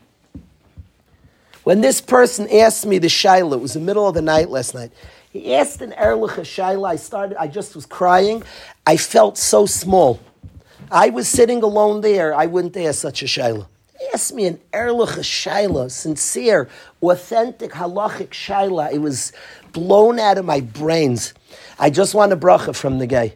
When 1.65 1.81
this 1.81 2.03
person 2.03 2.49
asked 2.53 2.85
me 2.85 2.99
the 2.99 3.07
shaila, 3.07 3.55
it 3.55 3.61
was 3.63 3.73
the 3.73 3.81
middle 3.81 4.07
of 4.07 4.13
the 4.13 4.21
night 4.21 4.51
last 4.51 4.75
night. 4.75 4.93
He 5.31 5.55
asked 5.55 5.83
an 5.83 5.93
Erlich 5.93 6.31
Shaila. 6.31 6.91
I 6.91 6.97
started, 6.97 7.41
I 7.41 7.49
just 7.49 7.75
was 7.75 7.87
crying. 7.87 8.43
I 8.87 8.97
felt 8.97 9.37
so 9.37 9.67
small. 9.67 10.21
I 10.91 11.11
was 11.11 11.29
sitting 11.29 11.63
alone 11.63 12.01
there. 12.01 12.35
I 12.35 12.47
wouldn't 12.47 12.77
ask 12.77 13.01
such 13.01 13.23
a 13.23 13.27
Shaila. 13.27 13.67
Ask 14.15 14.33
me 14.33 14.47
an 14.47 14.61
Erlich 14.73 15.19
Shaila, 15.19 15.91
sincere, 15.91 16.69
authentic, 17.03 17.73
halachic 17.73 18.29
Shaila. 18.29 18.93
It 18.93 18.99
was 18.99 19.33
blown 19.73 20.19
out 20.19 20.39
of 20.39 20.45
my 20.45 20.61
brains. 20.61 21.35
I 21.79 21.91
just 21.91 22.15
want 22.15 22.33
a 22.33 22.37
bracha 22.37 22.75
from 22.75 22.99
the 22.99 23.07
guy. 23.07 23.35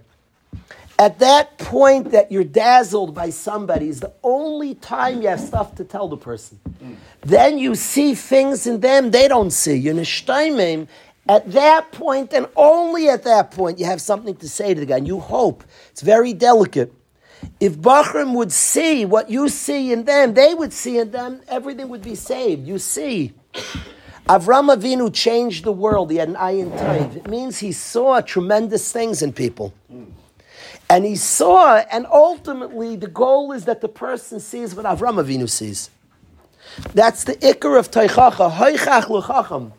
At 0.98 1.18
that 1.18 1.58
point 1.58 2.12
that 2.12 2.30
you're 2.30 2.44
dazzled 2.44 3.14
by 3.14 3.30
somebody 3.30 3.88
is 3.88 4.00
the 4.00 4.12
only 4.22 4.74
time 4.76 5.20
you 5.20 5.28
have 5.28 5.40
stuff 5.40 5.74
to 5.76 5.84
tell 5.84 6.08
the 6.08 6.16
person. 6.16 6.60
Mm. 6.82 6.96
Then 7.22 7.58
you 7.58 7.74
see 7.74 8.14
things 8.14 8.66
in 8.66 8.80
them 8.80 9.10
they 9.10 9.26
don't 9.26 9.50
see. 9.50 9.74
You're 9.74 9.94
nishtaimim. 9.94 10.86
At 11.28 11.52
that 11.52 11.92
point, 11.92 12.32
and 12.32 12.48
only 12.56 13.08
at 13.08 13.22
that 13.24 13.52
point, 13.52 13.78
you 13.78 13.86
have 13.86 14.00
something 14.00 14.34
to 14.36 14.48
say 14.48 14.74
to 14.74 14.80
the 14.80 14.86
guy. 14.86 14.96
And 14.96 15.06
you 15.06 15.20
hope. 15.20 15.64
It's 15.90 16.00
very 16.00 16.32
delicate. 16.32 16.92
If 17.60 17.76
Bachram 17.76 18.34
would 18.34 18.52
see 18.52 19.04
what 19.04 19.30
you 19.30 19.48
see 19.48 19.92
in 19.92 20.04
them, 20.04 20.34
they 20.34 20.54
would 20.54 20.72
see 20.72 20.98
in 20.98 21.10
them, 21.10 21.42
everything 21.48 21.88
would 21.88 22.02
be 22.02 22.14
saved. 22.14 22.66
You 22.66 22.78
see. 22.78 23.32
Avram 24.28 24.74
Avinu 24.74 25.12
changed 25.12 25.64
the 25.64 25.72
world. 25.72 26.10
He 26.10 26.16
had 26.16 26.28
an 26.28 26.36
eye 26.36 26.52
in 26.52 26.70
taiv. 26.70 27.16
It 27.16 27.28
means 27.28 27.58
he 27.58 27.72
saw 27.72 28.20
tremendous 28.20 28.92
things 28.92 29.20
in 29.20 29.32
people. 29.32 29.74
And 30.88 31.04
he 31.04 31.16
saw, 31.16 31.78
and 31.90 32.06
ultimately 32.06 32.96
the 32.96 33.08
goal 33.08 33.52
is 33.52 33.64
that 33.64 33.80
the 33.80 33.88
person 33.88 34.38
sees 34.40 34.74
what 34.74 34.84
Avram 34.84 35.22
Avinu 35.22 35.48
sees. 35.50 35.90
That's 36.94 37.24
the 37.24 37.34
ikar 37.36 37.78
of 37.78 37.90
Teichacha, 37.90 38.52
Hoichach 38.52 39.08
L'chacham. 39.08 39.72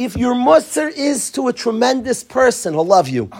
If 0.00 0.16
your 0.16 0.34
musr 0.34 0.90
is 0.90 1.30
to 1.32 1.48
a 1.48 1.52
tremendous 1.52 2.24
person, 2.24 2.72
he'll 2.72 2.86
love 2.86 3.06
you. 3.06 3.30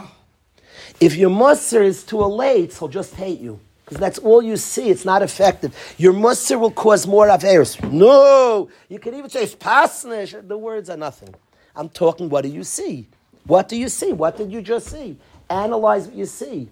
If 1.01 1.17
your 1.17 1.31
musr 1.31 1.83
is 1.83 2.05
to 2.05 2.23
a 2.23 2.27
late, 2.27 2.77
he'll 2.77 2.89
just 2.89 3.15
hate 3.15 3.41
you. 3.41 3.59
Because 3.83 3.97
that's 3.97 4.19
all 4.19 4.43
you 4.43 4.59
see. 4.59 4.91
It's 4.91 5.07
not 5.07 5.23
effective. 5.23 5.75
Your 5.97 6.13
musr 6.13 6.61
will 6.61 6.71
cause 6.71 7.07
more 7.07 7.29
averis. 7.29 7.83
No! 7.91 8.69
You 8.91 8.99
can 8.99 9.15
even 9.15 9.31
say, 9.31 9.45
it's 9.45 9.55
pasnish. 9.55 10.47
The 10.47 10.59
words 10.59 10.91
are 10.91 10.99
nothing. 10.99 11.35
I'm 11.75 11.89
talking, 11.89 12.29
what 12.29 12.43
do 12.43 12.51
you 12.51 12.63
see? 12.63 13.09
What 13.47 13.67
do 13.71 13.77
you 13.79 13.89
see? 13.89 14.13
What 14.13 14.37
did 14.37 14.53
you 14.53 14.61
just 14.61 14.89
see? 14.89 15.17
Analyze 15.49 16.09
what 16.09 16.15
you 16.15 16.27
see. 16.27 16.69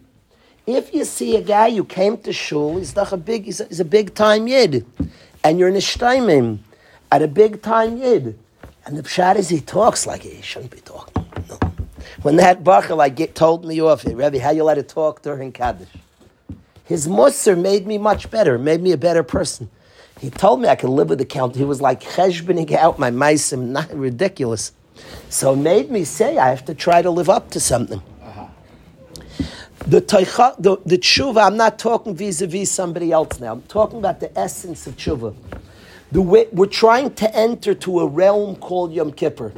If 0.67 0.93
you 0.93 1.07
see 1.07 1.35
a 1.37 1.41
guy 1.41 1.71
who 1.71 1.85
came 1.85 2.19
to 2.19 2.33
shul, 2.35 2.77
he's 2.77 2.95
a 2.95 3.17
big, 3.17 3.47
he's 3.47 3.63
a, 3.63 3.65
he's 3.65 3.81
a 3.81 3.87
big 3.87 4.15
time 4.15 4.49
yid, 4.49 4.85
and 5.43 5.59
you're 5.59 5.69
in 5.69 5.75
nishtaimim 5.77 6.59
at 7.11 7.23
a 7.23 7.27
big 7.27 7.63
time 7.63 7.97
yid, 7.97 8.39
and 8.89 8.97
the 8.97 9.03
pshat 9.03 9.37
is 9.37 9.51
he 9.51 9.61
talks 9.61 10.07
like 10.07 10.23
he 10.23 10.41
shouldn't 10.41 10.71
be 10.71 10.81
talking. 10.81 11.27
No. 11.47 11.59
When 12.23 12.37
that 12.37 12.65
bacher 12.65 12.97
like 12.97 13.17
get, 13.17 13.35
told 13.35 13.67
me 13.67 13.83
off, 13.83 14.01
hey, 14.01 14.15
Rebbe, 14.15 14.41
how 14.41 14.51
you 14.51 14.65
let 14.65 14.79
it 14.79 14.89
talk 14.89 15.21
during 15.21 15.53
Kaddish? 15.53 15.91
His 16.85 17.07
musr 17.07 17.61
made 17.61 17.87
me 17.87 17.99
much 17.99 18.31
better, 18.31 18.59
made 18.59 18.81
me 18.81 18.93
a 18.93 18.97
better 18.97 19.23
person. 19.23 19.69
He 20.19 20.31
told 20.31 20.63
me 20.63 20.69
I 20.71 20.75
could 20.75 20.89
live 20.89 21.11
with 21.11 21.19
the 21.19 21.27
count. 21.27 21.55
He 21.55 21.65
was 21.65 21.83
like 21.83 22.01
cheshbening 22.01 22.73
out 22.73 22.99
my 22.99 23.11
meisim, 23.11 23.67
not 23.69 23.93
ridiculous. 23.93 24.73
So 25.29 25.53
it 25.53 25.57
made 25.57 25.91
me 25.91 26.05
say 26.05 26.39
I 26.39 26.49
have 26.49 26.65
to 26.65 26.75
try 26.75 27.03
to 27.03 27.11
live 27.11 27.29
up 27.29 27.51
to 27.51 27.61
something. 27.61 28.01
Uh-huh. 28.23 28.47
The, 29.87 30.01
teicha, 30.01 30.57
the, 30.59 30.79
the 30.87 30.97
tshuva, 30.97 31.47
I'm 31.47 31.59
not 31.59 31.79
talking 31.79 32.17
vis-a-vis 32.17 32.71
somebody 32.71 33.13
else 33.13 33.39
now. 33.39 33.53
I'm 33.53 33.63
talking 33.63 33.99
about 33.99 34.21
the 34.21 34.37
essence 34.37 34.87
of 34.87 34.97
tshuva. 34.97 35.37
The 36.11 36.23
way, 36.23 36.47
we're 36.53 36.67
trying 36.67 37.15
to 37.15 37.37
enter 37.37 37.75
to 37.75 38.01
a 38.01 38.07
realm 38.07 38.57
called 38.57 38.93
Yom 38.93 39.13
Kippur. 39.13 39.53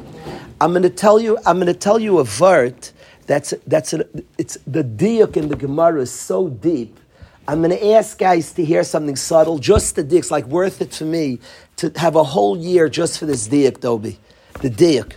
I'm 0.60 0.72
going 0.72 0.82
to 0.82 0.90
tell 0.90 1.20
you. 1.20 1.38
I'm 1.46 1.56
going 1.56 1.68
to 1.68 1.74
tell 1.74 1.98
you 1.98 2.18
a 2.18 2.24
vert. 2.24 2.92
That's 3.26 3.54
that's 3.66 3.92
a, 3.92 4.04
it's 4.36 4.58
the 4.66 4.82
diuk 4.82 5.36
in 5.36 5.48
the 5.48 5.56
Gemara 5.56 6.00
is 6.02 6.10
so 6.10 6.48
deep. 6.48 6.98
I'm 7.46 7.60
going 7.62 7.70
to 7.70 7.92
ask 7.92 8.18
guys 8.18 8.52
to 8.54 8.64
hear 8.64 8.82
something 8.82 9.16
subtle, 9.16 9.58
just 9.58 9.94
the 9.94 10.02
diuk. 10.02 10.30
Like 10.30 10.46
worth 10.46 10.82
it 10.82 10.90
to 10.92 11.04
me 11.04 11.38
to 11.76 11.92
have 11.96 12.16
a 12.16 12.24
whole 12.24 12.58
year 12.58 12.88
just 12.88 13.18
for 13.18 13.26
this 13.26 13.46
diuk, 13.46 13.78
Dobi. 13.78 14.16
The 14.60 14.70
diuk. 14.70 15.12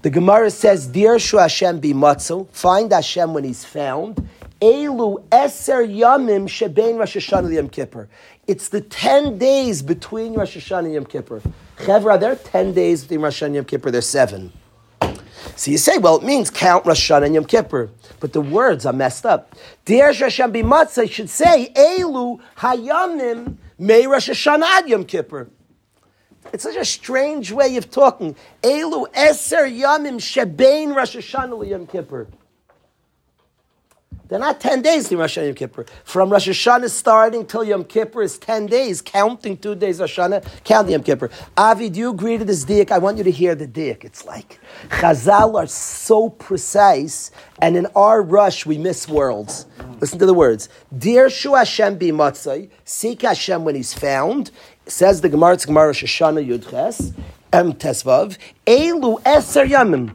The 0.00 0.10
Gemara 0.10 0.50
says, 0.50 0.88
"Dirshu 0.88 1.38
Hashem 1.38 1.80
be 1.80 1.92
matzo, 1.92 2.48
find 2.52 2.90
Hashem 2.90 3.34
when 3.34 3.44
He's 3.44 3.66
found." 3.66 4.26
Elu 4.60 5.22
eser 5.30 5.88
yamim 5.88 6.46
shebein 6.46 6.98
Rosh 6.98 7.16
Hashanah 7.16 7.54
Yom 7.54 7.68
Kippur. 7.68 8.08
It's 8.46 8.68
the 8.68 8.82
10 8.82 9.38
days 9.38 9.80
between 9.80 10.34
Rosh 10.34 10.56
Hashanah 10.56 10.84
and 10.84 10.94
Yom 10.94 11.06
Kippur. 11.06 11.40
Chevra, 11.78 12.20
there 12.20 12.32
are 12.32 12.36
10 12.36 12.74
days 12.74 13.02
between 13.02 13.22
Rosh 13.22 13.42
Hashanah 13.42 13.46
and 13.46 13.54
Yom 13.54 13.64
Kippur, 13.64 13.90
there's 13.90 14.08
seven. 14.08 14.52
So 15.56 15.70
you 15.70 15.78
say, 15.78 15.96
well, 15.96 16.16
it 16.16 16.24
means 16.24 16.50
count 16.50 16.84
Rosh 16.84 17.10
Hashanah 17.10 17.26
and 17.26 17.34
Yom 17.34 17.46
Kippur. 17.46 17.90
But 18.20 18.34
the 18.34 18.42
words 18.42 18.84
are 18.84 18.92
messed 18.92 19.24
up. 19.24 19.54
Dear 19.86 20.12
Hashem 20.12 20.52
b'matzah 20.52 21.10
should 21.10 21.30
say, 21.30 21.72
Elu 21.74 22.38
hayamim 22.58 23.56
may 23.78 24.06
Rosh 24.06 24.28
Hashanah 24.28 24.88
Yom 24.88 25.04
Kippur. 25.04 25.48
It's 26.52 26.64
such 26.64 26.76
a 26.76 26.84
strange 26.84 27.50
way 27.50 27.76
of 27.76 27.90
talking. 27.90 28.36
Elu 28.62 29.10
eser 29.14 29.70
yamim 29.70 30.16
shebein 30.16 30.94
Rosh 30.94 31.16
Hashanah 31.16 31.66
Yom 31.66 31.86
Kippur. 31.86 32.28
They're 34.30 34.38
not 34.38 34.60
10 34.60 34.82
days 34.82 35.10
in 35.10 35.18
Rosh 35.18 35.36
Hashanah 35.36 35.46
Yom 35.46 35.54
Kippur. 35.56 35.86
From 36.04 36.30
Rosh 36.30 36.48
Hashanah 36.48 36.88
starting 36.88 37.44
till 37.44 37.64
Yom 37.64 37.82
Kippur 37.82 38.22
is 38.22 38.38
10 38.38 38.66
days, 38.66 39.02
counting 39.02 39.56
two 39.56 39.74
days 39.74 39.98
Rosh 39.98 40.16
Hashanah, 40.16 40.62
counting 40.62 40.92
Yom 40.92 41.02
Kippur. 41.02 41.30
Avi, 41.56 41.88
do 41.90 41.98
you 41.98 42.10
agree 42.10 42.38
to 42.38 42.44
this 42.44 42.64
diak? 42.64 42.92
I 42.92 42.98
want 42.98 43.18
you 43.18 43.24
to 43.24 43.30
hear 43.32 43.56
the 43.56 43.66
diak. 43.66 44.04
It's 44.04 44.24
like 44.24 44.60
Chazal 44.88 45.56
are 45.56 45.66
so 45.66 46.28
precise, 46.28 47.32
and 47.60 47.76
in 47.76 47.86
our 47.96 48.22
rush 48.22 48.64
we 48.64 48.78
miss 48.78 49.08
worlds. 49.08 49.66
Listen 49.98 50.20
to 50.20 50.26
the 50.26 50.34
words. 50.34 50.68
Dirshu 50.96 51.58
Hashem 51.58 51.98
be 51.98 52.12
matzai, 52.12 52.70
seek 52.84 53.22
Hashem 53.22 53.64
when 53.64 53.74
he's 53.74 53.92
found. 53.92 54.52
Says 54.86 55.22
the 55.22 55.28
Gemara, 55.28 55.54
it's 55.54 55.66
Gemara 55.66 55.88
Rosh 55.88 56.04
Hashanah 56.04 56.46
Yudches, 56.46 57.14
Em 57.52 57.72
Tesvav, 57.72 58.38
Elu 58.64 59.20
Eser 59.24 59.68
Yamim. 59.68 60.14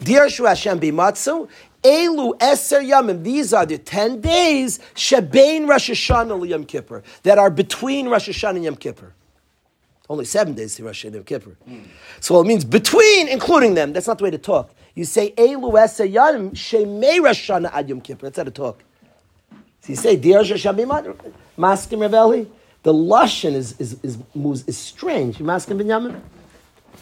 Dirshu 0.00 0.46
Hashem 0.48 0.78
be 0.78 0.90
matzu, 0.90 1.48
Elu 1.82 2.38
Eser 2.38 2.82
Yamim. 2.82 3.22
These 3.22 3.52
are 3.52 3.66
the 3.66 3.78
ten 3.78 4.20
days 4.20 4.78
Shebein 4.94 5.68
Rosh 5.68 5.90
Hashanah 5.90 6.48
Yom 6.48 6.64
Kippur 6.64 7.02
that 7.22 7.38
are 7.38 7.50
between 7.50 8.08
Rosh 8.08 8.28
Hashanah 8.28 8.56
and 8.56 8.64
Yom 8.64 8.76
Kippur. 8.76 9.14
Only 10.08 10.24
seven 10.24 10.54
days 10.54 10.74
to 10.76 10.84
Rosh 10.84 11.04
Hashanah 11.04 11.14
Yom 11.14 11.24
Kippur. 11.24 11.56
Mm. 11.68 11.84
So 12.20 12.40
it 12.40 12.46
means 12.46 12.64
between, 12.64 13.28
including 13.28 13.74
them. 13.74 13.92
That's 13.92 14.06
not 14.06 14.18
the 14.18 14.24
way 14.24 14.30
to 14.30 14.38
talk. 14.38 14.74
You 14.94 15.04
say 15.04 15.32
Elu 15.32 15.72
Eser 15.72 16.12
Yamim 16.12 16.50
Shemei 16.52 17.22
Rosh 17.22 17.50
Hashanah 17.50 17.72
Ad 17.72 17.88
Yom 17.88 18.00
Kippur. 18.00 18.26
That's 18.26 18.38
how 18.38 18.44
to 18.44 18.50
talk. 18.50 18.82
So 19.80 19.90
you 19.90 19.96
say 19.96 20.16
Dear 20.16 20.38
Rosh 20.38 20.52
Hashanah 20.52 21.14
Maskim 21.56 21.98
Raveli. 22.08 22.48
The 22.82 22.92
lashon 22.92 23.54
is 23.54 23.78
is, 23.78 23.98
is 24.02 24.18
is, 24.34 24.64
is 24.68 24.78
strange. 24.78 25.38
Maskim 25.38 25.80
Binyamin. 25.80 26.20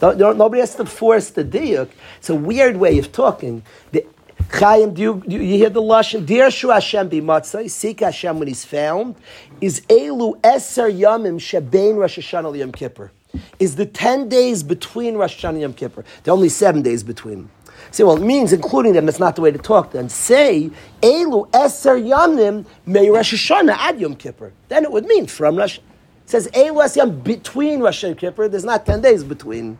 Nobody 0.01 0.59
has 0.61 0.75
to 0.75 0.85
force 0.85 1.29
the 1.29 1.43
diuk. 1.43 1.89
It's 2.17 2.29
a 2.29 2.35
weird 2.35 2.77
way 2.77 2.97
of 2.99 3.11
talking. 3.11 3.63
The, 3.91 4.05
Chaim, 4.51 4.93
do 4.93 5.01
you, 5.01 5.23
do 5.27 5.35
you 5.35 5.57
hear 5.57 5.69
the 5.69 5.81
lashon? 5.81 6.25
Dirshu 6.25 6.73
Hashem 6.73 7.09
be 7.09 7.21
matzai, 7.21 7.69
seek 7.69 7.99
Hashem 7.99 8.39
when 8.39 8.47
He's 8.47 8.65
found. 8.65 9.15
Is 9.61 9.81
elu 9.81 10.39
eser 10.41 10.91
yamim 10.91 11.35
shebein 11.39 11.97
Rosh 11.97 12.17
Hashanah 12.17 12.57
Yom 12.57 12.71
Kippur? 12.71 13.11
Is 13.59 13.75
the 13.75 13.85
ten 13.85 14.27
days 14.27 14.63
between 14.63 15.15
Rosh 15.15 15.43
Hashanah 15.43 15.49
and 15.49 15.61
Yom 15.61 15.73
Kippur? 15.73 16.03
There 16.23 16.31
are 16.31 16.35
only 16.35 16.49
seven 16.49 16.81
days 16.81 17.03
between. 17.03 17.49
See, 17.91 18.03
well, 18.03 18.17
it 18.17 18.25
means 18.25 18.53
including 18.53 18.93
them. 18.93 19.05
That's 19.05 19.19
not 19.19 19.35
the 19.35 19.41
way 19.41 19.51
to 19.51 19.57
talk. 19.57 19.91
Then 19.91 20.09
say 20.09 20.71
elu 21.01 21.49
eser 21.51 22.01
yamim 22.01 22.65
may 22.85 23.09
Rosh 23.09 23.33
Hashanah 23.33 23.75
ad 23.77 23.99
Yom 23.99 24.15
Kippur. 24.15 24.53
Then 24.69 24.83
it 24.83 24.91
would 24.91 25.05
mean 25.05 25.27
from 25.27 25.57
Rosh. 25.57 25.77
It 25.77 25.83
says 26.25 26.47
elu 26.53 26.83
eser 26.85 26.97
yam 26.97 27.19
between 27.19 27.81
Rosh 27.81 28.03
Hashanah 28.03 28.09
and 28.09 28.17
Kippur. 28.17 28.47
There's 28.47 28.65
not 28.65 28.85
ten 28.85 29.01
days 29.01 29.23
between 29.23 29.77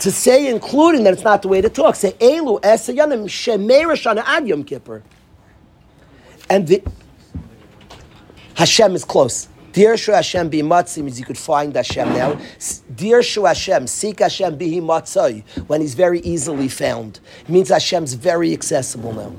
to 0.00 0.10
say 0.10 0.48
including 0.48 1.04
that 1.04 1.14
it's 1.14 1.24
not 1.24 1.42
the 1.42 1.48
way 1.48 1.60
to 1.60 1.68
talk. 1.68 1.96
Say 1.96 2.12
Elu 2.12 2.60
Esayanim 2.60 3.24
Shemei 3.24 3.84
Rashana 3.84 4.22
Ad 4.24 4.46
Yom 4.46 4.64
Kippur. 4.64 5.02
And 6.50 6.66
the 6.66 6.82
Hashem 8.54 8.94
is 8.94 9.04
close. 9.04 9.48
Dirshu 9.72 10.12
Hashem 10.12 10.48
be 10.48 10.62
matzim 10.62 11.04
means 11.04 11.20
you 11.20 11.26
could 11.26 11.38
find 11.38 11.76
Hashem 11.76 12.08
now. 12.08 12.34
Dirshu 12.94 13.46
Hashem, 13.46 13.86
seek 13.86 14.18
Hashem 14.18 14.56
be 14.56 14.80
matzai 14.80 15.46
when 15.68 15.80
he's 15.80 15.94
very 15.94 16.20
easily 16.20 16.68
found. 16.68 17.20
It 17.42 17.48
means 17.48 17.68
Hashem's 17.68 18.14
very 18.14 18.52
accessible 18.52 19.12
now. 19.12 19.32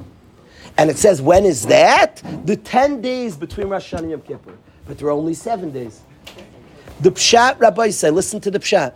And 0.77 0.89
it 0.89 0.97
says, 0.97 1.21
when 1.21 1.43
is 1.43 1.65
that? 1.65 2.21
The 2.45 2.55
10 2.55 3.01
days 3.01 3.35
between 3.35 3.67
Rosh 3.67 3.93
Hashanah 3.93 3.99
and 3.99 4.11
Yom 4.11 4.21
Kippur. 4.21 4.57
But 4.85 4.97
there 4.97 5.09
are 5.09 5.11
only 5.11 5.33
seven 5.33 5.71
days. 5.71 6.01
The 7.01 7.11
Pshat, 7.11 7.59
Rabbi 7.59 7.89
say, 7.89 8.09
listen 8.09 8.39
to 8.41 8.51
the 8.51 8.59
Pshat. 8.59 8.93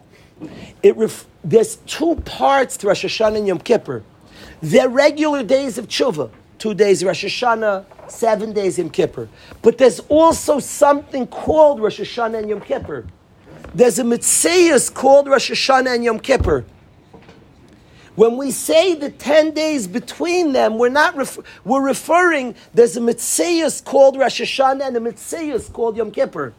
It 0.82 0.96
there's 1.44 1.76
two 1.86 2.16
parts 2.26 2.78
to 2.78 2.88
Rosh 2.88 3.06
Hashanah 3.06 3.38
and 3.38 3.48
Yom 3.48 3.60
Kippur. 3.60 4.04
They're 4.62 4.90
regular 4.90 5.44
days 5.44 5.78
of 5.78 5.88
tshuva. 5.88 6.30
Two 6.58 6.74
days 6.74 7.04
Rosh 7.04 7.26
Hashanah, 7.26 7.86
seven 8.10 8.54
days 8.54 8.78
Yom 8.78 8.90
Kippur. 8.90 9.28
But 9.62 9.78
there's 9.78 10.00
also 10.08 10.60
something 10.60 11.28
called 11.28 11.82
Rosh 11.82 12.00
Hashanah 12.00 12.40
and 12.40 12.50
Yom 12.50 12.62
Kippur. 12.62 13.06
There's 13.76 14.00
a 14.00 14.04
mitzvah 14.04 14.80
called 14.94 15.28
Rosh 15.28 15.52
Hashanah 15.52 15.96
and 15.96 16.04
Yom 16.04 16.20
Kippur. 16.20 16.64
When 18.16 18.38
we 18.38 18.52
say 18.52 18.94
the 18.94 19.10
10 19.10 19.52
days 19.52 19.88
between 19.88 20.54
them, 20.54 20.78
we're 20.78 20.90
not 20.90 21.18
ref- 21.18 21.40
we're 21.66 21.82
referring, 21.82 22.56
there's 22.74 22.96
a 22.96 23.02
mitzvah 23.02 23.84
called 23.84 24.18
Rosh 24.18 24.40
Hashanah 24.40 24.88
and 24.88 24.96
a 24.96 25.00
mitzvah 25.00 25.60
called 25.74 25.98
Yom 25.98 26.12
Kippur. 26.12 26.54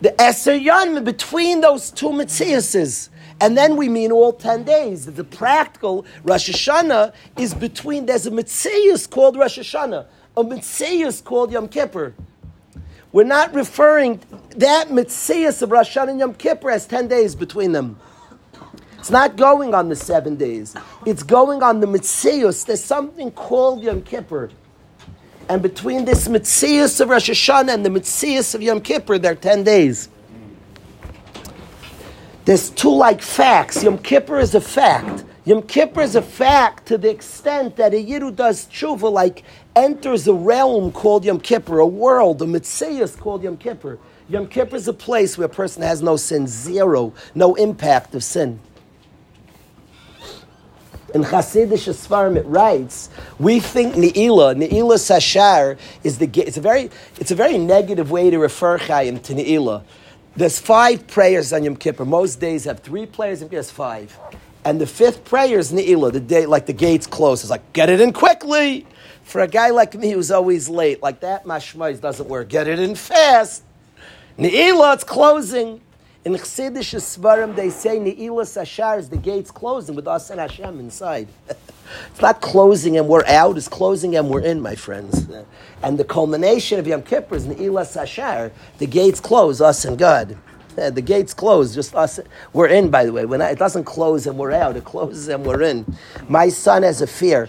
The 0.00 0.10
Eser 0.18 0.60
Yom 0.60 1.02
between 1.04 1.62
those 1.62 1.90
two 1.90 2.10
mitzvahs 2.10 3.08
And 3.40 3.56
then 3.56 3.76
we 3.76 3.88
mean 3.88 4.12
all 4.12 4.32
10 4.32 4.64
days. 4.64 5.06
The 5.06 5.24
practical 5.24 6.06
Rosh 6.24 6.48
Hashanah 6.48 7.12
is 7.36 7.54
between, 7.54 8.06
there's 8.06 8.26
a 8.26 8.30
Mitzvah 8.30 9.08
called 9.10 9.36
Rosh 9.36 9.58
Hashanah, 9.58 10.06
a 10.36 10.44
Mitzvah 10.44 11.22
called 11.22 11.52
Yom 11.52 11.68
Kippur. 11.68 12.14
We're 13.12 13.24
not 13.24 13.54
referring 13.54 14.20
that 14.56 14.90
Mitzvah 14.90 15.64
of 15.64 15.70
Rosh 15.70 15.96
Hashanah 15.96 16.10
and 16.10 16.20
Yom 16.20 16.34
Kippur 16.34 16.70
as 16.70 16.86
10 16.86 17.08
days 17.08 17.34
between 17.34 17.72
them. 17.72 17.98
It's 18.98 19.10
not 19.10 19.36
going 19.36 19.74
on 19.74 19.88
the 19.88 19.96
seven 19.96 20.36
days. 20.36 20.74
It's 21.04 21.22
going 21.22 21.62
on 21.62 21.80
the 21.80 21.86
Mitzvahs. 21.86 22.66
There's 22.66 22.82
something 22.82 23.30
called 23.30 23.82
Yom 23.82 24.02
Kippur. 24.02 24.50
And 25.48 25.62
between 25.62 26.04
this 26.04 26.26
Mitzvahs 26.26 27.00
of 27.00 27.10
Rosh 27.10 27.30
Hashanah 27.30 27.74
and 27.74 27.84
the 27.84 27.90
Mitzvahs 27.90 28.54
of 28.54 28.62
Yom 28.62 28.80
Kippur, 28.80 29.18
there 29.18 29.32
are 29.32 29.36
10 29.36 29.62
days. 29.62 30.08
There's 32.46 32.70
two 32.70 32.94
like 32.94 33.22
facts. 33.22 33.82
Yom 33.82 33.98
Kippur 33.98 34.38
is 34.38 34.54
a 34.54 34.60
fact. 34.60 35.24
Yom 35.44 35.62
Kippur 35.62 36.00
is 36.00 36.14
a 36.14 36.22
fact 36.22 36.86
to 36.86 36.96
the 36.96 37.10
extent 37.10 37.74
that 37.74 37.92
a 37.92 38.00
Yid 38.00 38.22
who 38.22 38.30
does 38.30 38.66
tshuva, 38.66 39.10
like, 39.10 39.42
enters 39.74 40.28
a 40.28 40.32
realm 40.32 40.92
called 40.92 41.24
Yom 41.24 41.40
Kippur, 41.40 41.80
a 41.80 41.86
world, 41.86 42.40
a 42.42 42.46
mitzvah 42.46 43.08
called 43.18 43.42
Yom 43.42 43.56
Kippur. 43.56 43.98
Yom 44.28 44.46
Kippur 44.46 44.76
is 44.76 44.86
a 44.86 44.92
place 44.92 45.36
where 45.36 45.46
a 45.46 45.50
person 45.50 45.82
has 45.82 46.02
no 46.02 46.16
sin, 46.16 46.46
zero, 46.46 47.12
no 47.34 47.56
impact 47.56 48.14
of 48.14 48.22
sin. 48.22 48.60
In 51.14 51.22
Hasidic 51.24 51.78
Svarim 51.94 52.36
it 52.36 52.46
writes, 52.46 53.10
we 53.40 53.58
think 53.58 53.94
Ne'ilah, 53.94 54.54
Ne'ilah 54.54 54.98
Sashar, 54.98 55.78
is 56.04 56.18
the 56.18 56.30
it's 56.42 56.56
a 56.56 56.60
very 56.60 56.90
it's 57.18 57.30
a 57.32 57.34
very 57.34 57.58
negative 57.58 58.10
way 58.12 58.30
to 58.30 58.38
refer 58.38 58.78
Chaim 58.78 59.18
to 59.20 59.34
Ne'ilah. 59.34 59.82
There's 60.36 60.58
five 60.58 61.06
prayers 61.06 61.54
on 61.54 61.64
Yom 61.64 61.76
Kippur. 61.76 62.04
Most 62.04 62.40
days 62.40 62.64
have 62.64 62.80
three 62.80 63.06
prayers, 63.06 63.40
and 63.40 63.50
there's 63.50 63.70
five. 63.70 64.18
And 64.66 64.78
the 64.78 64.86
fifth 64.86 65.24
prayer 65.24 65.58
is 65.58 65.72
Ne'ilah, 65.72 66.12
the 66.12 66.20
day 66.20 66.44
like 66.44 66.66
the 66.66 66.74
gates 66.74 67.06
close. 67.06 67.42
It's 67.42 67.50
like, 67.50 67.72
get 67.72 67.88
it 67.88 68.02
in 68.02 68.12
quickly. 68.12 68.86
For 69.22 69.40
a 69.40 69.48
guy 69.48 69.70
like 69.70 69.94
me 69.94 70.10
who's 70.10 70.30
always 70.30 70.68
late, 70.68 71.02
like 71.02 71.20
that 71.20 71.44
mashmais 71.46 72.02
doesn't 72.02 72.28
work. 72.28 72.50
Get 72.50 72.68
it 72.68 72.78
in 72.78 72.94
fast. 72.96 73.62
Ne'ilah, 74.38 74.96
it's 74.96 75.04
closing. 75.04 75.80
In 76.26 76.34
Chassidish 76.34 76.94
Svarim, 77.00 77.56
they 77.56 77.70
say 77.70 77.96
Ne'ilah 77.96 78.44
Sashar 78.44 78.98
is 78.98 79.08
the 79.08 79.16
gates 79.16 79.50
closing 79.50 79.94
with 79.94 80.06
us 80.06 80.28
and 80.28 80.38
Hashem 80.38 80.78
inside. 80.80 81.28
it's 82.10 82.20
not 82.20 82.40
closing 82.40 82.96
and 82.96 83.08
we're 83.08 83.26
out, 83.26 83.56
it's 83.56 83.68
closing 83.68 84.16
and 84.16 84.28
we're 84.28 84.40
in, 84.40 84.60
my 84.60 84.74
friends. 84.74 85.28
And 85.82 85.98
the 85.98 86.04
culmination 86.04 86.78
of 86.78 86.86
Yom 86.86 87.02
Kippur 87.02 87.36
is 87.36 87.46
Ne'ilah 87.46 87.84
Sashar. 87.84 88.50
The 88.78 88.86
gates 88.86 89.20
close, 89.20 89.60
us 89.60 89.84
and 89.84 89.98
God. 89.98 90.36
The 90.76 91.00
gates 91.00 91.32
close, 91.32 91.74
just 91.74 91.94
us. 91.94 92.20
We're 92.52 92.68
in, 92.68 92.90
by 92.90 93.04
the 93.04 93.12
way. 93.12 93.24
When 93.24 93.40
it 93.40 93.58
doesn't 93.58 93.84
close 93.84 94.26
and 94.26 94.36
we're 94.36 94.52
out, 94.52 94.76
it 94.76 94.84
closes 94.84 95.28
and 95.28 95.44
we're 95.44 95.62
in. 95.62 95.86
My 96.28 96.48
son 96.48 96.82
has 96.82 97.00
a 97.00 97.06
fear. 97.06 97.48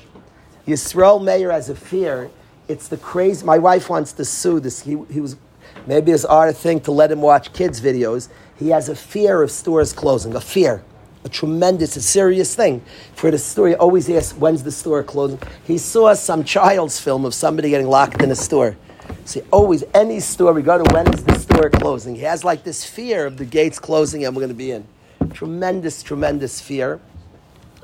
Yisrael 0.65 1.23
Meir 1.23 1.51
has 1.51 1.69
a 1.69 1.75
fear. 1.75 2.29
It's 2.67 2.88
the 2.88 2.97
crazy. 2.97 3.45
My 3.45 3.57
wife 3.57 3.89
wants 3.89 4.13
to 4.13 4.25
sue 4.25 4.59
this. 4.59 4.81
He, 4.81 4.97
he 5.09 5.19
was 5.19 5.38
maybe 5.85 6.11
it's 6.11 6.25
our 6.25 6.51
thing 6.53 6.79
to 6.81 6.91
let 6.91 7.11
him 7.11 7.21
watch 7.21 7.51
kids' 7.53 7.81
videos. 7.81 8.29
He 8.57 8.69
has 8.69 8.89
a 8.89 8.95
fear 8.95 9.41
of 9.41 9.51
stores 9.51 9.93
closing, 9.93 10.35
a 10.35 10.41
fear. 10.41 10.83
A 11.28 11.30
tremendous, 11.30 11.97
a 11.97 12.01
serious 12.01 12.55
thing. 12.55 12.82
For 13.13 13.32
the 13.32 13.38
store, 13.38 13.73
always 13.73 14.09
asks, 14.09 14.32
when's 14.38 14.63
the 14.63 14.71
store 14.71 15.03
closing? 15.03 15.38
He 15.65 15.78
saw 15.78 16.13
some 16.13 16.45
child's 16.45 17.01
film 17.01 17.25
of 17.25 17.34
somebody 17.34 17.69
getting 17.69 17.89
locked 17.89 18.21
in 18.21 18.32
a 18.32 18.36
store. 18.36 18.78
See, 19.25 19.41
always, 19.51 19.84
any 19.93 20.21
store, 20.21 20.53
to 20.53 20.84
when 20.93 21.13
is 21.13 21.25
the 21.25 21.38
store 21.38 21.69
closing? 21.69 22.15
He 22.15 22.21
has 22.21 22.45
like 22.45 22.63
this 22.63 22.86
fear 22.86 23.25
of 23.25 23.36
the 23.36 23.43
gates 23.43 23.78
closing 23.78 24.23
and 24.23 24.38
we're 24.38 24.39
going 24.39 24.51
to 24.51 24.55
be 24.55 24.71
in. 24.71 24.88
Tremendous, 25.34 26.01
tremendous 26.01 26.61
fear. 26.61 27.01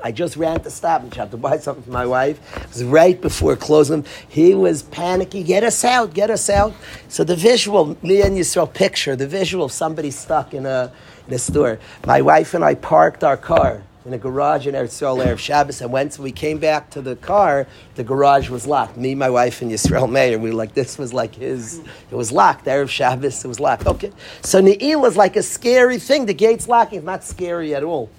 I 0.02 0.10
just 0.10 0.38
ran 0.38 0.60
to 0.60 0.70
Stop 0.70 1.02
and 1.02 1.14
Shop 1.14 1.30
to 1.30 1.36
buy 1.36 1.58
something 1.58 1.84
for 1.84 1.90
my 1.90 2.06
wife. 2.06 2.40
It 2.56 2.68
was 2.68 2.84
right 2.84 3.20
before 3.20 3.56
closing. 3.56 4.06
He 4.26 4.54
was 4.54 4.84
panicky. 4.84 5.42
Get 5.42 5.64
us 5.64 5.84
out, 5.84 6.14
get 6.14 6.30
us 6.30 6.48
out. 6.48 6.72
So 7.08 7.24
the 7.24 7.36
visual, 7.36 7.98
me 8.02 8.22
and 8.22 8.38
Yisrael 8.38 8.72
picture, 8.72 9.16
the 9.16 9.26
visual 9.26 9.66
of 9.66 9.72
somebody 9.72 10.10
stuck 10.10 10.54
in 10.54 10.64
a, 10.64 10.90
in 11.26 11.34
a 11.34 11.38
store. 11.38 11.78
My 12.06 12.22
wife 12.22 12.54
and 12.54 12.64
I 12.64 12.74
parked 12.74 13.24
our 13.24 13.36
car 13.36 13.82
in 14.04 14.12
a 14.12 14.18
garage 14.18 14.66
in 14.66 14.74
Eretz 14.74 15.00
Yisrael 15.00 15.24
Erev 15.24 15.38
Shabbos, 15.38 15.80
and 15.80 15.90
once 15.90 16.18
we 16.18 16.30
came 16.30 16.58
back 16.58 16.90
to 16.90 17.00
the 17.00 17.16
car, 17.16 17.66
the 17.94 18.04
garage 18.04 18.50
was 18.50 18.66
locked. 18.66 18.98
Me, 18.98 19.14
my 19.14 19.30
wife, 19.30 19.62
and 19.62 19.70
Yisrael 19.70 20.10
Meir, 20.10 20.38
we 20.38 20.50
were 20.50 20.56
like, 20.56 20.74
this 20.74 20.98
was 20.98 21.14
like 21.14 21.34
his, 21.36 21.78
it 22.10 22.14
was 22.14 22.30
locked. 22.30 22.66
Erev 22.66 22.90
Shabbos, 22.90 23.44
it 23.44 23.48
was 23.48 23.60
locked. 23.60 23.86
Okay. 23.86 24.12
So 24.42 24.60
Ne'il 24.60 25.06
is 25.06 25.16
like 25.16 25.36
a 25.36 25.42
scary 25.42 25.98
thing. 25.98 26.26
The 26.26 26.34
gate's 26.34 26.68
locking. 26.68 26.98
It's 26.98 27.06
not 27.06 27.24
scary 27.24 27.74
at 27.74 27.82
all. 27.82 28.10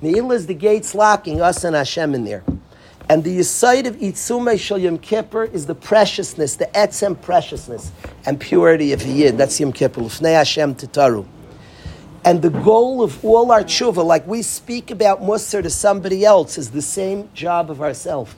Ne'il 0.00 0.30
is 0.30 0.46
the 0.46 0.54
gates 0.54 0.94
locking 0.94 1.40
us 1.40 1.64
and 1.64 1.74
Hashem 1.74 2.14
in 2.14 2.24
there. 2.24 2.44
And 3.10 3.24
the 3.24 3.38
Yisaid 3.38 3.86
of 3.86 3.96
Itzume 3.96 4.60
Shal 4.60 4.78
Yom 4.78 4.98
Kippur 4.98 5.44
is 5.44 5.66
the 5.66 5.74
preciousness, 5.74 6.56
the 6.56 6.66
etzem 6.66 7.20
preciousness 7.20 7.90
and 8.26 8.38
purity 8.38 8.92
of 8.92 9.00
the 9.00 9.10
Yid. 9.10 9.38
That's 9.38 9.58
Yom 9.58 9.72
Kippur. 9.72 10.02
L'fnei 10.02 10.34
Hashem 10.34 10.74
Titaru. 10.74 11.26
And 12.28 12.42
the 12.42 12.50
goal 12.50 13.02
of 13.02 13.24
all 13.24 13.50
our 13.50 13.62
tshuva, 13.62 14.04
like 14.04 14.26
we 14.26 14.42
speak 14.42 14.90
about 14.90 15.22
Musar 15.22 15.62
to 15.62 15.70
somebody 15.70 16.26
else, 16.26 16.58
is 16.58 16.72
the 16.72 16.82
same 16.82 17.30
job 17.32 17.70
of 17.70 17.80
ourselves. 17.80 18.34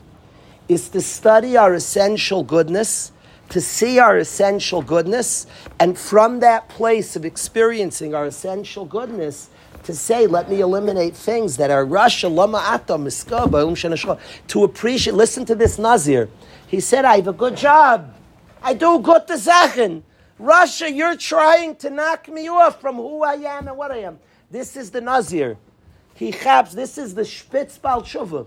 Is 0.69 0.89
to 0.91 1.01
study 1.01 1.57
our 1.57 1.75
essential 1.75 2.45
goodness, 2.45 3.11
to 3.49 3.61
see 3.61 3.99
our 3.99 4.17
essential 4.17 4.81
goodness, 4.81 5.49
and 5.81 5.99
from 5.99 6.39
that 6.39 6.69
place 6.69 7.17
of 7.17 7.25
experiencing 7.25 8.15
our 8.15 8.27
essential 8.27 8.85
goodness, 8.85 9.51
to 9.83 9.93
say, 9.93 10.29
let 10.29 10.49
me 10.49 10.61
eliminate 10.61 11.17
things 11.17 11.57
that 11.57 11.73
are 11.73 11.85
Rasha, 11.85 12.33
Lama 12.33 12.59
Atam, 12.59 13.09
to 14.47 14.63
appreciate. 14.63 15.15
Listen 15.15 15.45
to 15.47 15.57
this 15.57 15.81
Nazir. 15.81 16.29
He 16.69 16.79
said, 16.79 17.05
I 17.05 17.17
have 17.17 17.27
a 17.27 17.33
good 17.33 17.57
job. 17.57 18.15
I 18.63 18.73
do 18.73 19.01
good 19.01 19.27
to 19.27 19.37
Zachen. 19.37 20.05
Rasha, 20.41 20.95
you're 20.95 21.17
trying 21.17 21.77
to 21.77 21.91
knock 21.91 22.27
me 22.27 22.49
off 22.49 22.81
from 22.81 22.97
who 22.97 23.23
I 23.23 23.35
am 23.35 23.69
and 23.69 23.77
what 23.77 23.91
I 23.91 23.99
am. 23.99 24.19
This 24.51 24.75
is 24.75 24.91
the 24.91 25.03
Nazir. 25.03 25.59
He 26.15 26.33
chaps, 26.33 26.73
this 26.73 26.97
is 26.97 27.15
the 27.15 27.27
Spitz 27.27 27.77
Bal 27.77 28.03
Tshuva. 28.03 28.47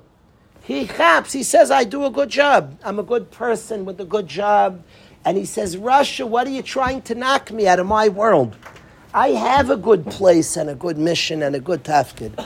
He 0.64 0.88
chaps, 0.88 1.34
he 1.34 1.44
says, 1.44 1.70
I 1.70 1.84
do 1.84 2.06
a 2.06 2.10
good 2.10 2.30
job. 2.30 2.80
I'm 2.84 2.98
a 2.98 3.04
good 3.04 3.30
person 3.30 3.86
with 3.86 4.02
a 4.02 4.06
good 4.06 4.28
job. 4.28 4.84
And 5.24 5.38
he 5.38 5.46
says, 5.46 5.76
Rasha, 5.76 6.28
what 6.28 6.48
are 6.48 6.52
you 6.52 6.64
trying 6.64 7.04
to 7.04 7.16
knock 7.16 7.52
me 7.52 7.68
out 7.68 7.80
of 7.80 7.86
my 7.86 8.10
world? 8.10 8.56
I 9.14 9.30
have 9.30 9.70
a 9.70 9.78
good 9.78 10.08
place 10.08 10.58
and 10.58 10.72
a 10.72 10.76
good 10.76 10.98
mission 10.98 11.44
and 11.44 11.56
a 11.56 11.60
good 11.60 11.84
tafkid. 11.84 12.44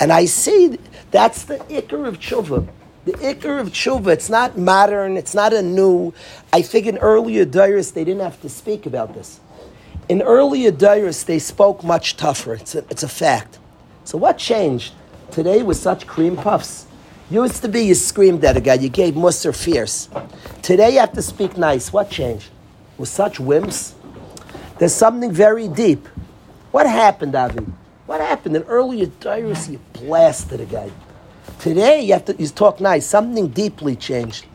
And 0.00 0.12
I 0.12 0.26
see 0.26 0.78
that's 1.10 1.44
the 1.44 1.56
ikr 1.56 2.06
of 2.06 2.18
tshuva. 2.18 2.68
The 3.04 3.12
Iker 3.14 3.60
of 3.60 3.70
Tshuva, 3.70 4.12
it's 4.12 4.30
not 4.30 4.56
modern, 4.56 5.16
it's 5.16 5.34
not 5.34 5.52
a 5.52 5.60
new. 5.60 6.14
I 6.52 6.62
think 6.62 6.86
in 6.86 6.98
earlier 6.98 7.44
Dairis 7.44 7.92
they 7.92 8.04
didn't 8.04 8.22
have 8.22 8.40
to 8.42 8.48
speak 8.48 8.86
about 8.86 9.12
this. 9.12 9.40
In 10.08 10.22
earlier 10.22 10.70
Dairis 10.70 11.24
they 11.24 11.40
spoke 11.40 11.82
much 11.82 12.16
tougher. 12.16 12.54
It's 12.54 12.76
a, 12.76 12.78
it's 12.90 13.02
a 13.02 13.08
fact. 13.08 13.58
So 14.04 14.18
what 14.18 14.38
changed? 14.38 14.94
Today 15.32 15.64
with 15.64 15.78
such 15.78 16.06
cream 16.06 16.36
puffs. 16.36 16.86
Used 17.28 17.62
to 17.62 17.68
be 17.68 17.82
you 17.86 17.94
screamed 17.94 18.44
at 18.44 18.56
a 18.56 18.60
guy, 18.60 18.74
you 18.74 18.88
gave 18.88 19.16
Musser 19.16 19.52
fierce. 19.52 20.08
Today 20.60 20.92
you 20.92 21.00
have 21.00 21.12
to 21.14 21.22
speak 21.22 21.56
nice. 21.56 21.92
What 21.92 22.08
changed? 22.08 22.50
With 22.98 23.08
such 23.08 23.38
wimps? 23.38 23.94
There's 24.78 24.94
something 24.94 25.32
very 25.32 25.66
deep. 25.66 26.06
What 26.70 26.86
happened, 26.86 27.34
Avi? 27.34 27.66
What 28.06 28.20
happened? 28.20 28.54
In 28.54 28.62
earlier 28.64 29.06
Dairis 29.06 29.68
you 29.68 29.80
blasted 29.92 30.60
a 30.60 30.66
guy. 30.66 30.92
Today, 31.58 32.02
you 32.02 32.12
have 32.12 32.24
to 32.26 32.36
you 32.38 32.48
talk 32.48 32.80
nice. 32.80 33.06
Something 33.06 33.48
deeply 33.48 33.96
changed. 33.96 34.46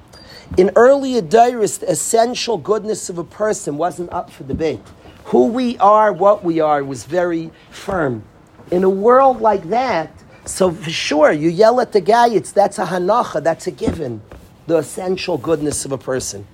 In 0.58 0.72
earlier 0.76 1.22
Dairis, 1.22 1.80
the 1.80 1.92
essential 1.92 2.58
goodness 2.58 3.10
of 3.10 3.18
a 3.18 3.24
person 3.24 3.78
wasn't 3.78 4.12
up 4.14 4.32
for 4.32 4.44
debate. 4.44 4.80
Who 5.26 5.48
we 5.48 5.78
are, 5.80 6.14
what 6.14 6.44
we 6.44 6.60
are, 6.60 6.84
was 6.84 7.04
very 7.04 7.52
firm. 7.70 8.24
In 8.72 8.84
a 8.84 8.90
world 8.90 9.42
like 9.42 9.64
that, 9.70 10.12
so 10.46 10.72
for 10.72 10.90
sure, 10.90 11.32
you 11.32 11.50
yell 11.50 11.82
at 11.82 11.92
the 11.92 12.00
guy, 12.00 12.30
it's 12.30 12.52
that's 12.52 12.80
a 12.80 12.86
hanacha, 12.86 13.44
that's 13.44 13.68
a 13.68 13.72
given. 13.72 14.22
The 14.68 14.78
essential 14.78 15.38
goodness 15.38 15.84
of 15.84 15.92
a 15.92 15.98
person. 15.98 16.48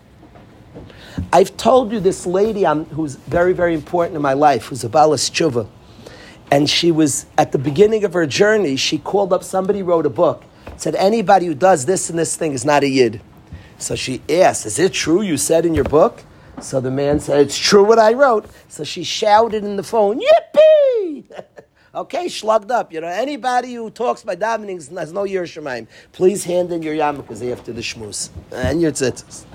I've 1.32 1.56
told 1.58 1.92
you 1.92 2.00
this 2.00 2.26
lady 2.26 2.66
um, 2.66 2.86
who's 2.86 3.16
very, 3.16 3.54
very 3.54 3.76
important 3.76 4.16
in 4.16 4.22
my 4.22 4.34
life, 4.34 4.66
who's 4.66 4.84
a 4.84 4.90
balas 4.90 5.30
tshuva 5.30 5.68
and 6.54 6.70
she 6.70 6.92
was 6.92 7.26
at 7.36 7.52
the 7.52 7.58
beginning 7.58 8.04
of 8.04 8.14
her 8.14 8.28
journey. 8.28 8.76
She 8.76 9.00
called 9.00 9.34
up 9.34 9.44
somebody 9.44 9.82
wrote 9.82 10.06
a 10.06 10.10
book. 10.12 10.44
Said 10.78 10.94
anybody 10.94 11.48
who 11.48 11.56
does 11.56 11.86
this 11.86 12.12
and 12.12 12.20
this 12.20 12.36
thing 12.36 12.52
is 12.52 12.64
not 12.64 12.84
a 12.84 12.88
yid. 12.88 13.22
So 13.80 13.96
she 13.96 14.22
asked, 14.30 14.68
"Is 14.68 14.78
it 14.78 14.94
true 14.94 15.24
you 15.24 15.36
said 15.36 15.66
in 15.66 15.74
your 15.74 15.90
book?" 16.00 16.24
So 16.62 16.80
the 16.80 16.92
man 16.92 17.20
said, 17.20 17.40
"It's 17.40 17.58
true 17.58 17.84
what 17.84 17.98
I 17.98 18.14
wrote." 18.14 18.46
So 18.68 18.84
she 18.84 19.04
shouted 19.04 19.64
in 19.64 19.78
the 19.78 19.84
phone, 19.94 20.22
"Yippee!" 20.22 21.24
okay, 21.96 22.30
slugged 22.30 22.70
up. 22.70 22.94
You 22.94 23.02
know, 23.02 23.08
anybody 23.08 23.74
who 23.74 23.90
talks 23.90 24.22
by 24.24 24.36
davenings 24.36 24.96
has 24.96 25.12
no 25.12 25.24
Yerushalayim. 25.24 25.88
Please 26.12 26.44
hand 26.44 26.72
in 26.72 26.84
your 26.84 26.94
yarmulkes 26.94 27.42
after 27.52 27.74
the 27.74 27.82
shmuz 27.82 28.30
and 28.52 28.80
your 28.80 28.92
tzitzis. 28.92 29.46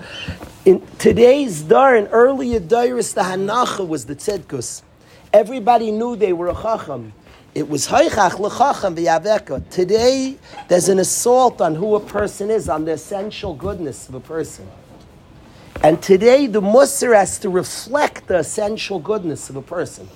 In 0.65 0.85
today's 0.97 1.61
dar, 1.61 1.95
in 1.95 2.07
earlier 2.07 2.59
dairis, 2.59 3.13
the 3.13 3.21
hanacha 3.21 3.87
was 3.87 4.05
the 4.05 4.17
tzedkus. 4.17 4.83
Everybody 5.31 5.91
knew 5.91 6.15
they 6.15 6.33
were 6.33 6.47
a 6.47 6.55
chacham. 6.55 7.13
It 7.53 7.69
was 7.69 7.87
Haichach 7.87 8.39
L'chacham 8.39 8.95
V'yaveka. 8.95 9.69
Today, 9.69 10.37
there's 10.67 10.89
an 10.89 10.97
assault 10.97 11.61
on 11.61 11.75
who 11.75 11.93
a 11.95 11.99
person 11.99 12.49
is, 12.49 12.67
on 12.67 12.85
the 12.85 12.93
essential 12.93 13.53
goodness 13.53 14.09
of 14.09 14.15
a 14.15 14.19
person. 14.19 14.67
And 15.83 16.01
today, 16.01 16.47
the 16.47 16.61
Musar 16.61 17.15
has 17.15 17.37
to 17.39 17.49
reflect 17.49 18.27
the 18.27 18.39
essential 18.39 18.97
goodness 18.99 19.51
of 19.51 19.55
a 19.55 19.61
person. 19.61 20.09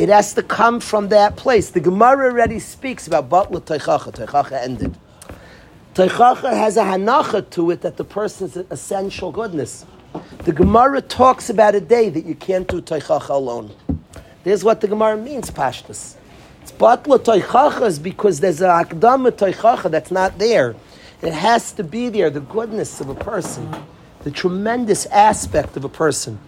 It 0.00 0.08
has 0.08 0.34
to 0.34 0.42
come 0.42 0.80
from 0.80 1.08
that 1.10 1.36
place. 1.36 1.70
The 1.70 1.80
Gemara 1.80 2.32
already 2.32 2.58
speaks 2.58 3.06
about 3.06 3.30
Batla 3.30 3.60
Teichacha. 3.60 4.12
Teichacha 4.12 4.60
ended. 4.62 4.96
Teichacha 5.94 6.50
has 6.50 6.76
a 6.76 6.82
hanacha 6.82 7.48
to 7.50 7.70
it 7.70 7.82
that 7.82 7.96
the 7.96 8.04
person's 8.04 8.56
essential 8.56 9.30
goodness. 9.30 9.86
The 10.38 10.52
Gemara 10.52 11.00
talks 11.02 11.50
about 11.50 11.76
a 11.76 11.80
day 11.80 12.08
that 12.10 12.24
you 12.24 12.34
can't 12.34 12.66
do 12.66 12.82
Teichacha 12.82 13.30
alone. 13.30 13.72
There's 14.44 14.62
what 14.62 14.82
the 14.82 14.88
Gemara 14.88 15.16
means, 15.16 15.50
Pashtus. 15.50 16.16
It's 16.60 16.70
Batla 16.72 17.18
Teichacha 17.18 17.86
is 17.86 17.98
because 17.98 18.40
there's 18.40 18.60
a 18.60 18.66
Akdama 18.66 19.32
Teichacha 19.32 19.90
that's 19.90 20.10
not 20.10 20.38
there. 20.38 20.76
It 21.22 21.32
has 21.32 21.72
to 21.72 21.84
be 21.84 22.10
there, 22.10 22.28
the 22.28 22.40
goodness 22.40 23.00
of 23.00 23.08
a 23.08 23.14
person, 23.14 23.74
the 24.22 24.30
tremendous 24.30 25.06
aspect 25.06 25.78
of 25.78 25.84
a 25.84 25.88
person. 25.88 26.38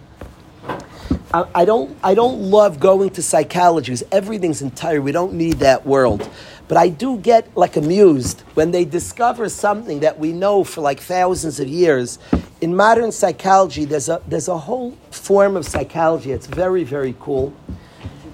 I, 1.32 1.46
I 1.54 1.64
don't, 1.64 1.96
I 2.04 2.14
don't 2.14 2.50
love 2.50 2.78
going 2.78 3.10
to 3.10 3.22
psychology 3.22 3.92
because 3.92 4.04
everything's 4.12 4.60
entire. 4.60 5.00
We 5.00 5.12
don't 5.12 5.32
need 5.32 5.54
that 5.54 5.86
world. 5.86 6.28
But 6.68 6.76
I 6.76 6.88
do 6.88 7.16
get 7.16 7.56
like 7.56 7.76
amused 7.76 8.40
when 8.54 8.72
they 8.72 8.84
discover 8.84 9.48
something 9.48 10.00
that 10.00 10.18
we 10.18 10.32
know 10.32 10.64
for 10.64 10.82
like 10.82 11.00
thousands 11.00 11.60
of 11.60 11.68
years. 11.68 12.18
In 12.60 12.76
modern 12.76 13.12
psychology, 13.12 13.86
there's 13.86 14.08
a, 14.10 14.20
there's 14.26 14.48
a 14.48 14.58
whole 14.58 14.92
form 15.10 15.56
of 15.56 15.64
psychology. 15.64 16.32
It's 16.32 16.46
very, 16.46 16.84
very 16.84 17.14
cool. 17.20 17.54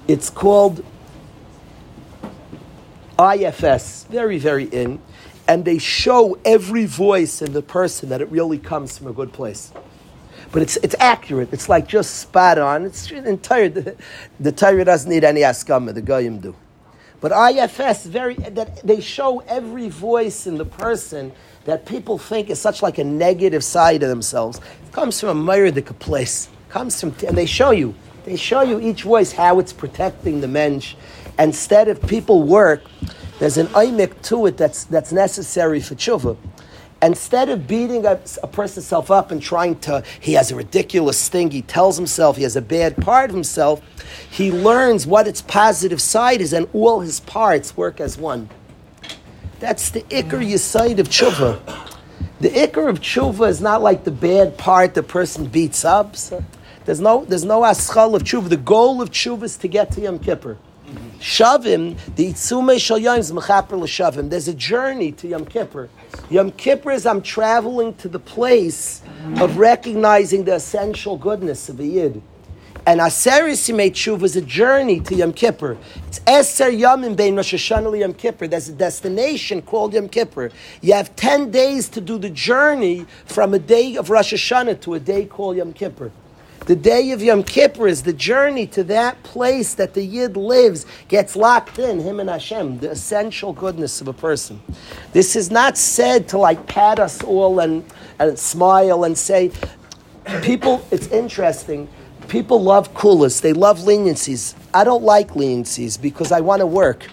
It's 0.09 0.31
called 0.31 0.85
IFS, 3.19 4.05
very, 4.11 4.39
very 4.39 4.65
in. 4.65 5.01
And 5.49 5.65
they 5.65 5.79
show 5.79 6.39
every 6.45 6.87
voice 6.87 7.43
in 7.43 7.53
the 7.53 7.63
person 7.63 8.09
that 8.11 8.21
it 8.21 8.31
really 8.31 8.59
comes 8.59 8.99
from 8.99 9.09
a 9.09 9.13
good 9.13 9.33
place 9.33 9.73
but 10.53 10.63
it's 10.63 10.77
it's 10.79 10.95
accurate. 11.01 11.53
It's 11.53 11.69
like 11.69 11.89
just 11.89 12.17
spot 12.19 12.59
on. 12.59 12.85
It's 12.85 13.11
entire 13.11 13.69
the, 13.69 13.97
the 14.39 14.53
Torah 14.53 14.85
doesn't 14.85 15.11
need 15.11 15.25
any 15.25 15.41
askama. 15.41 15.95
The 15.95 16.03
goyim 16.03 16.41
do. 16.41 16.55
But 17.21 17.33
IFS 17.55 18.07
very 18.07 18.35
that 18.35 18.87
they 18.87 19.01
show 19.01 19.41
every 19.41 19.89
voice 19.89 20.47
in 20.47 20.59
the 20.59 20.65
person 20.65 21.33
that 21.65 21.87
people 21.87 22.19
think 22.19 22.51
is 22.51 22.61
such 22.61 22.83
like 22.83 22.99
a 22.99 23.05
negative 23.05 23.65
side 23.65 24.03
of 24.03 24.09
themselves. 24.11 24.59
It 24.59 24.93
comes 24.93 25.21
from 25.21 25.31
a 25.31 25.35
myrdic 25.35 25.99
place. 25.99 26.49
It 26.69 26.73
comes 26.73 27.01
from 27.01 27.15
and 27.27 27.37
they 27.39 27.47
show 27.47 27.71
you. 27.71 27.95
They 28.25 28.37
show 28.37 28.63
you 28.63 28.81
each 28.81 29.03
voice 29.03 29.33
how 29.33 29.59
it's 29.59 29.73
protecting 29.73 30.41
the 30.41 30.49
mensch. 30.49 30.95
Instead 31.39 31.89
of 31.89 32.01
people 32.07 32.43
work, 32.43 32.83
there's 33.39 33.57
an 33.57 33.67
imik 33.69 34.23
to 34.23 34.47
it 34.47 34.57
that's 34.57 34.85
that's 34.85 35.13
necessary 35.13 35.81
for 35.81 35.95
tshuva 35.95 36.37
instead 37.03 37.49
of 37.49 37.67
beating 37.67 38.07
a, 38.07 38.19
a 38.43 38.47
person's 38.47 38.87
self 38.87 39.11
up 39.11 39.31
and 39.31 39.43
trying 39.43 39.79
to, 39.81 40.03
he 40.21 40.35
has 40.35 40.53
a 40.53 40.57
ridiculous 40.57 41.29
thing, 41.29 41.51
he 41.51 41.63
tells 41.63 41.97
himself 41.97 42.37
he 42.37 42.45
has 42.45 42.57
a 42.57 42.63
bad 42.63 42.97
part 42.97 43.29
of 43.29 43.35
himself, 43.35 43.83
he 44.31 44.53
learns 44.53 45.07
what 45.07 45.27
its 45.27 45.43
positive 45.43 46.01
side 46.01 46.41
is, 46.41 46.53
and 46.53 46.69
all 46.73 47.01
his 47.01 47.21
parts 47.21 47.77
work 47.77 48.01
as 48.01 48.17
one. 48.17 48.49
That's 49.59 49.91
the 49.91 50.03
ikr 50.03 50.45
yisaid 50.45 50.99
of 50.99 51.09
tshuva. 51.09 51.91
The 52.41 52.51
ikr 52.51 52.89
of 52.89 53.01
tshuva 53.01 53.49
is 53.49 53.61
not 53.61 53.83
like 53.83 54.05
the 54.05 54.11
bad 54.11 54.57
part 54.57 54.95
the 54.95 55.03
person 55.03 55.47
beats 55.47 55.85
up. 55.85 56.17
So 56.17 56.45
there's 56.85 57.01
no, 57.01 57.25
there's 57.25 57.45
no 57.45 57.63
aschal 57.63 58.15
of 58.15 58.23
tshuva. 58.23 58.49
The 58.49 58.57
goal 58.57 59.01
of 59.01 59.11
tshuva 59.11 59.45
is 59.45 59.57
to 59.59 59.69
get 59.69 59.93
to 59.93 60.01
Yom 60.01 60.19
Kippur. 60.19 60.59
Shavim, 61.21 61.97
the 62.17 62.33
Itzume 62.33 62.81
Shal 62.81 62.99
Yom 62.99 63.19
is 63.19 63.31
Mechaper 63.31 63.79
L'Shavim. 63.79 64.29
There's 64.29 64.49
a 64.49 64.55
journey 64.55 65.13
to 65.13 65.29
Yom 65.29 65.47
Kippur. 65.47 65.89
Yom 66.31 66.51
Kippur 66.51 66.91
is 66.91 67.07
I'm 67.07 67.23
traveling 67.23 67.95
to 67.95 68.09
the 68.09 68.19
place 68.19 69.03
of 69.37 69.57
recognizing 69.57 70.45
the 70.45 70.57
essential 70.57 71.17
goodness 71.17 71.69
of 71.69 71.79
a 71.79 71.85
Yid. 71.85 72.23
And 72.85 72.99
Aseris 72.99 73.71
Yimei 73.71 73.93
Tshuva 73.93 74.25
is 74.25 74.35
a 74.35 74.43
journey 74.43 74.99
to 74.99 75.15
Yom 75.15 75.33
Kippur. 75.33 75.79
It's 76.09 76.19
Eser 76.21 76.77
Yomim 76.77 77.15
Bein 77.15 77.37
Rosh 77.37 77.55
Hashanah 77.55 78.01
Yom 78.01 78.15
Kippur. 78.15 78.49
There's 78.49 78.69
a 78.69 78.73
destination 78.73 79.63
called 79.63 79.95
Yom 79.95 80.09
Kippur. 80.09 80.51
You 80.81 80.95
have 80.95 81.15
10 81.15 81.53
days 81.53 81.89
to 81.91 82.01
do 82.01 82.19
the 82.19 82.31
journey 82.31 83.07
from 83.25 83.55
a 83.55 83.61
day 83.61 83.97
of 83.97 84.11
Rosh 84.11 84.35
Hashanah 84.35 84.81
to 84.81 84.95
a 84.95 85.01
day 85.01 85.27
called 85.27 85.57
Yom 85.59 85.73
Kippur. 85.73 86.11
The 86.67 86.77
day 86.77 87.11
of 87.11 87.21
Yom 87.21 87.43
Kippur 87.43 87.89
is 87.89 88.05
the 88.05 88.13
journey 88.13 88.69
to 88.69 88.85
that 88.85 89.21
place 89.25 89.75
that 89.75 89.95
the 89.95 90.03
Yid 90.05 90.37
lives, 90.37 90.87
gets 91.09 91.35
locked 91.35 91.81
in, 91.81 91.99
him 91.99 92.21
and 92.21 92.31
Hashem, 92.31 92.79
the 92.79 92.91
essential 92.93 93.53
goodness 93.53 94.01
of 94.01 94.07
a 94.07 94.13
person. 94.13 94.63
This 95.13 95.35
is 95.35 95.51
not 95.51 95.77
said 95.77 96.29
to 96.29 96.39
like 96.39 96.65
pat 96.69 97.01
us 97.01 97.21
all 97.25 97.59
and, 97.59 97.85
and 98.21 98.39
smile 98.39 99.03
and 99.03 99.19
say, 99.19 99.51
people, 100.43 100.87
it's 100.93 101.09
interesting. 101.09 101.89
People 102.29 102.63
love 102.63 102.95
coolers, 102.95 103.41
they 103.41 103.53
love 103.53 103.81
leniencies. 103.81 104.55
I 104.73 104.85
don't 104.85 105.03
like 105.03 105.31
leniencies 105.31 106.01
because 106.01 106.31
I 106.31 106.41
want 106.41 106.61
to 106.61 106.67
work. 106.67 107.09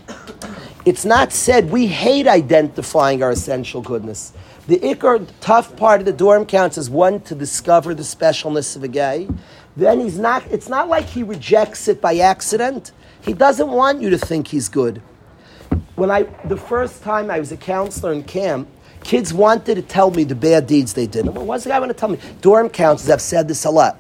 It's 0.86 1.06
not 1.06 1.34
said 1.34 1.72
we 1.72 1.88
hate 1.88 2.28
identifying 2.28 3.24
our 3.24 3.32
essential 3.32 3.82
goodness. 3.82 4.32
The 4.70 4.78
ikr 4.78 5.28
tough 5.42 5.76
part 5.78 6.00
of 6.00 6.06
the 6.06 6.14
dorm 6.14 6.46
counts 6.46 6.78
is 6.78 6.92
one 6.92 7.22
to 7.22 7.34
discover 7.34 7.96
the 7.96 8.04
specialness 8.04 8.76
of 8.76 8.84
a 8.84 8.88
guy. 8.88 9.28
Then 9.76 10.00
he's 10.00 10.20
not. 10.20 10.46
It's 10.52 10.70
not 10.70 10.88
like 10.88 11.06
he 11.06 11.24
rejects 11.24 11.88
it 11.88 12.00
by 12.00 12.20
accident. 12.20 12.92
He 13.20 13.34
doesn't 13.34 13.68
want 13.68 14.00
you 14.00 14.12
to 14.12 14.18
think 14.20 14.50
he's 14.50 14.70
good. 14.70 15.02
When 15.96 16.12
I 16.12 16.22
the 16.46 16.56
first 16.56 17.02
time 17.02 17.32
I 17.32 17.40
was 17.40 17.52
a 17.52 17.58
counselor 17.58 18.14
in 18.14 18.24
camp, 18.26 18.70
kids 19.04 19.34
wanted 19.34 19.74
to 19.74 19.82
tell 19.82 20.12
me 20.12 20.24
the 20.24 20.36
bad 20.36 20.68
deeds 20.68 20.94
they 20.94 21.08
did. 21.08 21.26
Well, 21.26 21.48
what's 21.48 21.64
the 21.64 21.72
guy 21.72 21.80
want 21.80 21.90
to 21.90 21.98
tell 21.98 22.10
me? 22.10 22.20
Dorm 22.40 22.70
counselors 22.70 23.10
have 23.10 23.22
said 23.22 23.48
this 23.48 23.66
a 23.66 23.72
lot. 23.72 24.00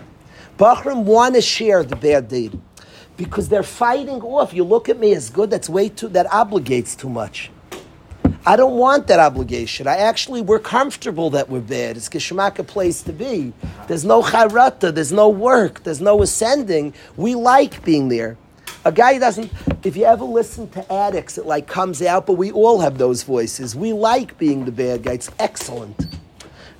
Bachram 0.59 1.03
want 1.03 1.33
to 1.33 1.41
share 1.41 1.81
the 1.81 1.95
bad 1.95 2.27
deed 2.27 2.61
because 3.17 3.49
they're 3.49 3.63
fighting 3.63 4.21
off. 4.21 4.53
You 4.53 4.65
look 4.65 4.87
at 4.87 4.99
me 4.99 5.15
as 5.15 5.31
good. 5.31 5.49
That's 5.49 5.67
way 5.67 5.89
too. 5.89 6.09
That 6.09 6.27
obligates 6.27 6.95
too 6.95 7.09
much. 7.09 7.49
I 8.49 8.55
don't 8.55 8.77
want 8.77 9.05
that 9.09 9.19
obligation. 9.19 9.85
I 9.85 9.97
actually, 9.97 10.41
we're 10.41 10.57
comfortable 10.57 11.29
that 11.29 11.49
we're 11.49 11.59
bad. 11.59 11.97
It's 11.97 12.09
Geshmak 12.09 12.57
a 12.57 12.63
place 12.63 13.03
to 13.03 13.13
be. 13.13 13.53
There's 13.87 14.03
no 14.03 14.23
charata, 14.23 14.91
there's 14.91 15.11
no 15.11 15.29
work, 15.29 15.83
there's 15.83 16.01
no 16.01 16.23
ascending. 16.23 16.95
We 17.15 17.35
like 17.35 17.85
being 17.85 18.09
there. 18.09 18.37
A 18.85 18.91
guy 18.91 19.19
doesn't, 19.19 19.51
if 19.83 19.95
you 19.95 20.05
ever 20.05 20.25
listen 20.25 20.67
to 20.71 20.91
addicts, 20.91 21.37
it 21.37 21.45
like 21.45 21.67
comes 21.67 22.01
out, 22.01 22.25
but 22.25 22.37
we 22.37 22.49
all 22.49 22.79
have 22.79 22.97
those 22.97 23.21
voices. 23.21 23.75
We 23.75 23.93
like 23.93 24.35
being 24.39 24.65
the 24.65 24.71
bad 24.71 25.03
guy. 25.03 25.13
It's 25.13 25.29
excellent. 25.37 26.07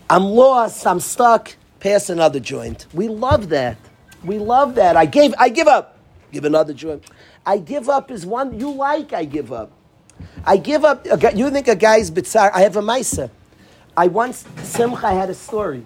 I'm 0.09 0.23
lost, 0.23 0.87
I'm 0.87 0.99
stuck, 0.99 1.55
pass 1.79 2.09
another 2.09 2.39
joint. 2.39 2.87
We 2.95 3.09
love 3.09 3.49
that. 3.49 3.77
We 4.23 4.39
love 4.39 4.73
that. 4.73 4.97
I 4.97 5.05
gave, 5.05 5.35
I 5.37 5.49
give 5.49 5.67
up. 5.67 5.99
Give 6.31 6.45
another 6.45 6.73
joint. 6.73 7.03
I 7.45 7.59
give 7.59 7.89
up 7.89 8.09
is 8.09 8.25
one 8.25 8.59
you 8.59 8.71
like, 8.71 9.13
I 9.13 9.25
give 9.25 9.51
up. 9.51 9.71
I 10.45 10.57
give 10.57 10.85
up. 10.85 11.05
You 11.35 11.49
think 11.49 11.67
a 11.67 11.75
guy's 11.75 12.09
bitzar? 12.09 12.51
I 12.53 12.61
have 12.61 12.75
a 12.75 12.81
ma'isa. 12.81 13.29
I 13.95 14.07
once 14.07 14.45
Simcha 14.63 15.09
had 15.11 15.29
a 15.29 15.33
story. 15.33 15.85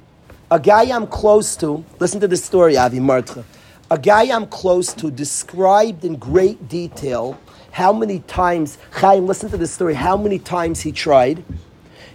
A 0.51 0.59
guy 0.59 0.83
I'm 0.95 1.07
close 1.07 1.55
to. 1.57 1.83
Listen 1.99 2.19
to 2.19 2.27
this 2.27 2.43
story, 2.43 2.77
Avi 2.77 2.99
Martra. 2.99 3.43
A 3.89 3.97
guy 3.97 4.33
I'm 4.35 4.47
close 4.47 4.93
to 4.93 5.09
described 5.09 6.05
in 6.05 6.15
great 6.17 6.67
detail 6.67 7.39
how 7.71 7.91
many 7.91 8.19
times 8.19 8.77
Chaim. 8.91 9.25
Listen 9.25 9.49
to 9.49 9.57
this 9.57 9.71
story. 9.71 9.95
How 9.95 10.15
many 10.15 10.37
times 10.39 10.81
he 10.81 10.91
tried. 10.91 11.43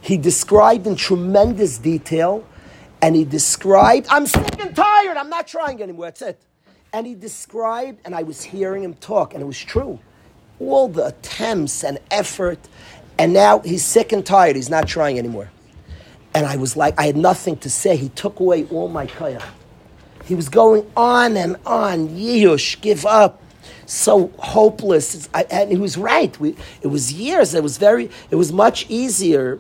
He 0.01 0.17
described 0.17 0.87
in 0.87 0.95
tremendous 0.95 1.79
detail, 1.79 2.47
and 3.03 3.17
he 3.17 3.25
described. 3.25 4.07
I'm 4.11 4.27
sick 4.27 4.61
and 4.61 4.75
tired. 4.75 5.17
I'm 5.17 5.29
not 5.29 5.49
trying 5.49 5.83
anymore. 5.83 6.07
That's 6.07 6.23
it. 6.23 6.41
And 6.93 7.07
he 7.07 7.15
described, 7.15 8.01
and 8.05 8.15
I 8.15 8.23
was 8.23 8.43
hearing 8.43 8.85
him 8.85 8.95
talk, 8.95 9.35
and 9.35 9.43
it 9.43 9.47
was 9.47 9.59
true 9.59 9.99
all 10.61 10.89
the 10.89 11.07
attempts 11.07 11.85
and 11.85 11.99
effort, 12.11 12.59
and 13.19 13.33
now 13.33 13.61
he's 13.61 13.85
sick 13.85 14.13
and 14.13 14.25
tired. 14.25 14.57
He's 14.57 14.71
not 14.71 14.87
trying 14.89 15.19
anymore. 15.19 15.51
And 16.35 16.47
I 16.47 16.57
was 16.57 16.77
like, 16.77 16.99
I 16.99 17.07
had 17.07 17.17
nothing 17.17 17.57
to 17.59 17.71
say. 17.71 17.97
He 17.97 18.11
took 18.11 18.41
away 18.41 18.65
all 18.71 18.89
my 18.89 19.07
kaya. 19.07 19.43
He 20.25 20.35
was 20.35 20.49
going 20.49 20.89
on 20.97 21.37
and 21.37 21.57
on. 21.65 22.09
Yush, 22.11 22.81
give 22.81 23.07
up. 23.07 23.43
So 23.87 24.31
hopeless. 24.39 25.29
I, 25.33 25.45
and 25.45 25.71
he 25.71 25.79
was 25.79 25.97
right. 25.97 26.39
We, 26.39 26.55
it 26.83 26.89
was 26.89 27.13
years. 27.13 27.55
It 27.55 27.63
was 27.63 27.79
very. 27.79 28.11
It 28.31 28.37
was 28.37 28.53
much 28.53 28.87
easier. 28.91 29.59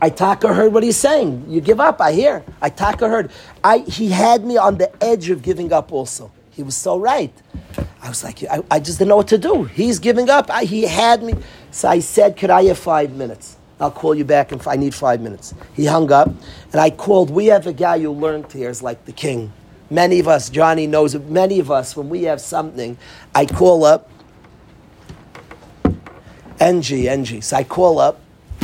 I 0.00 0.10
taka 0.10 0.54
heard 0.54 0.72
what 0.72 0.82
he's 0.82 0.96
saying. 0.96 1.46
You 1.48 1.60
give 1.60 1.80
up. 1.80 2.00
I 2.00 2.12
hear. 2.12 2.44
I 2.62 2.68
taka 2.70 3.08
heard. 3.08 3.32
I 3.64 3.78
he 3.78 4.10
had 4.10 4.44
me 4.44 4.56
on 4.56 4.78
the 4.78 4.90
edge 5.02 5.30
of 5.30 5.42
giving 5.42 5.72
up. 5.72 5.92
Also, 5.92 6.30
he 6.54 6.62
was 6.62 6.76
so 6.76 6.98
right. 6.98 7.32
I 8.00 8.08
was 8.08 8.22
like, 8.22 8.44
I, 8.44 8.62
I, 8.70 8.78
just 8.78 8.98
didn't 8.98 9.08
know 9.08 9.16
what 9.16 9.28
to 9.28 9.38
do. 9.38 9.64
He's 9.64 9.98
giving 9.98 10.30
up. 10.30 10.50
I, 10.50 10.64
he 10.64 10.82
had 10.82 11.22
me. 11.22 11.34
So 11.70 11.88
I 11.88 11.98
said, 11.98 12.36
Could 12.36 12.50
I 12.50 12.64
have 12.64 12.78
five 12.78 13.12
minutes? 13.12 13.56
I'll 13.80 13.90
call 13.90 14.14
you 14.14 14.24
back 14.24 14.52
if 14.52 14.68
I 14.68 14.76
need 14.76 14.94
five 14.94 15.20
minutes. 15.20 15.52
He 15.74 15.86
hung 15.86 16.12
up, 16.12 16.28
and 16.28 16.80
I 16.80 16.90
called. 16.90 17.30
We 17.30 17.46
have 17.46 17.66
a 17.66 17.72
guy 17.72 17.98
who 17.98 18.10
learned 18.10 18.52
here 18.52 18.70
is 18.70 18.82
like 18.82 19.04
the 19.04 19.12
king. 19.12 19.52
Many 19.90 20.20
of 20.20 20.28
us, 20.28 20.48
Johnny 20.48 20.86
knows 20.86 21.14
it, 21.14 21.28
many 21.28 21.58
of 21.58 21.70
us, 21.70 21.96
when 21.96 22.08
we 22.08 22.22
have 22.22 22.40
something, 22.40 22.96
I 23.34 23.46
call 23.46 23.84
up 23.84 24.08
NG, 26.60 27.08
NG. 27.08 27.42
So 27.42 27.56
I 27.56 27.64
call 27.64 27.98
up. 27.98 28.20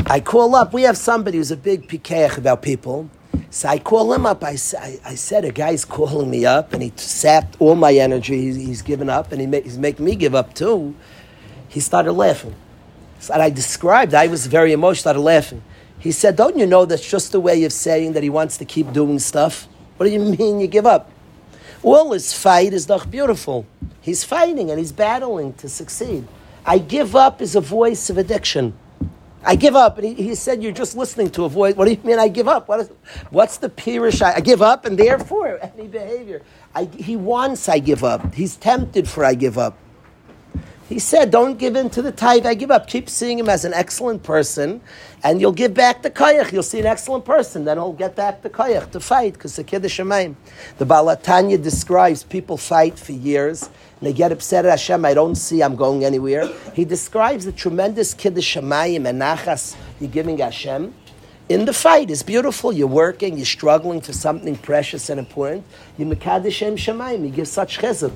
I 0.07 0.20
call 0.20 0.55
up. 0.55 0.72
We 0.72 0.82
have 0.82 0.97
somebody 0.97 1.38
who's 1.38 1.51
a 1.51 1.57
big 1.57 1.88
pikeach 1.88 2.38
about 2.38 2.62
people. 2.62 3.11
So 3.50 3.68
I 3.68 3.78
call 3.78 4.12
him 4.12 4.26
up. 4.26 4.44
I, 4.44 4.56
I, 4.78 5.00
I, 5.04 5.14
said, 5.14 5.44
a 5.44 5.50
guy's 5.50 5.84
calling 5.84 6.30
me 6.30 6.46
up, 6.46 6.72
and 6.72 6.82
he 6.82 6.92
sapped 6.96 7.56
all 7.58 7.74
my 7.74 7.92
energy. 7.94 8.40
He's, 8.40 8.56
he's 8.56 8.82
given 8.82 9.10
up, 9.10 9.32
and 9.32 9.40
he 9.40 9.46
make, 9.46 9.64
he's 9.64 9.78
making 9.78 10.04
me 10.04 10.14
give 10.14 10.34
up 10.34 10.54
too. 10.54 10.94
He 11.68 11.80
started 11.80 12.12
laughing. 12.12 12.54
So 13.18 13.34
I 13.34 13.50
described, 13.50 14.14
I 14.14 14.28
was 14.28 14.46
very 14.46 14.72
emotional, 14.72 15.00
started 15.00 15.20
laughing. 15.20 15.62
He 15.98 16.12
said, 16.12 16.36
Don't 16.36 16.56
you 16.56 16.66
know 16.66 16.84
that's 16.86 17.08
just 17.08 17.34
a 17.34 17.40
way 17.40 17.64
of 17.64 17.72
saying 17.72 18.14
that 18.14 18.22
he 18.22 18.30
wants 18.30 18.56
to 18.58 18.64
keep 18.64 18.92
doing 18.92 19.18
stuff? 19.18 19.68
What 19.96 20.06
do 20.06 20.12
you 20.12 20.20
mean 20.20 20.60
you 20.60 20.66
give 20.66 20.86
up? 20.86 21.10
All 21.82 22.12
his 22.12 22.32
fight 22.32 22.72
is 22.72 22.86
doch 22.86 23.10
beautiful. 23.10 23.66
He's 24.00 24.24
fighting 24.24 24.70
and 24.70 24.78
he's 24.78 24.92
battling 24.92 25.52
to 25.54 25.68
succeed. 25.68 26.26
I 26.64 26.78
give 26.78 27.14
up 27.16 27.42
is 27.42 27.54
a 27.54 27.60
voice 27.60 28.10
of 28.10 28.18
addiction. 28.18 28.74
I 29.45 29.57
give 29.57 29.74
up. 29.74 29.99
And 29.99 30.07
he, 30.07 30.14
he, 30.14 30.34
said, 30.34 30.62
You're 30.62 30.72
just 30.72 30.97
listening 30.97 31.30
to 31.30 31.45
a 31.45 31.49
voice. 31.49 31.74
What 31.74 31.86
do 31.86 31.93
you 31.93 32.01
mean 32.05 32.18
I 32.18 32.28
give 32.28 32.49
up? 32.49 32.68
What 32.68 32.80
is, 32.80 32.91
what's 33.30 33.57
the 33.57 33.70
pirish? 33.70 34.22
I, 34.22 34.34
I, 34.36 34.41
give 34.41 34.62
up, 34.62 34.84
and 34.84 34.99
therefore, 34.99 35.59
any 35.78 35.88
behavior. 35.88 36.43
I, 36.74 36.84
he 36.84 37.16
wants 37.16 37.68
I 37.68 37.78
give 37.78 38.05
up. 38.05 38.34
He's 38.34 38.57
tempted 38.57 39.09
for 39.09 39.24
I 39.24 39.34
give 39.34 39.59
up. 39.59 39.76
He 40.91 40.99
said, 40.99 41.30
Don't 41.30 41.57
give 41.57 41.76
in 41.76 41.88
to 41.91 42.03
the 42.03 42.11
tithe, 42.11 42.45
I 42.45 42.55
give 42.55 42.72
up. 42.72 42.88
Keep 42.88 43.09
seeing 43.09 43.38
him 43.38 43.49
as 43.49 43.64
an 43.64 43.72
excellent 43.72 44.24
person, 44.24 44.80
and 45.22 45.41
you'll 45.41 45.53
give 45.53 45.72
back 45.72 46.03
the 46.03 46.11
koyach. 46.11 46.53
You'll 46.53 46.64
see 46.64 46.80
an 46.80 46.86
excellent 46.86 47.24
person, 47.24 47.64
then 47.64 47.76
he'll 47.76 47.93
get 47.93 48.16
back 48.16 48.43
the 48.43 48.51
koyach 48.51 48.91
to 48.91 49.01
fight, 49.01 49.34
because 49.34 49.55
the 49.55 49.62
Kiddush 49.62 50.01
Shemayim. 50.01 50.34
The 50.78 50.86
Baal 50.86 51.07
HaTanya 51.07 51.62
describes 51.62 52.24
people 52.24 52.57
fight 52.57 52.99
for 52.99 53.12
years 53.12 53.70
they 54.03 54.12
get 54.12 54.32
upset 54.32 54.64
at 54.64 54.70
Hashem, 54.70 55.05
I 55.05 55.14
don't 55.14 55.34
see 55.34 55.62
I'm 55.62 55.76
going 55.76 56.05
anywhere. 56.05 56.48
He 56.74 56.84
describes 56.84 57.44
the 57.44 57.53
tremendous 57.53 58.14
kiddush 58.14 58.57
Shemayim 58.57 59.09
and 59.09 59.20
nachas 59.20 59.76
you're 60.01 60.11
giving 60.11 60.38
Hashem. 60.38 60.94
In 61.51 61.64
the 61.64 61.72
fight, 61.72 62.11
it's 62.11 62.22
beautiful. 62.22 62.72
You're 62.72 62.86
working, 62.86 63.36
you're 63.36 63.44
struggling 63.44 64.01
for 64.01 64.12
something 64.12 64.57
precious 64.57 65.11
and 65.11 65.18
important. 65.18 65.66
You 65.98 66.07
mekadesh 66.07 66.53
Shem 66.53 66.76
Shemayim, 66.76 67.24
you 67.24 67.30
give 67.30 67.48
such 67.48 67.78
chesed. 67.78 68.12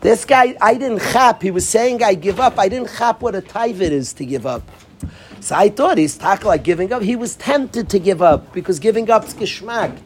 This 0.00 0.24
guy, 0.24 0.56
I 0.60 0.74
didn't 0.74 1.00
chap. 1.00 1.42
He 1.42 1.50
was 1.50 1.66
saying, 1.66 2.02
I 2.02 2.14
give 2.14 2.38
up. 2.38 2.58
I 2.58 2.68
didn't 2.68 2.90
chap 2.96 3.20
what 3.20 3.34
a 3.34 3.40
tithe 3.40 3.80
is 3.80 4.12
to 4.14 4.26
give 4.26 4.46
up. 4.46 4.62
So 5.40 5.54
I 5.54 5.68
thought 5.68 5.98
he's 5.98 6.16
talking 6.16 6.46
like 6.46 6.62
giving 6.62 6.92
up. 6.92 7.02
He 7.02 7.16
was 7.16 7.34
tempted 7.36 7.88
to 7.90 7.98
give 7.98 8.22
up 8.22 8.52
because 8.52 8.78
giving 8.78 9.10
up 9.10 9.24
is 9.24 9.34
geschmack. 9.34 9.98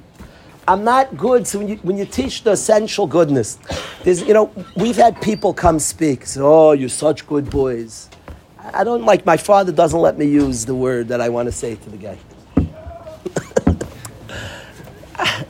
I'm 0.66 0.84
not 0.84 1.16
good. 1.16 1.46
So 1.46 1.58
when 1.58 1.68
you, 1.68 1.76
when 1.76 1.98
you 1.98 2.04
teach 2.04 2.44
the 2.44 2.52
essential 2.52 3.06
goodness, 3.06 3.58
there's, 4.04 4.22
you 4.22 4.32
know, 4.32 4.52
we've 4.76 4.96
had 4.96 5.20
people 5.20 5.52
come 5.52 5.78
speak. 5.78 6.24
Say, 6.26 6.40
oh, 6.40 6.72
you're 6.72 6.88
such 6.88 7.26
good 7.26 7.50
boys. 7.50 8.08
I 8.58 8.84
don't 8.84 9.04
like, 9.04 9.26
my 9.26 9.36
father 9.36 9.72
doesn't 9.72 9.98
let 9.98 10.16
me 10.16 10.26
use 10.26 10.64
the 10.64 10.74
word 10.74 11.08
that 11.08 11.20
I 11.20 11.28
want 11.28 11.46
to 11.46 11.52
say 11.52 11.74
to 11.74 11.90
the 11.90 11.96
guy. 11.96 12.18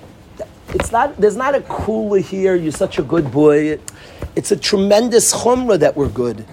it's 0.70 0.90
not, 0.90 1.16
there's 1.18 1.36
not 1.36 1.54
a 1.54 1.60
cooler 1.62 2.18
here, 2.18 2.54
you're 2.54 2.72
such 2.72 2.98
a 2.98 3.02
good 3.02 3.30
boy. 3.30 3.78
It's 4.34 4.50
a 4.50 4.56
tremendous 4.56 5.34
chumrah 5.34 5.78
that 5.80 5.94
we're 5.94 6.08
good. 6.08 6.46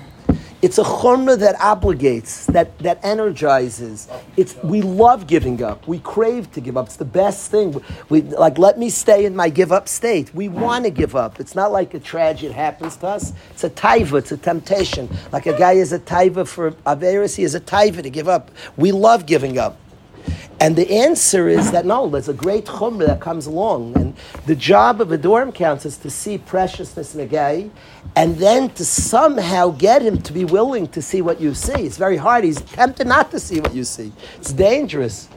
It's 0.62 0.78
a 0.78 0.84
chumrah 0.84 1.40
that 1.40 1.56
obligates, 1.56 2.46
that, 2.48 2.78
that 2.80 3.00
energizes. 3.02 4.10
It's, 4.36 4.56
we 4.58 4.82
love 4.82 5.26
giving 5.26 5.64
up. 5.64 5.88
We 5.88 6.00
crave 6.00 6.52
to 6.52 6.60
give 6.60 6.76
up. 6.76 6.88
It's 6.88 6.98
the 6.98 7.06
best 7.06 7.50
thing. 7.50 7.82
We, 8.10 8.24
like, 8.24 8.58
let 8.58 8.78
me 8.78 8.90
stay 8.90 9.24
in 9.24 9.38
my 9.38 9.48
give 9.48 9.72
up 9.72 9.88
state. 9.88 10.36
We 10.36 10.50
want 10.50 10.84
to 10.84 10.92
give 10.92 11.16
up. 11.16 11.40
It's 11.40 11.56
not 11.56 11.72
like 11.72 11.94
a 11.94 12.00
tragedy 12.00 12.52
happens 12.52 12.98
to 12.98 13.08
us. 13.08 13.32
It's 13.52 13.64
a 13.64 13.70
taiva, 13.70 14.18
it's 14.20 14.34
a 14.34 14.38
temptation. 14.38 15.08
Like 15.32 15.46
a 15.46 15.58
guy 15.58 15.74
is 15.74 15.94
a 15.94 16.00
taiva 16.00 16.46
for 16.46 16.72
Averis, 16.72 17.38
he 17.38 17.44
is 17.44 17.56
a 17.56 17.62
taiva 17.62 18.04
to 18.04 18.10
give 18.10 18.28
up. 18.28 18.52
We 18.76 18.92
love 18.92 19.26
giving 19.26 19.58
up. 19.58 19.78
And 20.60 20.76
the 20.76 20.92
answer 20.92 21.48
is 21.48 21.72
that 21.72 21.86
no, 21.86 22.10
there's 22.10 22.30
a 22.30 22.34
great 22.34 22.66
chumrah 22.66 23.08
that 23.08 23.22
comes 23.22 23.46
along. 23.46 23.96
And 23.98 24.16
the 24.46 24.56
job 24.56 25.02
of 25.02 25.12
a 25.12 25.18
dorm 25.18 25.52
council 25.52 25.88
is 25.90 25.98
to 25.98 26.10
see 26.10 26.38
preciousness 26.38 27.16
in 27.16 27.22
a 27.22 27.26
guy 27.26 27.70
and 28.16 28.36
then 28.38 28.70
to 28.72 28.86
somehow 28.86 29.70
get 29.70 30.02
him 30.02 30.22
to 30.24 30.34
be 30.34 30.46
willing 30.46 30.88
to 30.90 31.02
see 31.02 31.22
what 31.22 31.40
you 31.40 31.54
see. 31.54 31.86
It's 31.86 31.98
very 31.98 32.18
hard. 32.18 32.44
He's 32.44 32.62
tempted 32.62 33.08
not 33.08 33.32
to 33.32 33.40
see 33.40 33.60
what 33.60 33.74
you 33.74 33.84
see. 33.84 34.12
It's 34.38 34.52
dangerous. 34.54 35.30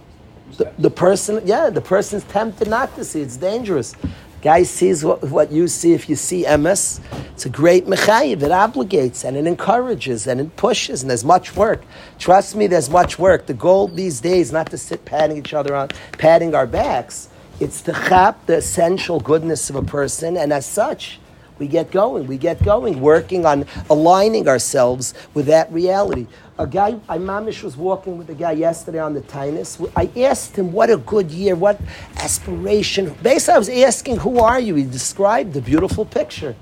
The, 0.57 0.73
the 0.79 0.91
person, 0.91 1.41
yeah, 1.45 1.71
the 1.71 1.81
person's 1.81 2.25
tempted 2.25 2.69
not 2.69 2.95
to 2.97 3.05
see. 3.05 3.21
It's 3.23 3.37
dangerous. 3.37 3.95
Guy 4.43 4.65
sees 4.65 5.05
what, 5.05 5.23
what 5.31 5.53
you 5.53 5.69
see. 5.69 5.93
If 5.93 6.09
you 6.09 6.17
see 6.17 6.43
MS, 6.43 7.01
it's 7.33 7.47
a 7.47 7.49
great 7.49 7.87
mechayiv. 7.87 8.43
It 8.43 8.51
obligates 8.51 9.25
and 9.25 9.37
it 9.37 9.47
encourages 9.47 10.27
and 10.27 10.41
it 10.41 10.57
pushes, 10.57 11.03
and 11.03 11.11
there's 11.11 11.25
much 11.25 11.55
work. 11.55 11.83
Trust 12.19 12.57
me, 12.57 12.67
there's 12.67 12.91
much 12.91 13.21
work. 13.21 13.47
The 13.47 13.55
goal 13.55 13.87
these 13.87 14.21
days 14.21 14.51
not 14.51 14.69
to 14.73 14.79
sit 14.79 15.05
patting 15.05 15.37
each 15.37 15.55
other 15.55 15.77
on, 15.77 15.91
patting 16.19 16.57
our 16.57 16.67
backs. 16.67 17.29
It's 17.61 17.81
to 17.83 17.93
chap 17.93 18.47
the 18.47 18.57
essential 18.57 19.21
goodness 19.21 19.71
of 19.71 19.77
a 19.77 19.83
person, 19.83 20.37
and 20.37 20.53
as 20.53 20.67
such, 20.67 21.21
we 21.59 21.67
get 21.67 21.91
going. 21.91 22.27
We 22.27 22.39
get 22.39 22.63
going, 22.65 23.01
working 23.01 23.47
on 23.47 23.67
aligning 23.89 24.49
ourselves 24.49 25.15
with 25.35 25.47
that 25.47 25.71
reality. 25.73 26.27
A 26.59 26.67
guy, 26.67 27.01
I 27.09 27.19
mamish 27.19 27.63
was 27.63 27.77
walking 27.77 28.19
with 28.19 28.29
a 28.31 28.35
guy 28.35 28.53
yesterday 28.53 28.99
on 28.99 29.15
the 29.15 29.21
Tainus. 29.21 29.91
I 29.97 30.11
asked 30.23 30.57
him 30.57 30.73
what 30.73 30.91
a 30.91 30.97
good 30.97 31.31
year, 31.31 31.55
what 31.55 31.81
aspiration. 32.17 33.15
Basically, 33.23 33.55
I 33.55 33.59
was 33.59 33.69
asking, 33.69 34.19
who 34.19 34.39
are 34.39 34.61
you? 34.61 34.75
He 34.75 34.85
described 34.85 35.55
the 35.55 35.63
beautiful 35.63 36.05
picture. 36.05 36.55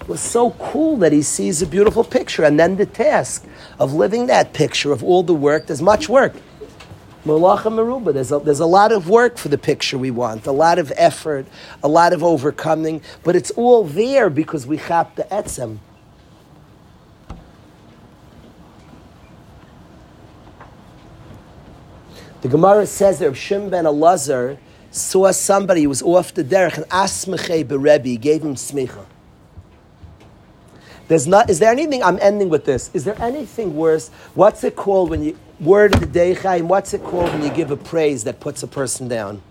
It 0.00 0.08
was 0.08 0.20
so 0.20 0.50
cool 0.52 0.96
that 0.98 1.12
he 1.12 1.22
sees 1.22 1.62
a 1.62 1.66
beautiful 1.66 2.02
picture. 2.02 2.42
And 2.42 2.58
then 2.58 2.76
the 2.76 2.86
task 2.86 3.46
of 3.78 3.94
living 3.94 4.26
that 4.26 4.52
picture, 4.52 4.92
of 4.92 5.04
all 5.04 5.22
the 5.22 5.34
work, 5.34 5.66
there's 5.66 5.82
much 5.82 6.08
work. 6.08 6.34
Malacha 7.24 7.70
Meruba. 7.70 8.12
There's 8.12 8.32
a, 8.32 8.38
there's 8.40 8.60
a 8.60 8.66
lot 8.66 8.90
of 8.90 9.08
work 9.08 9.38
for 9.38 9.48
the 9.48 9.58
picture 9.58 9.96
we 9.96 10.10
want, 10.10 10.46
a 10.46 10.52
lot 10.52 10.78
of 10.78 10.92
effort, 10.96 11.46
a 11.82 11.88
lot 11.88 12.12
of 12.12 12.24
overcoming, 12.24 13.00
but 13.22 13.36
it's 13.36 13.50
all 13.52 13.84
there 13.84 14.28
because 14.28 14.66
we 14.66 14.76
chap 14.76 15.14
the 15.14 15.24
etzem. 15.24 15.78
The 22.40 22.48
Gemara 22.48 22.86
says 22.86 23.20
that 23.20 23.32
Shim 23.32 23.70
ben 23.70 23.84
Elazar 23.84 24.58
saw 24.90 25.30
somebody 25.30 25.84
who 25.84 25.88
was 25.88 26.02
off 26.02 26.34
the 26.34 26.42
derech 26.42 26.76
and 26.76 26.86
asmechei 26.88 27.64
berebi 27.64 28.20
gave 28.20 28.42
him 28.42 28.56
smicha. 28.56 29.06
There's 31.06 31.26
not. 31.26 31.48
Is 31.50 31.60
there 31.60 31.70
anything? 31.70 32.02
I'm 32.02 32.18
ending 32.20 32.48
with 32.48 32.64
this. 32.64 32.90
Is 32.94 33.04
there 33.04 33.20
anything 33.20 33.76
worse? 33.76 34.08
What's 34.34 34.64
it 34.64 34.74
called 34.74 35.10
when 35.10 35.22
you 35.22 35.38
word 35.62 35.94
of 35.94 36.00
the 36.00 36.06
day, 36.06 36.34
Chaim? 36.34 36.68
What's 36.68 36.92
it 36.92 37.02
called 37.02 37.30
when 37.32 37.42
you 37.42 37.50
give 37.50 37.70
a 37.70 37.76
praise 37.76 38.24
that 38.24 38.40
puts 38.40 38.62
a 38.62 38.66
person 38.66 39.08
down? 39.08 39.42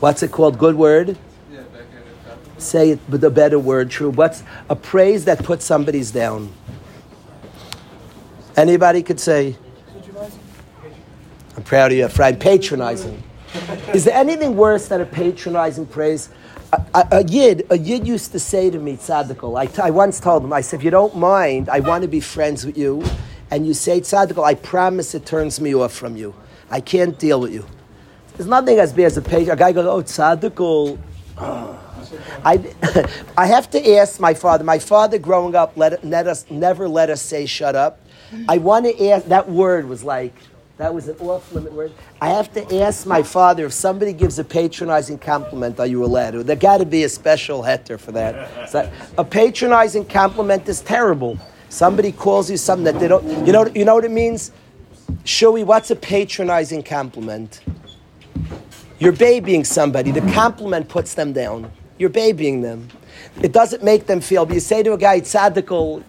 What's 0.00 0.22
it 0.22 0.32
called? 0.32 0.58
Good 0.58 0.76
word. 0.76 1.18
Say 2.58 2.90
it 2.90 3.00
with 3.08 3.22
a 3.24 3.30
better 3.30 3.58
word. 3.58 3.90
True. 3.90 4.10
What's 4.10 4.42
a 4.70 4.76
praise 4.76 5.24
that 5.26 5.44
puts 5.44 5.64
somebody's 5.64 6.10
down? 6.10 6.52
Anybody 8.56 9.02
could 9.02 9.20
say. 9.20 9.56
I'm 11.56 11.62
proud 11.62 11.92
of 11.92 11.98
you, 11.98 12.08
Friend. 12.08 12.38
Patronizing. 12.40 13.22
Is 13.92 14.04
there 14.04 14.16
anything 14.16 14.56
worse 14.56 14.88
than 14.88 15.00
a 15.00 15.06
patronizing 15.06 15.86
praise? 15.86 16.30
a, 16.72 17.08
a, 17.12 17.24
yid, 17.24 17.66
a 17.70 17.78
yid 17.78 18.06
used 18.06 18.32
to 18.32 18.38
say 18.38 18.70
to 18.70 18.78
me, 18.78 18.96
Tzadikal, 18.96 19.58
I, 19.58 19.66
t- 19.66 19.80
I 19.80 19.90
once 19.90 20.20
told 20.20 20.44
him, 20.44 20.52
I 20.52 20.60
said, 20.60 20.80
if 20.80 20.84
you 20.84 20.90
don't 20.90 21.16
mind, 21.16 21.68
I 21.68 21.80
want 21.80 22.02
to 22.02 22.08
be 22.08 22.20
friends 22.20 22.66
with 22.66 22.76
you, 22.76 23.04
and 23.50 23.66
you 23.66 23.74
say 23.74 24.00
Tzadikal, 24.00 24.44
I 24.44 24.54
promise 24.54 25.14
it 25.14 25.26
turns 25.26 25.60
me 25.60 25.74
off 25.74 25.92
from 25.92 26.16
you. 26.16 26.34
I 26.70 26.80
can't 26.80 27.18
deal 27.18 27.40
with 27.40 27.52
you. 27.52 27.66
There's 28.36 28.48
nothing 28.48 28.78
as 28.78 28.92
bad 28.92 29.06
as 29.06 29.16
a 29.16 29.22
page. 29.22 29.48
A 29.48 29.56
guy 29.56 29.72
goes, 29.72 29.86
oh, 29.86 30.02
Tzadikal. 30.02 30.98
Oh. 31.38 31.82
I, 32.44 33.08
I 33.36 33.46
have 33.46 33.70
to 33.70 33.96
ask 33.96 34.20
my 34.20 34.34
father. 34.34 34.64
My 34.64 34.78
father, 34.78 35.18
growing 35.18 35.54
up, 35.54 35.76
let, 35.76 36.04
let 36.04 36.26
us 36.26 36.46
never 36.50 36.88
let 36.88 37.10
us 37.10 37.20
say 37.22 37.46
"shut 37.46 37.74
up." 37.74 38.00
I 38.48 38.58
want 38.58 38.86
to 38.86 39.08
ask. 39.08 39.26
That 39.26 39.48
word 39.48 39.88
was 39.88 40.04
like 40.04 40.34
that 40.78 40.92
was 40.92 41.08
an 41.08 41.16
off 41.16 41.52
limit 41.52 41.72
word. 41.72 41.92
I 42.20 42.28
have 42.28 42.52
to 42.52 42.82
ask 42.82 43.06
my 43.06 43.22
father 43.22 43.64
if 43.64 43.72
somebody 43.72 44.12
gives 44.12 44.38
a 44.38 44.44
patronizing 44.44 45.18
compliment, 45.18 45.80
are 45.80 45.86
you 45.86 46.04
allowed 46.04 46.32
to? 46.32 46.44
There 46.44 46.54
got 46.54 46.78
to 46.78 46.86
be 46.86 47.04
a 47.04 47.08
special 47.08 47.62
heter 47.62 47.98
for 47.98 48.12
that. 48.12 48.70
So 48.70 48.90
a 49.16 49.24
patronizing 49.24 50.04
compliment 50.04 50.68
is 50.68 50.82
terrible. 50.82 51.38
Somebody 51.68 52.12
calls 52.12 52.50
you 52.50 52.56
something 52.56 52.84
that 52.84 52.98
they 53.00 53.08
don't. 53.08 53.46
You 53.46 53.52
know. 53.52 53.66
You 53.66 53.84
know 53.84 53.94
what 53.94 54.04
it 54.04 54.10
means. 54.10 54.52
Shui, 55.24 55.64
what's 55.64 55.90
a 55.90 55.96
patronizing 55.96 56.82
compliment? 56.82 57.60
You're 58.98 59.12
babying 59.12 59.64
somebody. 59.64 60.10
The 60.10 60.32
compliment 60.32 60.88
puts 60.88 61.14
them 61.14 61.32
down. 61.32 61.70
You're 61.98 62.10
babying 62.10 62.62
them. 62.62 62.88
It 63.42 63.52
doesn't 63.52 63.82
make 63.82 64.06
them 64.06 64.20
feel. 64.20 64.46
But 64.46 64.54
you 64.54 64.60
say 64.60 64.82
to 64.82 64.92
a 64.92 64.98
guy, 64.98 65.20
"Tzadikal," 65.20 66.02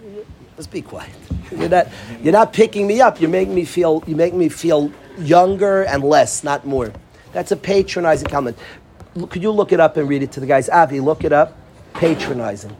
let's 0.56 0.68
be 0.68 0.82
quiet. 0.82 1.12
You're 1.52 1.70
not, 1.70 1.88
you're 2.22 2.34
not 2.34 2.54
picking 2.54 2.88
me 2.88 3.02
up. 3.02 3.20
You 3.20 3.28
make 3.28 3.50
me 3.50 3.66
feel. 3.66 4.04
You 4.08 4.16
make 4.16 4.34
me 4.34 4.50
feel 4.50 4.92
younger 5.18 5.84
and 5.84 6.04
less, 6.04 6.44
not 6.44 6.66
more. 6.66 6.94
That's 7.34 7.52
a 7.52 7.58
patronizing 7.58 8.28
comment. 8.28 8.58
Could 9.30 9.42
you 9.42 9.52
look 9.52 9.72
it 9.72 9.80
up 9.80 9.98
and 9.98 10.08
read 10.08 10.24
it 10.24 10.32
to 10.34 10.40
the 10.40 10.46
guys? 10.46 10.70
Avi, 10.70 11.00
look 11.00 11.24
it 11.24 11.34
up. 11.34 11.58
Patronizing. 11.94 12.76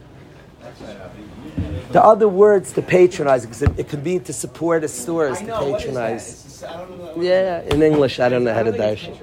The 1.90 2.04
other 2.04 2.28
words 2.28 2.72
to 2.74 2.82
patronize, 2.82 3.42
because 3.42 3.62
it, 3.62 3.78
it 3.78 3.88
could 3.88 4.04
be 4.04 4.18
to 4.18 4.32
support 4.32 4.84
a 4.84 4.88
store 4.88 5.28
is 5.28 5.38
to 5.38 5.46
patronize. 5.46 6.62
Yeah, 7.16 7.62
in 7.62 7.82
English, 7.82 8.20
I 8.20 8.28
don't 8.28 8.44
know 8.44 8.52
how 8.52 8.62
to 8.62 8.72
dash 8.72 9.08
it. 9.08 9.16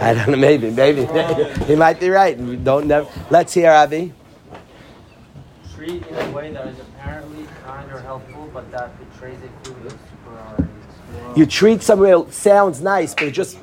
I 0.00 0.14
don't 0.14 0.30
know, 0.30 0.36
maybe, 0.36 0.70
maybe. 0.70 1.06
he 1.64 1.74
might 1.74 1.98
be 1.98 2.10
right. 2.10 2.36
We 2.38 2.56
don't 2.56 2.86
know. 2.86 3.08
Let's 3.30 3.54
hear 3.54 3.70
Avi. 3.70 4.12
Treat 5.74 6.06
in 6.06 6.16
a 6.16 6.30
way 6.32 6.52
that 6.52 6.66
is 6.68 6.78
apparently 6.80 7.46
kind 7.64 7.90
or 7.90 8.00
helpful, 8.00 8.50
but 8.52 8.70
that 8.72 8.90
betrays 8.98 9.38
a 9.42 9.68
feeling 9.68 9.86
of 9.86 9.98
superiority. 10.10 10.68
You 11.36 11.46
treat 11.46 11.82
someone, 11.82 12.30
sounds 12.30 12.82
nice, 12.82 13.14
but 13.14 13.24
it 13.24 13.32
just 13.32 13.58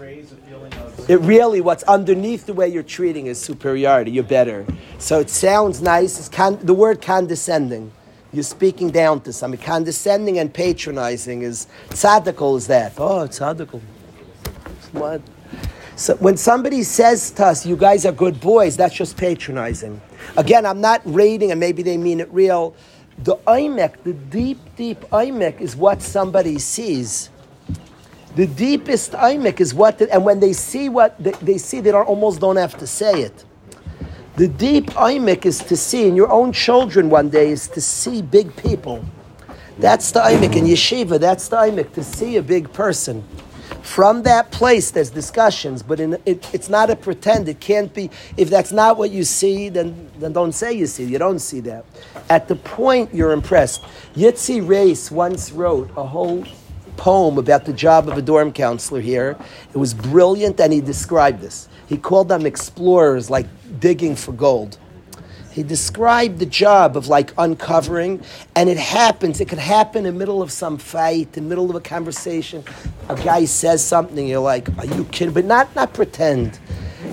it 1.07 1.19
really, 1.21 1.61
what's 1.61 1.83
underneath 1.83 2.45
the 2.45 2.53
way 2.53 2.67
you're 2.67 2.83
treating 2.83 3.27
is 3.27 3.39
superiority. 3.39 4.11
You're 4.11 4.23
better. 4.23 4.65
So 4.99 5.19
it 5.19 5.29
sounds 5.29 5.81
nice. 5.81 6.29
Con- 6.29 6.59
the 6.61 6.73
word 6.73 7.01
condescending. 7.01 7.91
You're 8.31 8.43
speaking 8.43 8.89
down 8.89 9.21
to 9.21 9.33
somebody. 9.33 9.61
Condescending 9.61 10.39
and 10.39 10.51
patronizing 10.53 11.43
is 11.43 11.67
tzaddical 11.89 12.57
is 12.57 12.67
that. 12.67 12.93
Oh, 12.97 13.27
tzaddical. 13.27 13.81
What? 14.91 15.21
So 15.95 16.15
when 16.15 16.37
somebody 16.37 16.81
says 16.81 17.29
to 17.31 17.45
us, 17.45 17.65
"You 17.65 17.75
guys 17.75 18.05
are 18.05 18.11
good 18.11 18.41
boys," 18.41 18.75
that's 18.75 18.95
just 18.95 19.17
patronizing. 19.17 20.01
Again, 20.35 20.65
I'm 20.65 20.81
not 20.81 21.01
rating, 21.05 21.51
and 21.51 21.59
maybe 21.59 21.83
they 21.83 21.97
mean 21.97 22.19
it 22.19 22.33
real. 22.33 22.73
The 23.19 23.35
imek, 23.45 24.03
the 24.03 24.13
deep, 24.13 24.57
deep 24.75 25.01
imek, 25.11 25.61
is 25.61 25.75
what 25.75 26.01
somebody 26.01 26.57
sees. 26.57 27.29
The 28.35 28.47
deepest 28.47 29.11
imek 29.11 29.61
is 29.61 29.73
what, 29.73 29.99
the, 29.99 30.11
and 30.11 30.25
when 30.25 30.39
they 30.39 30.53
see 30.53 30.89
what 30.89 31.21
they, 31.23 31.31
they 31.33 31.57
see, 31.57 31.81
they 31.81 31.91
don't, 31.91 32.07
almost 32.07 32.39
don't 32.39 32.55
have 32.55 32.77
to 32.79 32.87
say 32.87 33.21
it. 33.21 33.45
The 34.35 34.47
deep 34.47 34.87
imek 34.91 35.45
is 35.45 35.59
to 35.59 35.77
see, 35.77 36.07
in 36.07 36.15
your 36.15 36.31
own 36.31 36.51
children 36.51 37.11
one 37.11 37.29
day, 37.29 37.51
is 37.51 37.67
to 37.69 37.81
see 37.81 38.23
big 38.23 38.55
people. 38.55 39.05
That's 39.77 40.11
the 40.11 40.21
imek 40.21 40.55
in 40.55 40.65
yeshiva. 40.65 41.19
That's 41.19 41.47
the 41.47 41.57
imek 41.57 41.93
to 41.93 42.03
see 42.03 42.37
a 42.37 42.41
big 42.41 42.73
person. 42.73 43.23
From 43.83 44.23
that 44.23 44.49
place, 44.49 44.91
there's 44.91 45.11
discussions, 45.11 45.83
but 45.83 45.99
in, 45.99 46.13
it, 46.25 46.49
it's 46.53 46.69
not 46.69 46.89
a 46.89 46.95
pretend. 46.95 47.49
It 47.49 47.59
can't 47.59 47.93
be. 47.93 48.09
If 48.37 48.49
that's 48.49 48.71
not 48.71 48.97
what 48.97 49.11
you 49.11 49.23
see, 49.23 49.69
then, 49.69 50.09
then 50.17 50.33
don't 50.33 50.53
say 50.53 50.73
you 50.73 50.87
see. 50.87 51.03
You 51.03 51.19
don't 51.19 51.39
see 51.39 51.59
that. 51.61 51.85
At 52.29 52.47
the 52.47 52.55
point 52.55 53.13
you're 53.13 53.31
impressed. 53.31 53.83
Yitzi 54.15 54.67
Reis 54.67 55.11
once 55.11 55.51
wrote 55.51 55.91
a 55.95 56.03
whole 56.03 56.43
poem 56.97 57.37
about 57.37 57.65
the 57.65 57.73
job 57.73 58.07
of 58.07 58.17
a 58.17 58.21
dorm 58.21 58.51
counselor 58.51 59.01
here. 59.01 59.37
It 59.73 59.77
was 59.77 59.93
brilliant, 59.93 60.59
and 60.59 60.73
he 60.73 60.81
described 60.81 61.41
this. 61.41 61.67
He 61.87 61.97
called 61.97 62.29
them 62.29 62.45
explorers, 62.45 63.29
like 63.29 63.47
digging 63.79 64.15
for 64.15 64.31
gold. 64.31 64.77
He 65.53 65.61
described 65.61 66.39
the 66.39 66.47
job 66.47 66.97
of 66.97 67.07
like 67.07 67.31
uncovering, 67.37 68.23
and 68.55 68.69
it 68.69 68.77
happens. 68.77 69.39
It 69.39 69.47
could 69.47 69.59
happen 69.59 70.05
in 70.05 70.13
the 70.13 70.19
middle 70.19 70.41
of 70.41 70.51
some 70.51 70.79
fight, 70.79 71.37
in 71.37 71.43
the 71.43 71.49
middle 71.49 71.69
of 71.69 71.75
a 71.75 71.79
conversation. 71.79 72.63
A 73.07 73.15
guy 73.15 73.45
says 73.45 73.83
something, 73.83 74.27
you're 74.27 74.39
like, 74.39 74.67
"Are 74.79 74.85
you 74.85 75.05
kidding?" 75.05 75.33
But 75.33 75.45
not 75.45 75.75
not 75.75 75.93
pretend. 75.93 76.59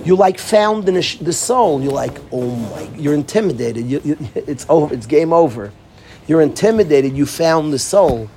You 0.04 0.16
like 0.16 0.38
found 0.38 0.88
in 0.88 0.94
the, 0.94 1.32
soul. 1.32 1.82
You're 1.82 1.92
like, 1.92 2.18
"Oh 2.32 2.56
my!" 2.56 2.88
You're 2.96 3.12
intimidated. 3.12 3.84
You, 3.84 4.00
you, 4.02 4.16
it's 4.34 4.64
over. 4.70 4.94
It's 4.94 5.04
game 5.06 5.34
over. 5.34 5.70
You're 6.26 6.40
intimidated. 6.40 7.14
You 7.14 7.26
found 7.26 7.74
the 7.74 7.78
soul. 7.78 8.30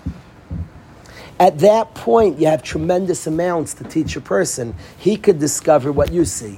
At 1.44 1.60
that 1.60 1.94
point, 1.94 2.40
you 2.40 2.48
have 2.48 2.64
tremendous 2.64 3.28
amounts 3.28 3.74
to 3.74 3.84
teach 3.84 4.16
a 4.16 4.22
person. 4.22 4.74
He 4.98 5.18
could 5.18 5.40
discover 5.40 5.92
what 5.92 6.14
you 6.14 6.24
see. 6.24 6.58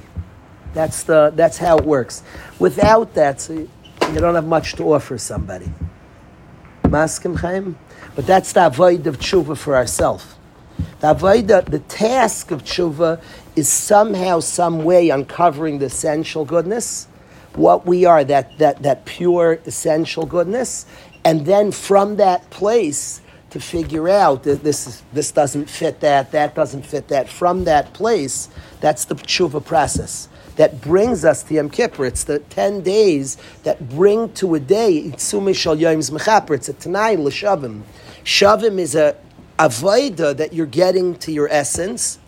That's, 0.75 1.01
the, 1.01 1.33
that's 1.36 1.57
how 1.57 1.79
it 1.79 1.86
works. 1.86 2.21
Without 2.59 3.15
that, 3.15 3.49
you, 3.49 3.67
don't 4.13 4.36
have 4.36 4.45
much 4.45 4.75
to 4.75 4.93
offer 4.93 5.17
somebody. 5.17 5.71
Maskim 6.83 7.36
Chaim? 7.36 7.79
But 8.15 8.27
that's 8.27 8.53
the 8.53 8.59
avoida 8.59 9.07
of 9.07 9.17
tshuva 9.17 9.57
for 9.57 9.75
ourselves. 9.75 10.36
The 10.99 11.15
avoida, 11.15 11.65
the 11.65 11.79
task 11.79 12.51
of 12.51 12.63
tshuva 12.63 13.23
is 13.55 13.67
somehow, 13.67 14.39
some 14.39 14.83
way 14.83 15.09
uncovering 15.09 15.79
the 15.79 15.86
essential 15.86 16.45
goodness, 16.45 17.07
what 17.55 17.88
we 17.88 18.05
are, 18.05 18.23
that, 18.23 18.55
that, 18.59 18.83
that 18.83 19.05
pure 19.05 19.53
essential 19.65 20.27
goodness, 20.27 20.86
and 21.23 21.43
then 21.43 21.71
from 21.71 22.17
that 22.17 22.47
place, 22.51 23.21
to 23.56 23.62
figure 23.62 24.10
out 24.10 24.43
that 24.43 24.66
this 24.66 24.86
is, 24.86 25.01
this 25.14 25.32
doesn't 25.32 25.70
fit 25.70 26.01
that, 26.01 26.30
that 26.34 26.53
doesn't 26.53 26.86
fit 26.86 27.08
that. 27.08 27.30
From 27.30 27.64
that 27.64 27.93
place, 27.93 28.49
that's 28.82 29.06
the 29.06 29.16
tshuva 29.16 29.64
process 29.64 30.28
that 30.58 30.82
brings 30.82 31.24
us 31.24 31.41
to 31.43 31.53
Yom 31.53 31.70
Kippur. 31.70 32.06
It's 32.06 32.26
the 32.26 32.39
ten 32.39 32.82
days 32.82 33.38
that 33.64 33.88
bring 33.88 34.34
to 34.34 34.56
a 34.56 34.60
day 34.60 35.03
Itzumo 35.03 35.56
Shel 35.56 35.78
Yom's 35.78 36.10
Mechaper. 36.10 36.53
It's 36.53 36.68
a 36.68 36.74
Tanai 36.74 37.16
L'Shavim. 37.16 37.84
Shavim 38.26 38.78
is 38.78 38.93
a 38.93 39.16
avoida 39.58 40.36
that 40.36 40.51
you're 40.51 40.66
getting 40.66 41.16
to 41.20 41.32
your 41.32 41.47
essence 41.47 42.20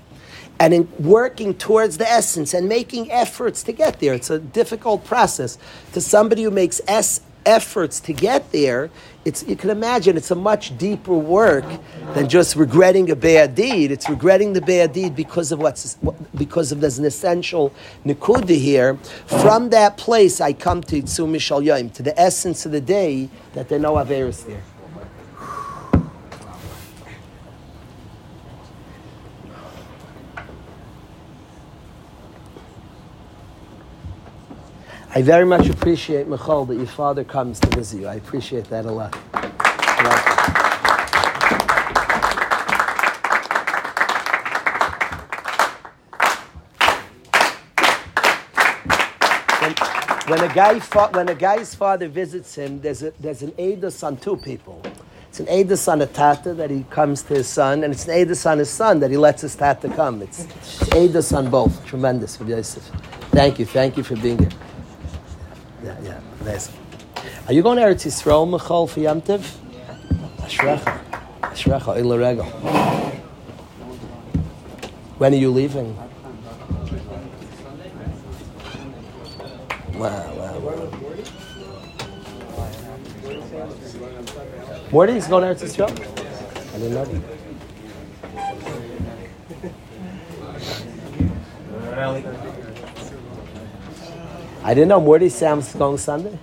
and 0.62 0.74
in 0.74 0.90
working 0.98 1.54
towards 1.54 1.98
the 1.98 2.10
essence 2.10 2.54
and 2.54 2.70
making 2.70 3.12
efforts 3.12 3.64
to 3.64 3.74
get 3.74 4.00
there. 4.00 4.14
It's 4.14 4.30
a 4.30 4.40
difficult 4.40 5.04
process. 5.04 5.58
To 5.92 6.00
somebody 6.00 6.44
who 6.44 6.52
makes 6.52 6.80
s 6.88 7.20
efforts 7.48 8.00
to 8.02 8.14
get 8.14 8.52
there, 8.52 8.89
it's, 9.26 9.43
you 9.48 9.56
can 9.56 9.70
imagine 9.70 10.16
it's 10.18 10.32
a 10.32 10.36
much 10.36 10.78
deeper 10.78 11.14
work 11.14 11.66
than 12.14 12.30
just 12.30 12.56
regretting 12.56 13.10
a 13.10 13.16
bad 13.16 13.56
deed. 13.56 13.91
It's 13.91 14.10
regretting 14.10 14.54
the 14.54 14.62
bad 14.62 14.93
deed 14.93 15.16
because 15.16 15.52
of 15.52 15.60
what's 15.60 15.98
because 16.36 16.72
of 16.72 16.82
there's 16.82 17.00
an 17.00 17.06
essential 17.06 17.74
nikuda 18.06 18.58
here. 18.58 18.95
From 19.26 19.70
that 19.72 19.98
place, 19.98 20.39
I 20.39 20.54
come 20.54 20.82
to 20.84 21.02
Itzumo 21.02 21.41
Shel 21.41 21.62
Yom, 21.62 21.89
to 21.91 22.04
the 22.04 22.18
essence 22.20 22.66
of 22.66 22.72
the 22.72 22.82
day 22.82 23.30
that 23.54 23.70
there 23.70 23.80
are 23.80 23.82
no 23.82 23.93
averis 23.95 24.45
there. 24.45 24.64
I 35.16 35.22
very 35.22 35.45
much 35.45 35.70
appreciate, 35.70 36.28
Michal, 36.28 36.66
that 36.66 36.76
your 36.76 36.86
father 36.86 37.24
comes 37.24 37.60
to 37.62 37.68
visit 37.76 38.01
you. 38.01 38.08
I 38.08 38.16
appreciate 38.16 38.66
that 38.66 38.86
a 38.86 38.91
lot. 38.91 39.16
When, 50.28 50.43
a 50.43 50.53
guy 50.53 50.78
when 50.80 51.30
a 51.30 51.36
guy's 51.36 51.74
father 51.74 52.10
visits 52.10 52.53
him, 52.53 52.82
there's 52.82 53.01
a, 53.01 53.14
there's 53.18 53.43
an 53.43 53.51
edus 53.53 54.03
on 54.03 54.18
two 54.18 54.36
people. 54.36 54.82
It's 55.30 55.39
an 55.39 55.45
edus 55.45 55.89
on 55.89 56.01
a 56.01 56.05
tata 56.05 56.53
that 56.55 56.70
he 56.70 56.84
comes 56.89 57.22
to 57.24 57.36
his 57.36 57.47
son, 57.47 57.86
and 57.86 57.93
it's 57.93 58.05
an 58.10 58.14
edus 58.14 58.45
on 58.45 58.58
his 58.60 58.70
son 58.70 58.99
that 58.99 59.10
he 59.10 59.16
lets 59.16 59.41
his 59.41 59.55
tata 59.55 59.88
come. 59.88 60.22
It's 60.22 60.45
edus 60.89 61.36
on 61.36 61.49
both. 61.49 61.86
Tremendous 61.86 62.36
for 62.36 62.43
Yosef. 62.43 62.84
Thank 63.32 63.58
you, 63.58 63.66
thank 63.66 63.95
you 63.95 64.03
for 64.03 64.18
being 64.18 64.39
here. 64.39 64.49
Yeah, 65.84 65.96
yeah, 66.02 66.20
nice. 66.44 66.72
Are 67.48 67.54
you 67.54 67.62
going 67.62 67.78
to 67.78 67.84
Eretz 67.84 68.06
Yisrael, 68.06 68.50
Michal, 68.50 68.88
for 68.88 69.00
Yom 69.00 69.22
Tiv? 69.22 69.58
Ashrecha. 70.40 71.00
Ashrecha, 71.42 71.96
Ilarego. 71.98 72.46
When 75.18 75.34
are 75.34 75.38
you 75.38 75.52
leaving? 75.52 75.96
Wow, 79.96 80.34
wow, 80.36 80.60
wow. 80.60 80.90
Morty's 84.92 85.28
going 85.28 85.44
to 85.44 85.50
Eretz 85.54 85.64
Yisrael? 85.64 85.92
I 86.74 86.78
didn't 86.80 86.94
know 86.94 87.06
that. 87.06 87.38
I 94.68 94.74
didn't 94.74 94.89
know 94.89 94.99
Morty 94.99 95.30
Sam's 95.30 95.74
going 95.74 95.97
Sunday. 95.97 96.38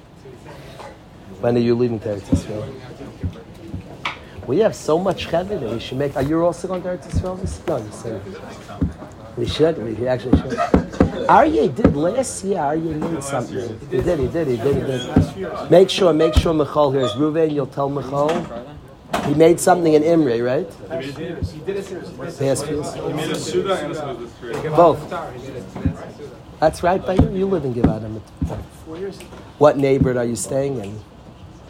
When 1.42 1.58
are 1.58 1.60
you 1.60 1.74
leaving 1.74 2.00
to 2.00 2.08
Eretz 2.08 2.22
Yisrael? 2.22 2.74
We 4.46 4.60
have 4.60 4.74
so 4.74 4.98
much 4.98 5.28
chevy 5.28 5.56
that 5.56 5.70
we 5.70 5.78
should 5.78 5.98
make. 5.98 6.16
Are 6.16 6.22
you 6.22 6.42
also 6.42 6.66
going 6.66 6.82
to 6.84 6.88
Eretz 6.88 7.06
Yisrael? 7.06 7.36
No, 7.68 7.76
you 7.76 7.92
said 7.92 8.22
we 9.36 9.46
should. 9.46 9.76
We 9.76 10.08
actually 10.08 10.40
should. 10.40 10.58
Aryeh 11.28 11.74
did 11.74 11.94
last 11.94 12.44
year. 12.44 12.60
Aryeh 12.60 12.98
made 12.98 13.22
something. 13.22 13.78
He 13.90 14.00
did. 14.00 14.18
He 14.18 14.28
did. 14.28 14.46
He 14.48 14.56
did. 14.56 14.74
He 14.74 14.82
did. 15.42 15.70
Make 15.70 15.90
sure. 15.90 16.14
Make 16.14 16.32
sure 16.32 16.54
Michal 16.54 16.92
hears. 16.92 17.12
Ruven, 17.12 17.52
you'll 17.52 17.66
tell 17.66 17.90
Michal. 17.90 18.30
He 19.26 19.34
made 19.34 19.60
something 19.60 19.92
in 19.92 20.02
Imre, 20.02 20.42
right? 20.42 20.70
He 21.02 21.12
did 21.12 21.38
it. 21.38 21.46
He 21.46 21.60
did 21.60 21.76
it. 21.76 21.90
Yes. 22.40 22.62
He 22.62 23.12
made 23.12 23.30
a 23.30 23.34
Suda 23.34 23.74
and 23.84 23.94
a 23.94 24.70
Both. 24.70 25.12
That's 26.61 26.82
right 26.82 27.05
by 27.05 27.14
you. 27.14 27.30
You 27.34 27.46
live 27.46 27.64
in 27.64 27.74
Givadim. 27.74 28.20
Four 28.84 28.96
years. 28.96 29.20
What 29.59 29.76
neighborhood 29.76 30.16
are 30.16 30.24
you 30.24 30.36
staying 30.36 30.78
in? 30.78 31.00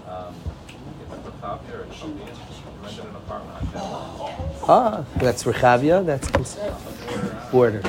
Um, 0.08 0.34
Ah, 4.66 5.04
that's 5.16 5.44
Rechavia. 5.44 6.04
That's 6.04 6.28
border. 7.50 7.82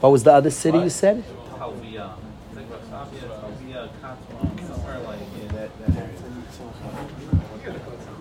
What 0.00 0.10
was 0.10 0.22
the 0.22 0.32
other 0.32 0.50
city 0.50 0.78
you 0.78 0.90
said? 0.90 1.24
Salvia. 1.58 2.14
It's 2.48 2.56
like 2.56 2.68
Wasabi, 2.70 3.20
Salvia, 3.20 3.90
Katzman, 4.02 4.68
somewhere 4.68 4.98
like 5.00 5.20
in 5.40 5.48
that, 5.48 5.70
that 5.86 5.96
area. 5.96 6.16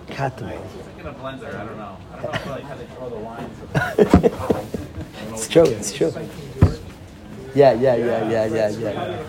Katamon. 0.07 0.59
It's 0.65 0.87
like 0.87 0.99
in 0.99 1.05
a 1.05 1.13
blender. 1.13 1.55
I 1.55 1.65
don't 1.65 1.77
know. 1.77 1.97
I 2.11 2.21
don't 2.21 2.45
know 2.45 2.51
like 2.51 2.63
how 2.63 2.75
they 2.75 2.85
throw 2.85 3.09
the 3.09 3.17
wines. 3.17 4.65
It's 5.31 5.47
true. 5.47 5.63
It's 5.63 5.93
true. 5.93 6.11
Yeah, 7.55 7.73
yeah, 7.73 7.95
yeah, 7.95 8.29
yeah, 8.29 8.45
yeah, 8.45 8.69
yeah. 8.69 9.25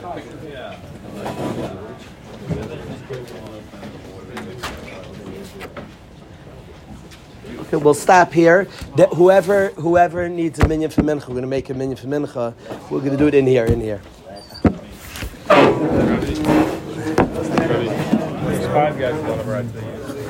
Okay, 7.61 7.77
we'll 7.77 7.95
stop 7.95 8.33
here. 8.33 8.67
That 8.97 9.13
whoever 9.15 9.69
whoever 9.71 10.29
needs 10.29 10.59
a 10.59 10.69
minyan 10.69 10.91
for 10.91 11.03
mincha, 11.03 11.29
we're 11.29 11.35
going 11.35 11.43
to 11.43 11.49
make 11.49 11.71
a 11.71 11.75
minyan 11.75 11.97
for 11.97 12.09
mincha. 12.09 12.55
We're 12.91 13.01
going 13.01 13.13
to 13.13 13.17
do 13.17 13.27
it 13.27 13.35
in 13.35 13.47
here, 13.47 13.65
in 13.65 13.81
here. 13.81 14.01
Five 18.71 18.99
guys 18.99 19.15
want 19.25 19.41
to 19.41 19.49
ride 19.49 20.00